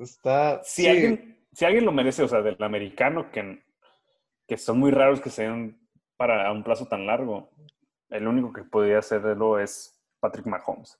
[0.00, 0.62] Está...
[0.62, 3.62] Si, alguien, si alguien lo merece, o sea, del americano, que,
[4.46, 5.78] que son muy raros que sean
[6.16, 7.50] para un plazo tan largo,
[8.10, 10.98] el único que podría hacerlo es Patrick Mahomes.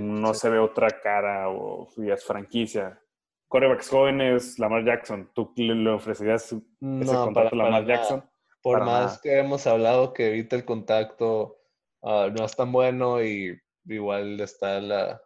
[0.00, 3.00] no se ve otra cara o es franquicia.
[3.48, 8.24] Corebacks jóvenes, Lamar Jackson, ¿tú le ofrecerías ese contrato a Lamar Jackson?
[8.60, 11.56] Por más que hemos hablado que evita el contacto,
[12.02, 15.22] ah, no es tan bueno y igual está la,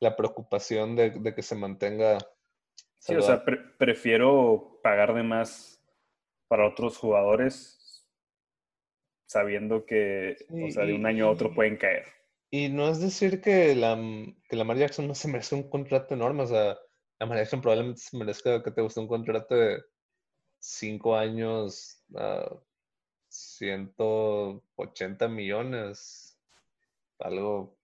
[0.00, 2.18] la preocupación de, que se mantenga.
[2.98, 3.44] Sí, o sea,
[3.78, 5.82] prefiero pagar de más
[6.48, 8.06] para otros jugadores,
[9.26, 12.04] sabiendo que o sea, de un año a otro pueden caer.
[12.50, 13.96] Y no es decir que la,
[14.48, 16.76] que Lamar Jackson no se merece un contrato enorme, o sea,
[17.20, 19.82] Lamar Jackson probablemente se merezca que te guste un contrato de
[20.58, 22.50] cinco años a
[23.28, 26.38] 180 millones,
[27.18, 27.78] algo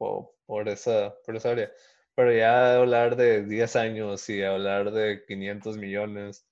[0.47, 1.71] por, esa, por esa área.
[2.17, 6.47] Pero ya hablar de 10 años y hablar de 500 millones,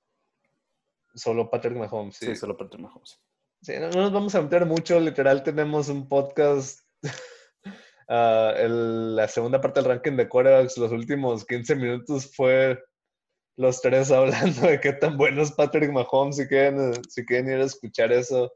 [1.15, 2.35] Solo Patrick Mahomes, sí.
[2.35, 3.21] solo Patrick Mahomes.
[3.63, 6.81] Sí, no, nos vamos a meter mucho, literal tenemos un podcast,
[8.09, 12.79] ah, la segunda parte del ranking de quarterbacks, los últimos 15 minutos fue
[13.57, 17.61] los tres hablando de qué tan bueno es Patrick Mahomes, si quieren, si quieren ir
[17.61, 18.53] a escuchar eso.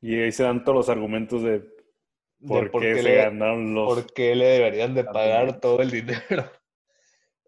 [0.00, 1.64] Y ahí se dan todos los argumentos de
[2.46, 3.94] por, qué, se le, ganaron los...
[3.94, 6.50] Por qué le deberían de pagar todo el dinero.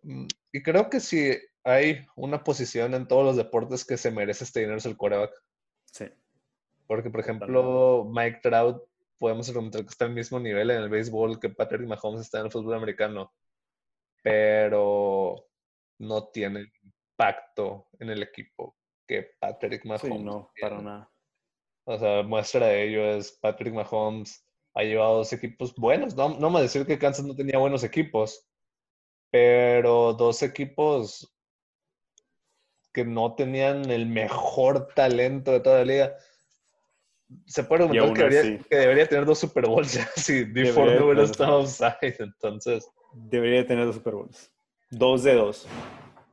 [0.06, 1.32] Mm, y creo que si
[1.64, 5.32] hay una posición en todos los deportes que se merece este dinero, es el quarterback.
[5.86, 6.04] Sí.
[6.86, 8.82] Porque, por ejemplo, Mike Trout,
[9.16, 12.44] podemos argumentar que está al mismo nivel en el béisbol que Patrick Mahomes está en
[12.44, 13.32] el fútbol americano.
[14.22, 15.46] Pero
[15.98, 18.76] no tiene impacto en el equipo
[19.06, 20.18] que Patrick Mahomes.
[20.18, 21.10] Sí, no, para nada.
[21.84, 24.44] O sea, muestra de ello es Patrick Mahomes
[24.74, 26.14] ha llevado dos equipos buenos.
[26.14, 28.46] No, no me decir que Kansas no tenía buenos equipos,
[29.30, 31.32] pero dos equipos
[32.92, 36.16] que no tenían el mejor talento de toda la liga.
[37.46, 38.28] Se puede argumentar
[38.68, 42.88] que debería, tener dos Super Bowls si D4 no hubiera estado outside, entonces.
[43.12, 44.52] Debería tener dos Super Bowls.
[44.90, 45.66] Dos de dos.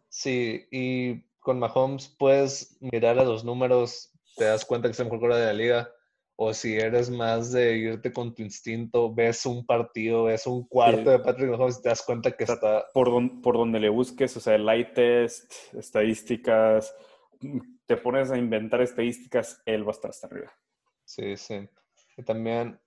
[0.09, 5.09] Sí, y con Mahomes puedes mirar a los números, te das cuenta que es el
[5.09, 5.91] mejor de la liga
[6.35, 11.11] o si eres más de irte con tu instinto, ves un partido, ves un cuarto
[11.11, 12.85] de Patrick Mahomes y te das cuenta que está...
[12.93, 16.95] Por, por donde le busques, o sea, el light test, estadísticas,
[17.85, 20.51] te pones a inventar estadísticas, él va a estar hasta arriba.
[21.05, 21.69] Sí, sí.
[22.17, 22.79] Y también,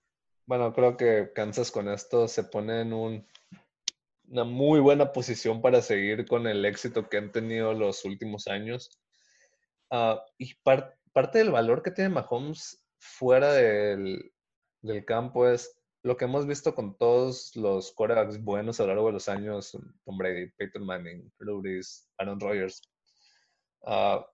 [0.45, 3.27] bueno, creo que Kansas con esto se pone en un,
[4.27, 8.89] una muy buena posición para seguir con el éxito que han tenido los últimos años.
[9.91, 14.31] Ah, y parte del valor que tiene Mahomes fuera del,
[15.05, 19.13] campo es lo que hemos visto con todos los quarterbacks buenos a lo largo de
[19.13, 21.63] los años, Tom Brady, Peyton Manning, Drew
[22.17, 22.81] Aaron Rodgers.
[23.85, 24.25] Ah,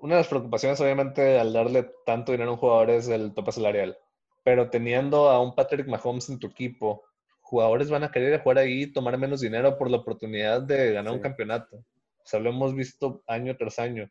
[0.00, 3.50] una de las preocupaciones, obviamente, al darle tanto dinero a un jugador es el tope
[3.50, 3.98] salarial.
[4.44, 7.04] Pero teniendo a un Patrick Mahomes en tu equipo,
[7.40, 11.12] jugadores van a querer jugar ahí y tomar menos dinero por la oportunidad de ganar
[11.12, 11.76] un campeonato.
[11.78, 14.08] O sea, lo hemos visto año tras año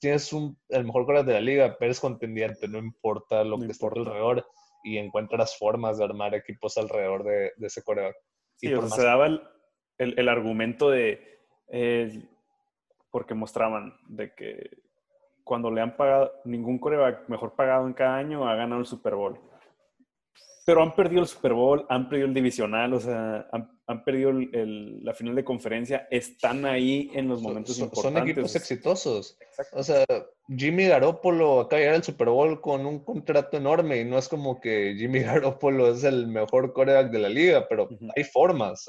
[0.00, 3.66] tienes un, el mejor coreback de la liga, pero eres contendiente, no importa lo que
[3.66, 4.46] esté alrededor
[4.82, 8.16] y encuentras formas de armar equipos alrededor de, ese coreback.
[8.56, 9.40] Sí, o sea, se daba el,
[9.98, 12.22] el, argumento de, eh,
[13.10, 14.70] porque mostraban de que
[15.44, 19.14] cuando le han pagado, ningún coreback mejor pagado en cada año ha ganado el Super
[19.14, 19.38] Bowl.
[20.66, 25.12] Pero han perdido el Super Bowl, han perdido el divisional, o sea, han, perdido la
[25.12, 28.22] final de conferencia, están ahí en los momentos importantes.
[28.22, 29.36] Son equipos exitosos.
[29.72, 30.06] O sea,
[30.48, 34.26] Jimmy Garoppolo acaba de llegar al Super Bowl con un contrato enorme y no es
[34.26, 35.20] como que Jimmy
[35.58, 38.86] Garoppolo es el mejor coreback de la liga, pero hay formas.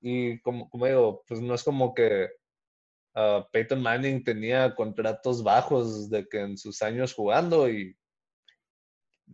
[0.00, 2.26] y como, como, digo, pues no es como que
[3.16, 7.94] uh, Peyton Manning tenía contratos bajos de que en sus años jugando y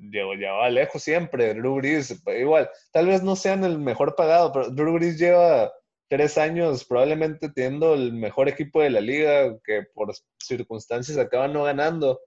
[0.01, 1.55] lleva lejos siempre.
[1.55, 5.73] Drew Brees, igual, tal vez no sean el mejor pagado, pero Drew Brees lleva
[6.09, 11.65] tres años probablemente teniendo el mejor equipo de la liga, que por circunstancias acaban no
[11.65, 12.21] ganando,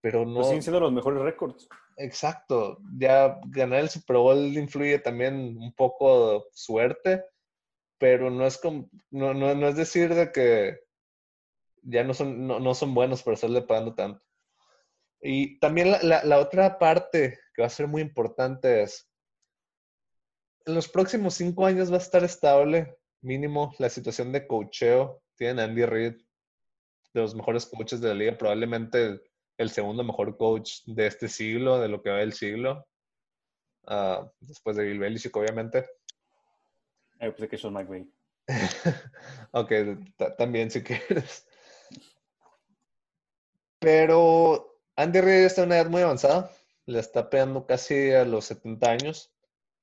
[0.00, 0.36] pero no...
[0.36, 1.68] Pues siguen siendo los mejores récords.
[1.96, 7.24] Exacto, ya ganar el Super Bowl influye también un poco suerte,
[7.98, 10.78] pero no es como, no, no, es decir de que
[11.82, 14.24] ya no son, no, son buenos por estarle pagando tanto.
[15.20, 19.10] Y también la, la, otra parte que va a ser muy importante es,
[20.64, 25.22] en los próximos cinco años va a estar estable, mínimo, la situación de cocheo.
[25.36, 26.14] Tienen Andy Reid,
[27.14, 29.20] de los mejores coaches de la liga, probablemente
[29.56, 32.86] el segundo mejor coach de este siglo, de lo que va del siglo.
[33.82, 35.88] Uh, después de Bill Belichick, obviamente.
[37.20, 38.06] Eh, pensé que Sean McVay.
[39.52, 39.72] ok,
[40.36, 41.46] también si quieres.
[43.80, 46.50] Pero Andy Reid está en una edad muy avanzada.
[46.86, 49.32] Le está pegando casi a los 70 años.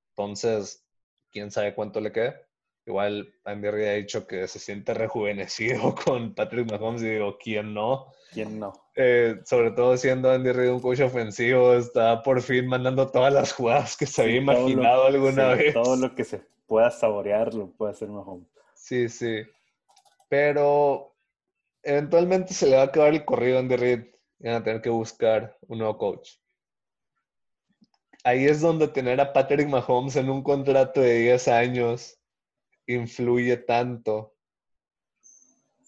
[0.09, 0.85] Entonces,
[1.31, 2.41] quién sabe cuánto le queda.
[2.85, 7.73] Igual Andy Reid ha dicho que se siente rejuvenecido con Patrick Mahomes y digo, ¿quién
[7.73, 8.11] no?
[8.33, 8.73] ¿Quién no?
[8.93, 13.53] Eh, sobre todo siendo Andy Reid un coach ofensivo, está por fin mandando todas las
[13.53, 15.73] jugadas que se había imaginado alguna vez.
[15.73, 18.49] Todo lo que se pueda saborear lo puede hacer Mahomes.
[18.73, 19.43] Sí, sí.
[20.27, 21.15] Pero
[21.81, 24.90] eventualmente se le va a acabar el corrido a Andy Reid van a tener que
[24.90, 26.32] buscar un nuevo coach.
[28.24, 32.20] Ahí es donde tener a Patrick Mahomes en un contrato de 10 años
[32.88, 34.36] influye tanto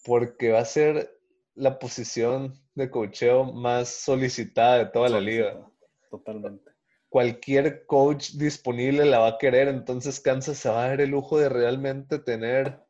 [0.06, 1.20] porque va a ser
[1.56, 5.68] la posición de cocheo más solicitada de toda la liga.
[6.10, 6.72] Totalmente.
[7.10, 11.40] Cualquier coach disponible la va a querer, entonces Kansas se va a dar el lujo
[11.40, 12.87] de realmente tener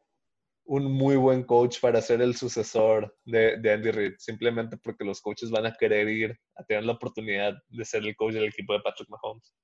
[0.68, 5.50] un muy buen coach para ser el sucesor de, Andy Reid, simplemente porque los coaches
[5.50, 8.82] van a querer ir a tener la oportunidad de ser el coach del equipo de
[8.82, 9.56] Patrick Mahomes.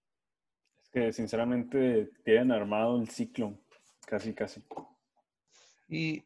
[0.81, 3.59] Es que sinceramente tienen armado el ciclo,
[4.07, 4.63] casi, casi.
[5.89, 6.23] Y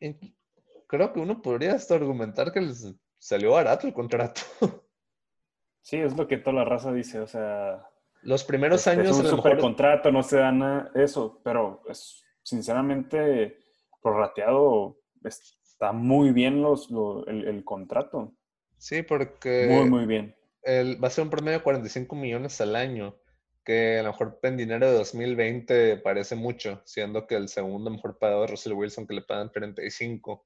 [0.88, 4.42] creo que uno podría hasta argumentar que les salió barato el contrato.
[5.80, 7.82] Sí, es lo que toda la raza dice, o sea...
[8.22, 9.18] Los primeros este, años...
[9.18, 13.58] Es un super contrato, no se dan eso, pero es, sinceramente,
[14.02, 16.90] prorrateado, está muy bien los,
[17.28, 18.34] el, contrato.
[18.78, 19.68] Sí, porque...
[19.70, 20.36] Muy, muy bien.
[20.64, 23.16] El, va a ser un promedio de 45 millones al año,
[23.64, 28.18] que a lo mejor en dinero de 2020 parece mucho, siendo que el segundo mejor
[28.18, 30.46] pagado es Russell Wilson, que le pagan 35.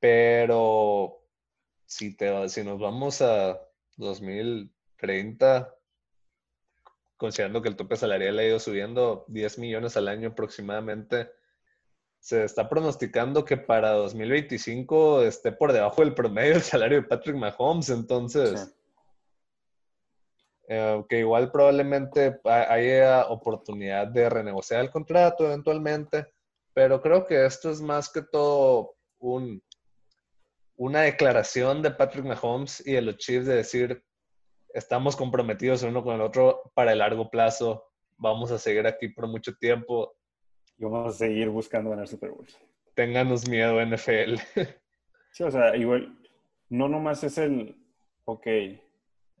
[0.00, 1.22] Pero
[1.86, 3.60] si, te, si nos vamos a
[3.96, 5.74] 2030,
[7.16, 11.30] considerando que el tope salarial ha ido subiendo 10 millones al año aproximadamente,
[12.22, 17.34] se está pronosticando que para 2025 esté por debajo del promedio del salario de Patrick
[17.34, 17.90] Mahomes.
[17.90, 18.72] Entonces,
[20.68, 26.32] eh, que igual probablemente haya oportunidad de renegociar el contrato eventualmente,
[26.72, 29.60] pero creo que esto es más que todo un
[30.76, 34.04] una declaración de Patrick Mahomes y de los Chiefs de decir,
[34.74, 37.84] estamos comprometidos uno con el otro para el largo plazo,
[38.16, 40.14] vamos a seguir aquí por mucho tiempo.
[40.78, 42.46] Y vamos a seguir buscando ganar Super Bowl.
[42.94, 44.36] Ténganos miedo, NFL.
[45.32, 46.14] Sí, o sea, igual,
[46.68, 47.74] no nomás es el,
[48.26, 48.46] ok,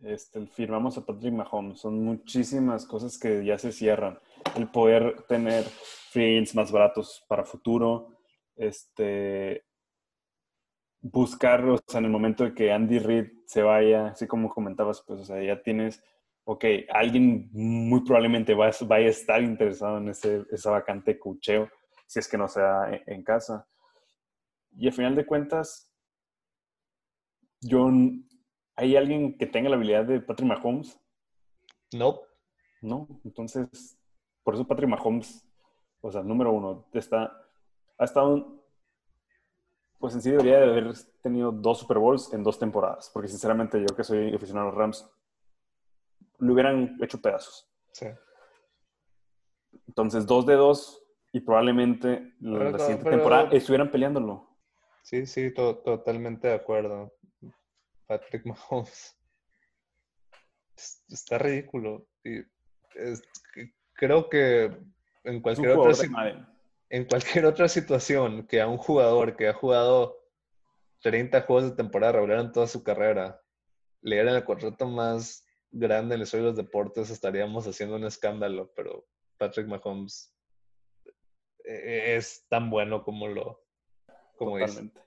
[0.02, 4.18] este, firmamos a Patrick Mahomes, son muchísimas cosas que ya se cierran.
[4.56, 8.08] El poder tener free más baratos para futuro,
[8.56, 9.64] este,
[11.00, 15.02] buscar, o sea, en el momento de que Andy Reid se vaya, así como comentabas,
[15.06, 16.02] pues, o sea, ya tienes,
[16.44, 21.68] ok, alguien muy probablemente va, vaya a estar interesado en ese, esa vacante cucheo,
[22.06, 23.66] si es que no sea en, casa.
[24.76, 25.90] Y al final de cuentas,
[27.60, 27.90] yo,
[28.76, 30.98] ¿hay alguien que tenga la habilidad de Patrick Mahomes?
[31.92, 32.20] No.
[32.80, 33.96] No, entonces,
[34.42, 35.48] por eso Patrick Mahomes,
[36.00, 37.32] o sea, número uno, está,
[37.96, 38.62] ha estado
[40.02, 43.80] pues en sí debería de haber tenido dos Super Bowls en dos temporadas, porque sinceramente
[43.80, 45.08] yo que soy aficionado a los Rams,
[46.42, 47.68] lo hubieran hecho pedazos.
[47.92, 48.06] Sí.
[49.86, 54.48] Entonces, dos de dos y probablemente la siguiente temporada estuvieran peleándolo.
[55.02, 57.12] Sí, sí, totalmente de acuerdo.
[58.06, 59.16] Patrick Mahomes.
[61.08, 62.06] Está ridículo.
[62.24, 62.42] Y
[63.94, 64.76] creo que
[65.24, 65.92] en cualquier otra
[66.90, 70.18] en cualquier otra situación que a un jugador que ha jugado
[71.00, 73.40] 30 juegos de temporada regular en toda su carrera
[74.02, 78.04] le dieran el contrato más grande en el historia de los deportes, estaríamos haciendo un
[78.04, 79.06] escándalo, pero
[79.38, 80.34] Patrick Mahomes
[81.64, 83.60] eh, es tan bueno como lo
[84.36, 85.00] como Totalmente.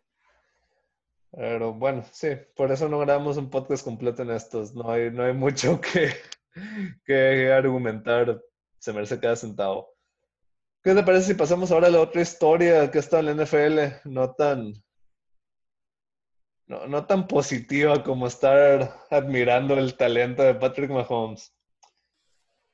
[1.31, 4.73] Pero bueno, sí, por eso no grabamos un podcast completo en estos.
[4.73, 6.13] No hay, no hay mucho que,
[7.05, 8.41] que argumentar,
[8.79, 9.93] se merece cada centavo.
[10.81, 14.09] ¿Qué te parece si pasamos ahora a la otra historia que está en la NFL?
[14.09, 14.73] No tan,
[16.67, 21.53] no, no tan positiva como estar admirando el talento de Patrick Mahomes.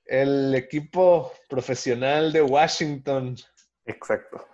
[0.05, 3.35] El equipo profesional de Washington.
[3.85, 4.47] Exacto.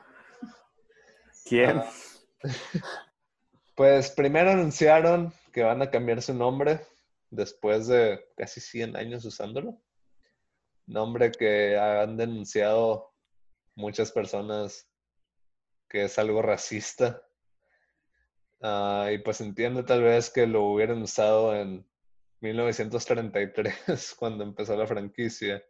[1.45, 1.79] ¿Quién?
[1.79, 1.91] Ah,
[3.75, 6.81] pues primero anunciaron que van a cambiar su nombre
[7.29, 9.81] después de casi 100 años usándolo.
[10.85, 13.13] Nombre que han denunciado
[13.75, 14.87] muchas personas
[15.89, 17.21] que es algo racista.
[18.61, 21.85] Ah, y pues entiende tal vez que lo hubieran usado en
[22.41, 25.63] 1933, cuando empezó la franquicia,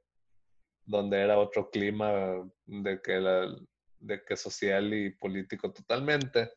[0.85, 3.53] donde era otro clima de que, la,
[3.99, 6.51] de que social y político totalmente.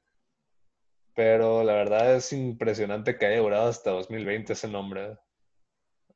[1.15, 5.19] Pero la verdad es impresionante que haya durado hasta 2020 ese nombre.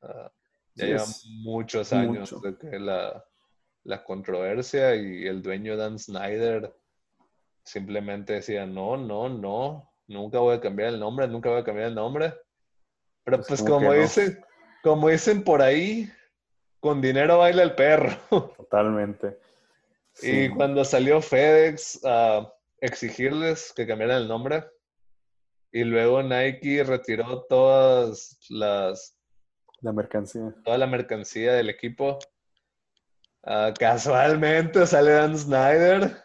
[0.00, 0.32] Ah,
[0.74, 1.04] ya lleva
[1.42, 3.24] muchos años de que la,
[3.82, 6.74] la controversia y el dueño Dan Snyder
[7.64, 11.88] simplemente decía, no, no, no, nunca voy a cambiar el nombre, nunca voy a cambiar
[11.88, 12.34] el nombre.
[13.24, 14.44] Pero pues, pues como dicen,
[14.82, 16.10] como dicen por ahí,
[16.80, 18.16] con dinero baila el perro.
[18.56, 19.38] Totalmente.
[20.22, 24.64] Y cuando salió FedEx a exigirles que cambiaran el nombre,
[25.72, 29.18] y luego Nike retiró todas las...
[29.80, 30.54] La mercancía.
[30.64, 32.18] Toda la mercancía del equipo
[33.46, 36.16] Ah, casualmente sale Dan Snyder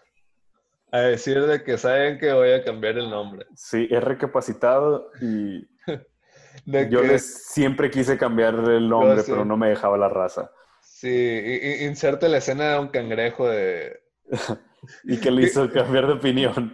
[0.91, 3.45] a decir de que saben que voy a cambiar el nombre.
[3.55, 5.67] Sí, he recapacitado y
[6.89, 10.51] yo les siempre quise cambiar el nombre, pero no me dejaba la raza.
[10.81, 14.01] Sí, inserte la escena de un cangrejo de...
[15.03, 16.73] y que le hizo cambiar de opinión.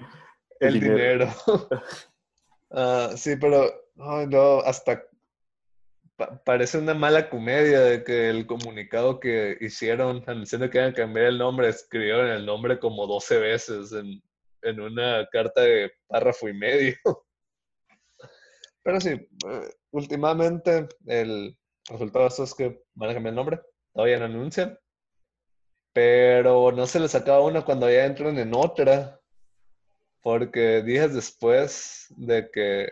[0.59, 1.27] El, dinero.
[2.71, 5.03] Ah, sí, pero no, hasta
[6.45, 11.27] parece una mala comedia de que el comunicado que hicieron anunciando que iban a cambiar
[11.27, 14.21] el nombre, escribieron el nombre como 12 veces en,
[14.61, 16.95] en una carta de párrafo y medio.
[18.83, 21.57] Pero sí, eh, últimamente el
[21.89, 23.61] resultado es que van a cambiar el nombre,
[23.93, 24.77] todavía no anuncian,
[25.91, 29.19] pero no se les acaba una cuando ya entran en otra,
[30.21, 32.89] porque días después de que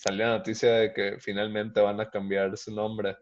[0.00, 3.18] salió la noticia de que finalmente van a cambiar su nombre,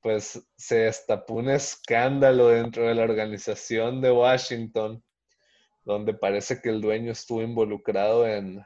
[0.00, 5.02] pues se destapó un escándalo dentro de la organización de Washington,
[5.84, 8.64] donde parece que el dueño estuvo involucrado en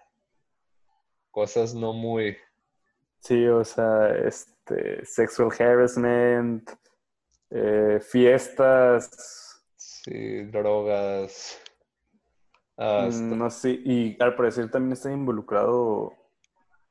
[1.31, 2.37] cosas no muy...
[3.21, 6.71] Sí, o sea, este, sexual harassment,
[7.49, 9.65] eh, fiestas.
[9.77, 11.59] Sí, drogas.
[12.77, 16.20] Mm, no sé, y al parecer también está involucrado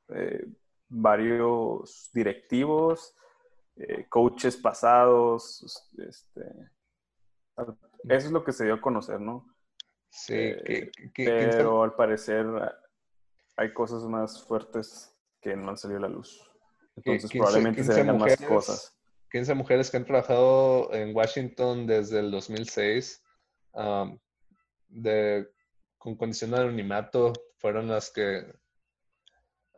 [0.10, 0.45] eh,
[0.88, 3.15] varios directivos,
[3.76, 6.41] eh, coaches pasados, este,
[7.56, 9.45] eso es lo que se dio a conocer, ¿no?
[10.10, 12.45] Sí, eh, pero al parecer
[13.56, 16.41] hay cosas más fuertes que no han salido a la luz.
[16.95, 18.95] Entonces probablemente se vengan más cosas.
[19.31, 23.23] 15 mujeres que han trabajado en Washington desde el 2006
[24.88, 25.48] de,
[25.99, 28.52] con condición de anonimato fueron las que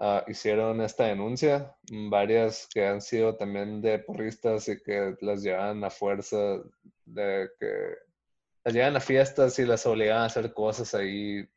[0.04, 1.78] Ah, hicieron esta denuncia,
[2.10, 6.60] varias que han sido también de porristas y que las llevan a fuerza,
[7.06, 7.98] de que
[8.64, 11.48] las llevan a fiestas y las obligan a hacer cosas ahí,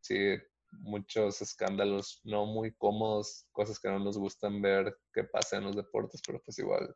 [0.00, 0.36] sí,
[0.70, 5.74] muchos escándalos no muy cómodos, cosas que no nos gustan ver que pasen en los
[5.76, 6.94] deportes, pero pues igual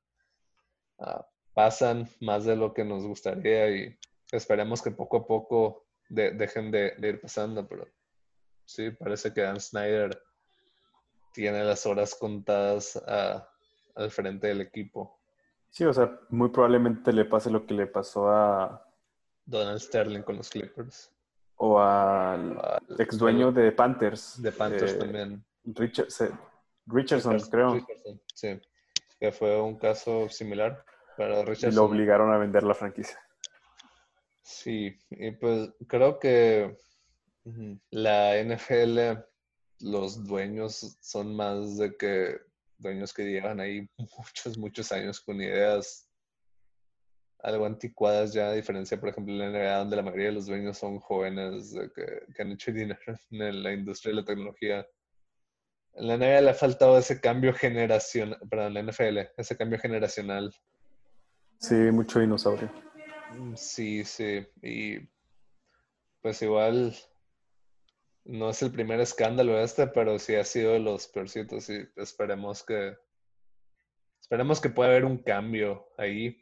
[1.01, 3.99] ah, pasan más de lo que nos gustaría y
[4.31, 7.89] esperemos que poco a poco dejen de, de ir pasando, pero
[8.67, 10.17] sí, parece que Dan Snyder
[11.33, 12.97] tiene las horas contadas
[13.95, 15.19] al frente del equipo.
[15.71, 18.87] Sí, o sea, muy probablemente le pase lo que le pasó a
[19.47, 21.11] Donald Sterling con los Clippers.
[21.57, 22.61] O al,
[22.99, 24.43] ex dueño de Panthers.
[24.43, 25.45] De Panthers eh, también.
[26.87, 27.87] Richardson, creo.
[28.35, 28.61] sí,
[29.19, 30.85] que fue un caso similar
[31.17, 31.73] para Richardson.
[31.73, 33.19] Y lo obligaron a vender la franquicia.
[34.43, 36.77] Sí, y pues creo que
[37.91, 39.23] la NFL
[39.83, 42.41] los dueños son más de que
[42.79, 43.89] dueños que llevan ahí
[44.19, 46.09] muchos, muchos años con ideas
[47.43, 50.47] algo anticuadas ya, a diferencia, por ejemplo, en la NBA, donde la mayoría de los
[50.47, 53.01] dueños son jóvenes que, han hecho dinero
[53.31, 54.87] en la industria de la tecnología.
[55.95, 60.55] En la NBA le ha faltado ese cambio generacional, perdón, la NFL, ese cambio generacional.
[61.59, 62.71] Sí, mucho dinosaurio.
[63.37, 64.47] Mm, sí, sí.
[64.63, 65.01] Y
[66.23, 66.95] pues igual
[68.25, 72.63] no es el primer escándalo este, pero sí ha sido de los peorcitos y esperemos
[72.63, 72.97] que,
[74.21, 76.39] esperemos que pueda haber un cambio ahí.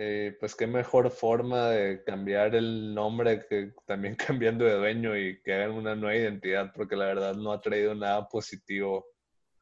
[0.00, 5.42] Eh, pues qué mejor forma de cambiar el nombre que también cambiando de dueño y
[5.42, 9.06] que hagan una nueva identidad, porque la verdad no ha traído nada positivo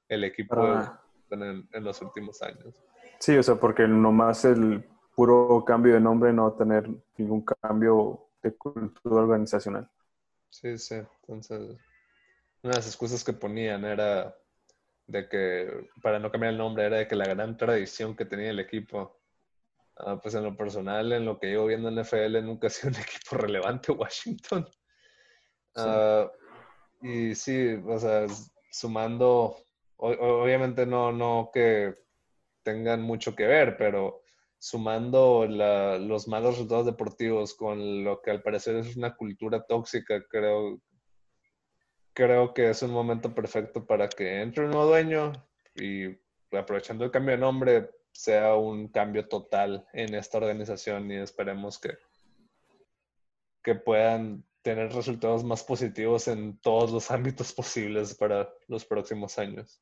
[0.08, 0.54] el equipo
[1.30, 2.74] en, en, los últimos años.
[3.18, 4.84] Sí, o sea, porque nomás el
[5.14, 9.90] puro cambio de nombre no va a tener ningún cambio de cultura organizacional.
[10.60, 10.96] Sí, sí.
[11.28, 11.60] Entonces,
[12.62, 14.36] una de las excusas que ponían era
[15.06, 18.50] de que, para no cambiar el nombre, era de que la gran tradición que tenía
[18.50, 19.16] el equipo
[19.98, 22.90] Ah, pues en lo personal, en lo que llevo viendo en NFL, nunca ha sido
[22.90, 24.68] un equipo relevante Washington.
[25.74, 26.30] Ah,
[27.00, 28.26] y sí, o sea,
[28.70, 29.56] sumando,
[29.96, 31.94] obviamente no, no que
[32.62, 34.24] tengan mucho que ver, pero
[34.66, 40.82] sumando los malos resultados deportivos con lo que al parecer es una cultura tóxica, creo,
[42.12, 45.30] creo que es un momento perfecto para que entre un nuevo dueño
[45.76, 46.06] y
[46.50, 51.96] aprovechando el cambio de nombre, sea un cambio total en esta organización y esperemos que,
[53.62, 59.80] que puedan tener resultados más positivos en todos los ámbitos posibles para los próximos años.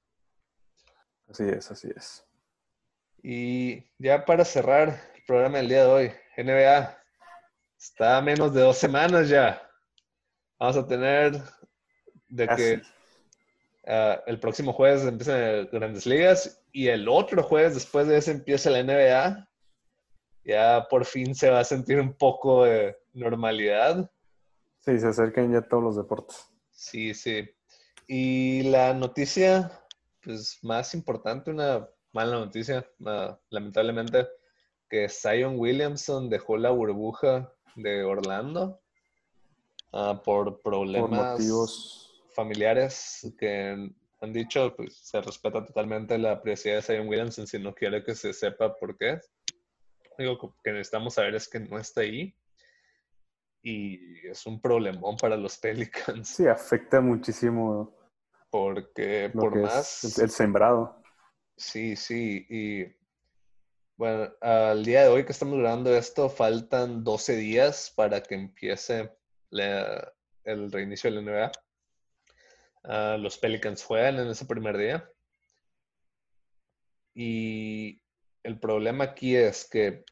[1.27, 2.27] Así es, así es.
[3.27, 6.95] Y ya para cerrar el programa del día de hoy, NBA
[7.79, 9.67] está a menos de dos semanas ya.
[10.59, 11.43] Vamos a tener
[12.29, 12.83] de que
[13.87, 18.69] ah, el próximo jueves empiezan grandes ligas y el otro jueves después de ese empieza
[18.69, 19.49] la NBA.
[20.45, 24.11] Ya por fin se va a sentir un poco de normalidad.
[24.81, 26.45] Sí, se acercan ya todos los deportes.
[26.73, 27.49] Sí, sí.
[28.07, 29.73] Y la noticia,
[30.23, 32.89] pues más importante, una mala noticia,
[33.51, 34.29] lamentablemente,
[34.89, 38.81] que Zion Williamson dejó la burbuja de Orlando
[39.93, 47.09] ah, por problemas familiares que han dicho, pues se respeta totalmente la privacidad de Zion
[47.09, 49.21] Williamson si no quiere que se sepa por qué.
[50.17, 52.35] Digo, que necesitamos saber es que no está ahí.
[53.63, 56.29] Y es un problemón para los Pelicans.
[56.29, 57.97] Sí, afecta muchísimo.
[58.51, 60.19] Porque por más...
[60.19, 61.03] El, sembrado.
[61.57, 62.47] Sí, sí.
[62.49, 62.85] Y
[63.97, 69.13] bueno, al día de hoy que estamos grabando esto, faltan 12 días para que empiece
[69.51, 71.53] el reinicio de la NBA.
[72.85, 75.09] Ah, los Pelicans juegan en ese primer día.
[77.15, 78.03] Y
[78.43, 80.05] el problema aquí es que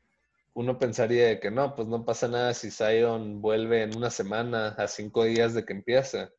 [0.55, 4.86] uno pensaría que no, pues no pasa nada si Zion vuelve en una semana a
[4.86, 6.31] cinco días de que empiece.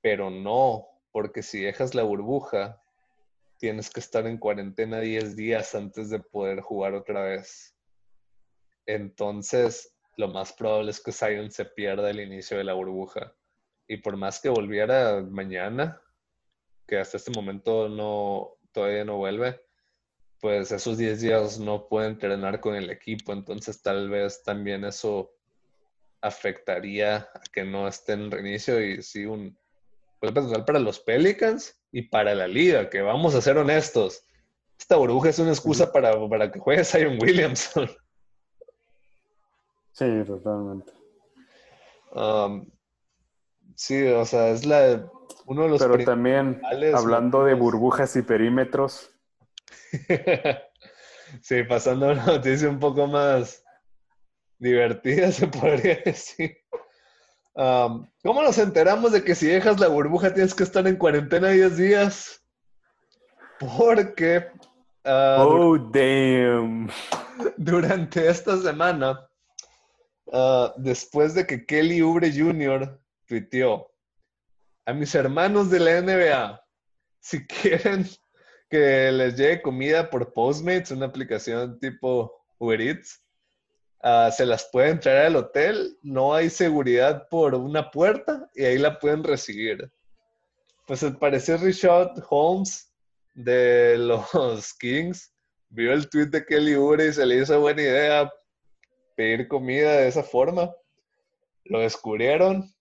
[0.00, 2.83] Pero no, porque si dejas la burbuja,
[3.58, 7.74] tienes que estar en cuarentena 10 días antes de poder jugar otra vez.
[8.86, 13.34] Entonces, lo más probable es que Zion se pierda el inicio de la burbuja.
[13.88, 16.00] Y por más que volviera mañana,
[16.86, 19.60] que hasta este momento no, todavía no vuelve,
[20.40, 25.34] pues esos 10 días no puede entrenar con el equipo, entonces tal vez también eso
[26.20, 29.58] afectaría a que no esté en reinicio y sí un
[30.32, 34.24] pues para los Pelicans y para la liga, que vamos a ser honestos,
[34.78, 37.88] esta burbuja es una excusa para, para que juegue Zion Williamson.
[39.96, 40.90] Sí, totalmente.
[42.10, 42.66] Um,
[43.76, 45.10] Sí, o sea, es la
[45.46, 46.60] uno de los Pero también
[46.94, 49.10] hablando de burbujas y perímetros.
[51.42, 53.64] sí, pasando a una noticia un poco más
[54.58, 56.63] divertida, se podría decir.
[57.54, 61.76] ¿Cómo nos enteramos de que si dejas la burbuja tienes que estar en cuarentena 10
[61.76, 62.42] días?
[63.60, 64.48] Porque.
[65.04, 66.90] Ah, oh, damn.
[67.56, 69.28] Durante esta semana,
[70.32, 73.90] ah, después de que Kelly Ubre Jr tuiteó,
[74.86, 76.60] a mis hermanos de la NBA,
[77.20, 78.06] si quieren
[78.68, 83.23] que les llegue comida por Postmates, una aplicación tipo Uber Eats,
[84.04, 88.78] ah, se las pueden traer al hotel, no hay seguridad por una puerta y ahí
[88.78, 89.90] la pueden recibir.
[90.86, 92.92] Pues al parecer Richard Holmes
[93.34, 95.34] de los Kings
[95.70, 98.32] vio el tweet de Kelly Ubre y se le hizo buena idea
[99.16, 100.70] pedir comida de esa forma.
[101.64, 102.74] Lo descubrieron,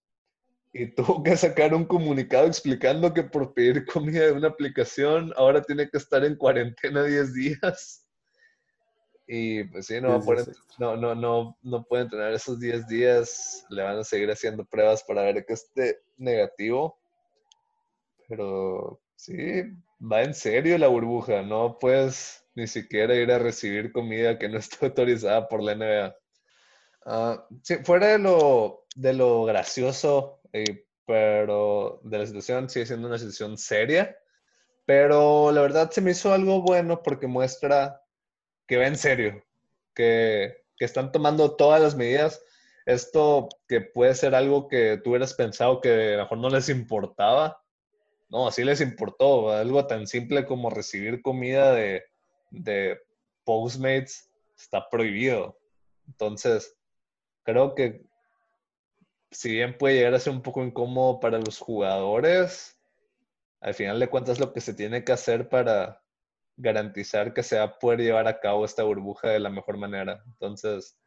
[0.74, 5.62] y tuvo que sacar un comunicado explicando que por pedir comida de una aplicación ahora
[5.62, 8.03] tiene que estar en cuarentena 10 días.
[9.26, 10.20] Y pues sí, no,
[10.80, 13.66] no, no, no, no pueden tener esos 10 días.
[13.70, 17.00] Le van a seguir haciendo pruebas para ver que esté negativo.
[18.28, 19.36] Pero sí,
[20.00, 21.42] va en serio la burbuja.
[21.42, 26.16] No puedes ni siquiera ir a recibir comida que no esté autorizada por la NBA.
[27.06, 30.42] Ah, sí, fuera de lo, de lo gracioso
[31.06, 34.16] pero de la situación sigue siendo una situación seria.
[34.86, 38.02] Pero la verdad se me hizo algo bueno porque muestra
[38.68, 39.44] que va en serio,
[39.94, 42.42] que, que están tomando todas las medidas.
[42.86, 46.70] Esto que puede ser algo que tú hubieras pensado que a lo mejor no les
[46.70, 47.62] importaba.
[48.30, 49.52] No, así les importó.
[49.52, 52.04] Algo tan simple como recibir comida de,
[52.52, 53.00] de
[53.44, 55.58] Postmates está prohibido.
[56.08, 56.76] Entonces,
[57.44, 58.04] creo que
[59.32, 62.78] si bien puede llegar a ser un poco incómodo para los jugadores,
[63.62, 66.03] al final de cuentas lo que se tiene que hacer para
[66.58, 70.24] garantizar que se va a poder llevar a cabo esta burbuja de la mejor manera.
[70.28, 70.98] Entonces,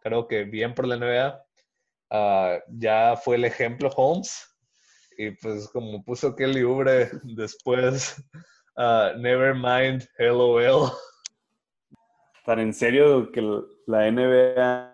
[0.00, 1.44] creo que bien por la NBA.
[2.10, 4.48] Ah, ya fue el ejemplo Holmes.
[5.16, 8.22] Y pues como puso Kelly Ubre después,
[8.76, 10.90] uh, never mind, LOL.
[12.44, 13.40] Tan en serio que
[13.86, 14.92] la NBA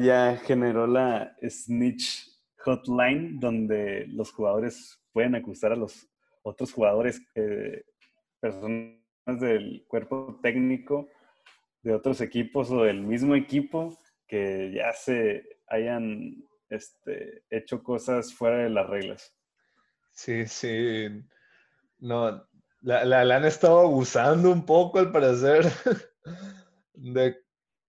[0.00, 6.08] ya generó la Snitch Hotline, donde los jugadores pueden acusar a los
[6.42, 7.82] otros jugadores, eh,
[8.44, 9.00] personas
[9.40, 11.08] del cuerpo técnico
[11.82, 13.98] de otros equipos o del mismo equipo
[14.28, 19.34] que ya se hayan este, hecho cosas fuera de las reglas.
[20.12, 21.08] Sí, sí.
[21.98, 22.46] No,
[22.82, 25.64] la, la, han estado abusando un poco al parecer
[26.92, 27.38] de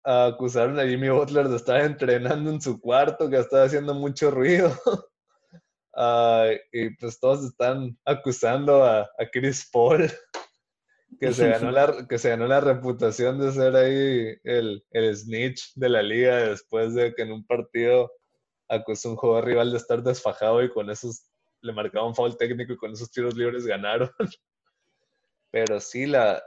[0.04, 4.74] acusaron a Jimmy Butler de estar entrenando en su cuarto, que estaba haciendo mucho ruido.
[6.72, 10.12] y pues todos están acusando a, Chris Paul,
[11.20, 15.74] que se, ganó la, que se ganó la reputación de ser ahí el, el snitch
[15.76, 18.12] de la liga después de que en un partido
[18.68, 21.28] acusó a un jugador rival de estar desfajado y con esos
[21.62, 24.10] le marcaban foul técnico y con esos tiros libres ganaron.
[25.52, 26.42] Pero sí, la,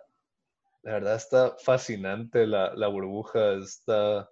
[0.82, 4.30] la verdad está fascinante la, la burbuja, está,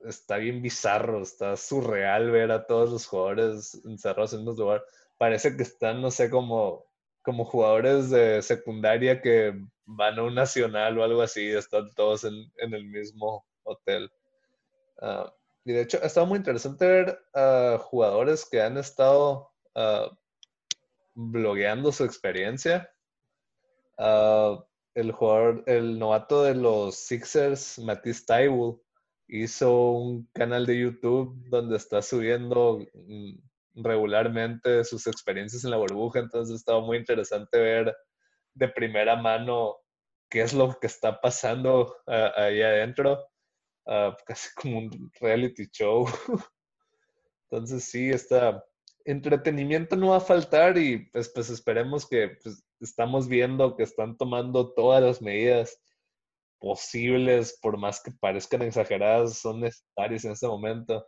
[0.00, 4.84] está bien bizarro, está surreal ver a todos los jugadores encerrados en un lugar.
[5.16, 6.87] Parece que están, no sé, como,
[7.28, 9.52] como jugadores de secundaria que
[9.84, 14.10] van a un nacional o algo así, están todos en, en el mismo hotel.
[15.02, 15.30] Ah,
[15.62, 17.20] y de hecho, ha estado muy interesante ver
[17.80, 20.08] jugadores que han estado uh,
[21.14, 22.90] blogueando su experiencia.
[23.98, 24.64] Uh,
[24.94, 28.80] el jugador, el novato de los Sixers, Matisse Taiwo,
[29.26, 32.86] hizo un canal de YouTube donde está subiendo
[33.82, 37.96] regularmente sus experiencias en la burbuja, entonces estaba muy interesante ver
[38.54, 39.76] de primera mano
[40.30, 43.26] qué es lo que está pasando ahí adentro,
[43.86, 46.06] ah, casi como un reality show.
[47.50, 48.62] entonces sí, está,
[49.04, 54.16] entretenimiento no va a faltar y pues, pues esperemos que pues, estamos viendo que están
[54.16, 55.80] tomando todas las medidas
[56.60, 61.06] posibles, por más que parezcan exageradas, son necesarias en este momento.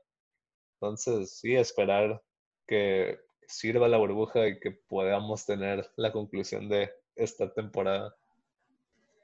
[0.80, 2.22] Entonces, sí, esperar
[2.70, 3.18] que
[3.48, 8.14] sirva la burbuja y que podamos tener la conclusión de esta temporada.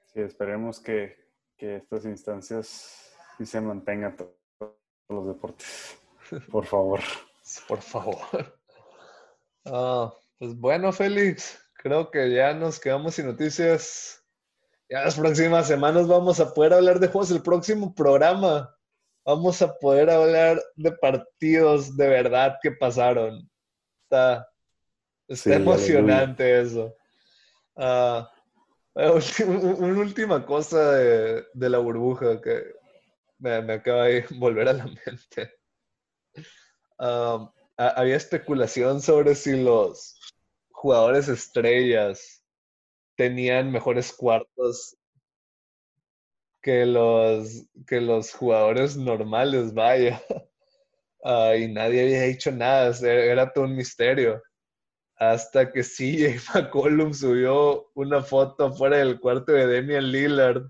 [0.06, 1.16] Sí, esperemos que,
[1.56, 4.35] que estas instancias sí se mantengan todos
[5.09, 5.97] los deportes.
[6.51, 7.01] Por favor.
[7.68, 8.18] Por favor.
[9.64, 14.24] Ah, pues bueno, Félix, creo que ya nos quedamos sin noticias.
[14.89, 17.31] Ya las próximas semanas vamos a poder hablar de juegos.
[17.31, 18.76] El próximo programa
[19.27, 23.51] vamos a poder hablar de partidos de verdad que pasaron.
[24.05, 24.47] Está,
[25.44, 26.94] emocionante eso.
[27.74, 28.24] Uh,
[28.94, 32.73] una última cosa de, la burbuja que
[33.39, 35.53] me, acaba de volver a la mente.
[36.98, 40.19] Ah, había especulación sobre si los
[40.70, 42.44] jugadores estrellas
[43.16, 44.97] tenían mejores cuartos
[46.67, 50.21] que los, que los jugadores normales, vaya.
[51.29, 54.41] Ah, y nadie había dicho nada, era todo un misterio.
[55.17, 60.63] Hasta que CJ McCollum subió una foto fuera del cuarto de Damian Lillard,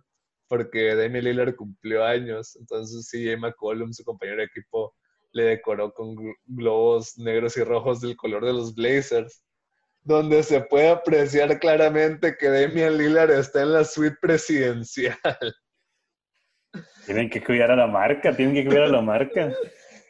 [0.49, 2.57] porque Damian Lillard cumplió años.
[2.57, 4.95] Entonces CJ McCollum, su compañero de equipo,
[5.33, 6.17] le decoró con
[6.47, 9.45] globos negros y rojos del color de los Blazers,
[10.05, 15.19] donde se puede apreciar claramente que Damian Lillard está en la suite presidencial.
[17.05, 19.53] Tienen que cuidar a la marca, tienen que cuidar a la marca.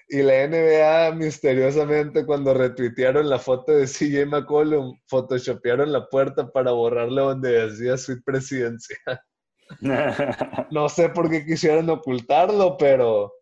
[0.09, 6.71] Y la NBA, misteriosamente, cuando retuitearon la foto de CJ McCollum, photoshopearon la puerta para
[6.71, 9.21] borrarle donde decía suite presidencial.
[10.71, 13.33] no sé por qué quisieron ocultarlo, pero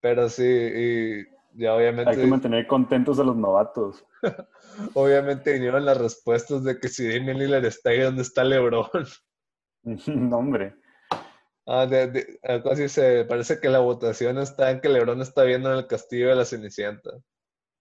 [0.00, 2.10] pero sí, y ya obviamente...
[2.10, 4.04] Hay que mantener contentos a los novatos.
[4.94, 8.88] obviamente vinieron las respuestas de que si Damian Lillard está ahí donde está LeBron.
[10.06, 10.74] no, hombre.
[11.72, 16.30] Ah, se parece que la votación está en que LeBron está viendo en el castillo
[16.30, 17.12] de la Cenicienta.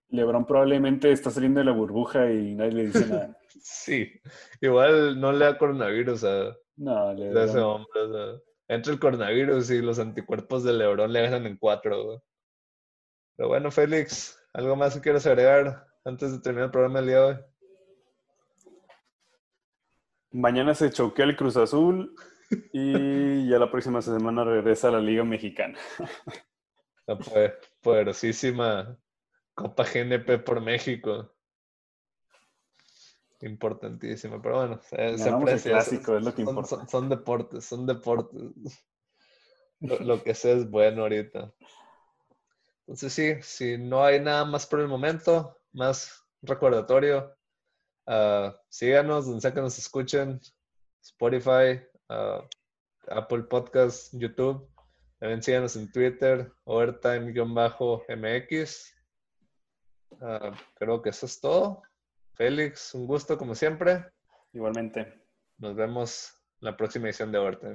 [0.09, 3.35] Lebron probablemente está saliendo de la burbuja y nadie le dice nada.
[3.63, 4.11] sí,
[4.61, 8.39] igual no le da coronavirus a, no, ese hombre.
[8.67, 12.21] entra el coronavirus y los anticuerpos de Lebron le ganan en cuatro.
[13.37, 17.21] Pero bueno, Félix, ¿algo más que quieras agregar antes de terminar el programa del día
[17.21, 17.37] de hoy?
[20.29, 22.13] Mañana se choquea el Cruz Azul
[22.73, 25.77] y ya la próxima semana regresa a la Liga Mexicana.
[27.07, 27.17] La
[27.81, 28.95] poderosísima
[29.55, 31.33] Copa GNP por México.
[33.41, 35.71] Importantísima, pero bueno, se, aprecia.
[35.71, 38.41] Clásico, es lo que son, Son, deportes, son deportes.
[39.79, 41.51] lo, que sea es bueno ahorita.
[42.81, 47.35] Entonces sí, si no hay nada más por el momento, más recordatorio,
[48.07, 50.39] uh, síganos donde sea que nos escuchen,
[51.01, 52.41] Spotify, uh,
[53.07, 54.69] Apple Podcast, YouTube.
[55.19, 57.35] También síganos en Twitter, overtime-mx.
[60.21, 61.81] Ah, creo que eso es todo.
[62.35, 64.05] Félix, un gusto como siempre.
[64.53, 65.21] Igualmente.
[65.57, 67.73] Nos vemos en la próxima edición de Overtime.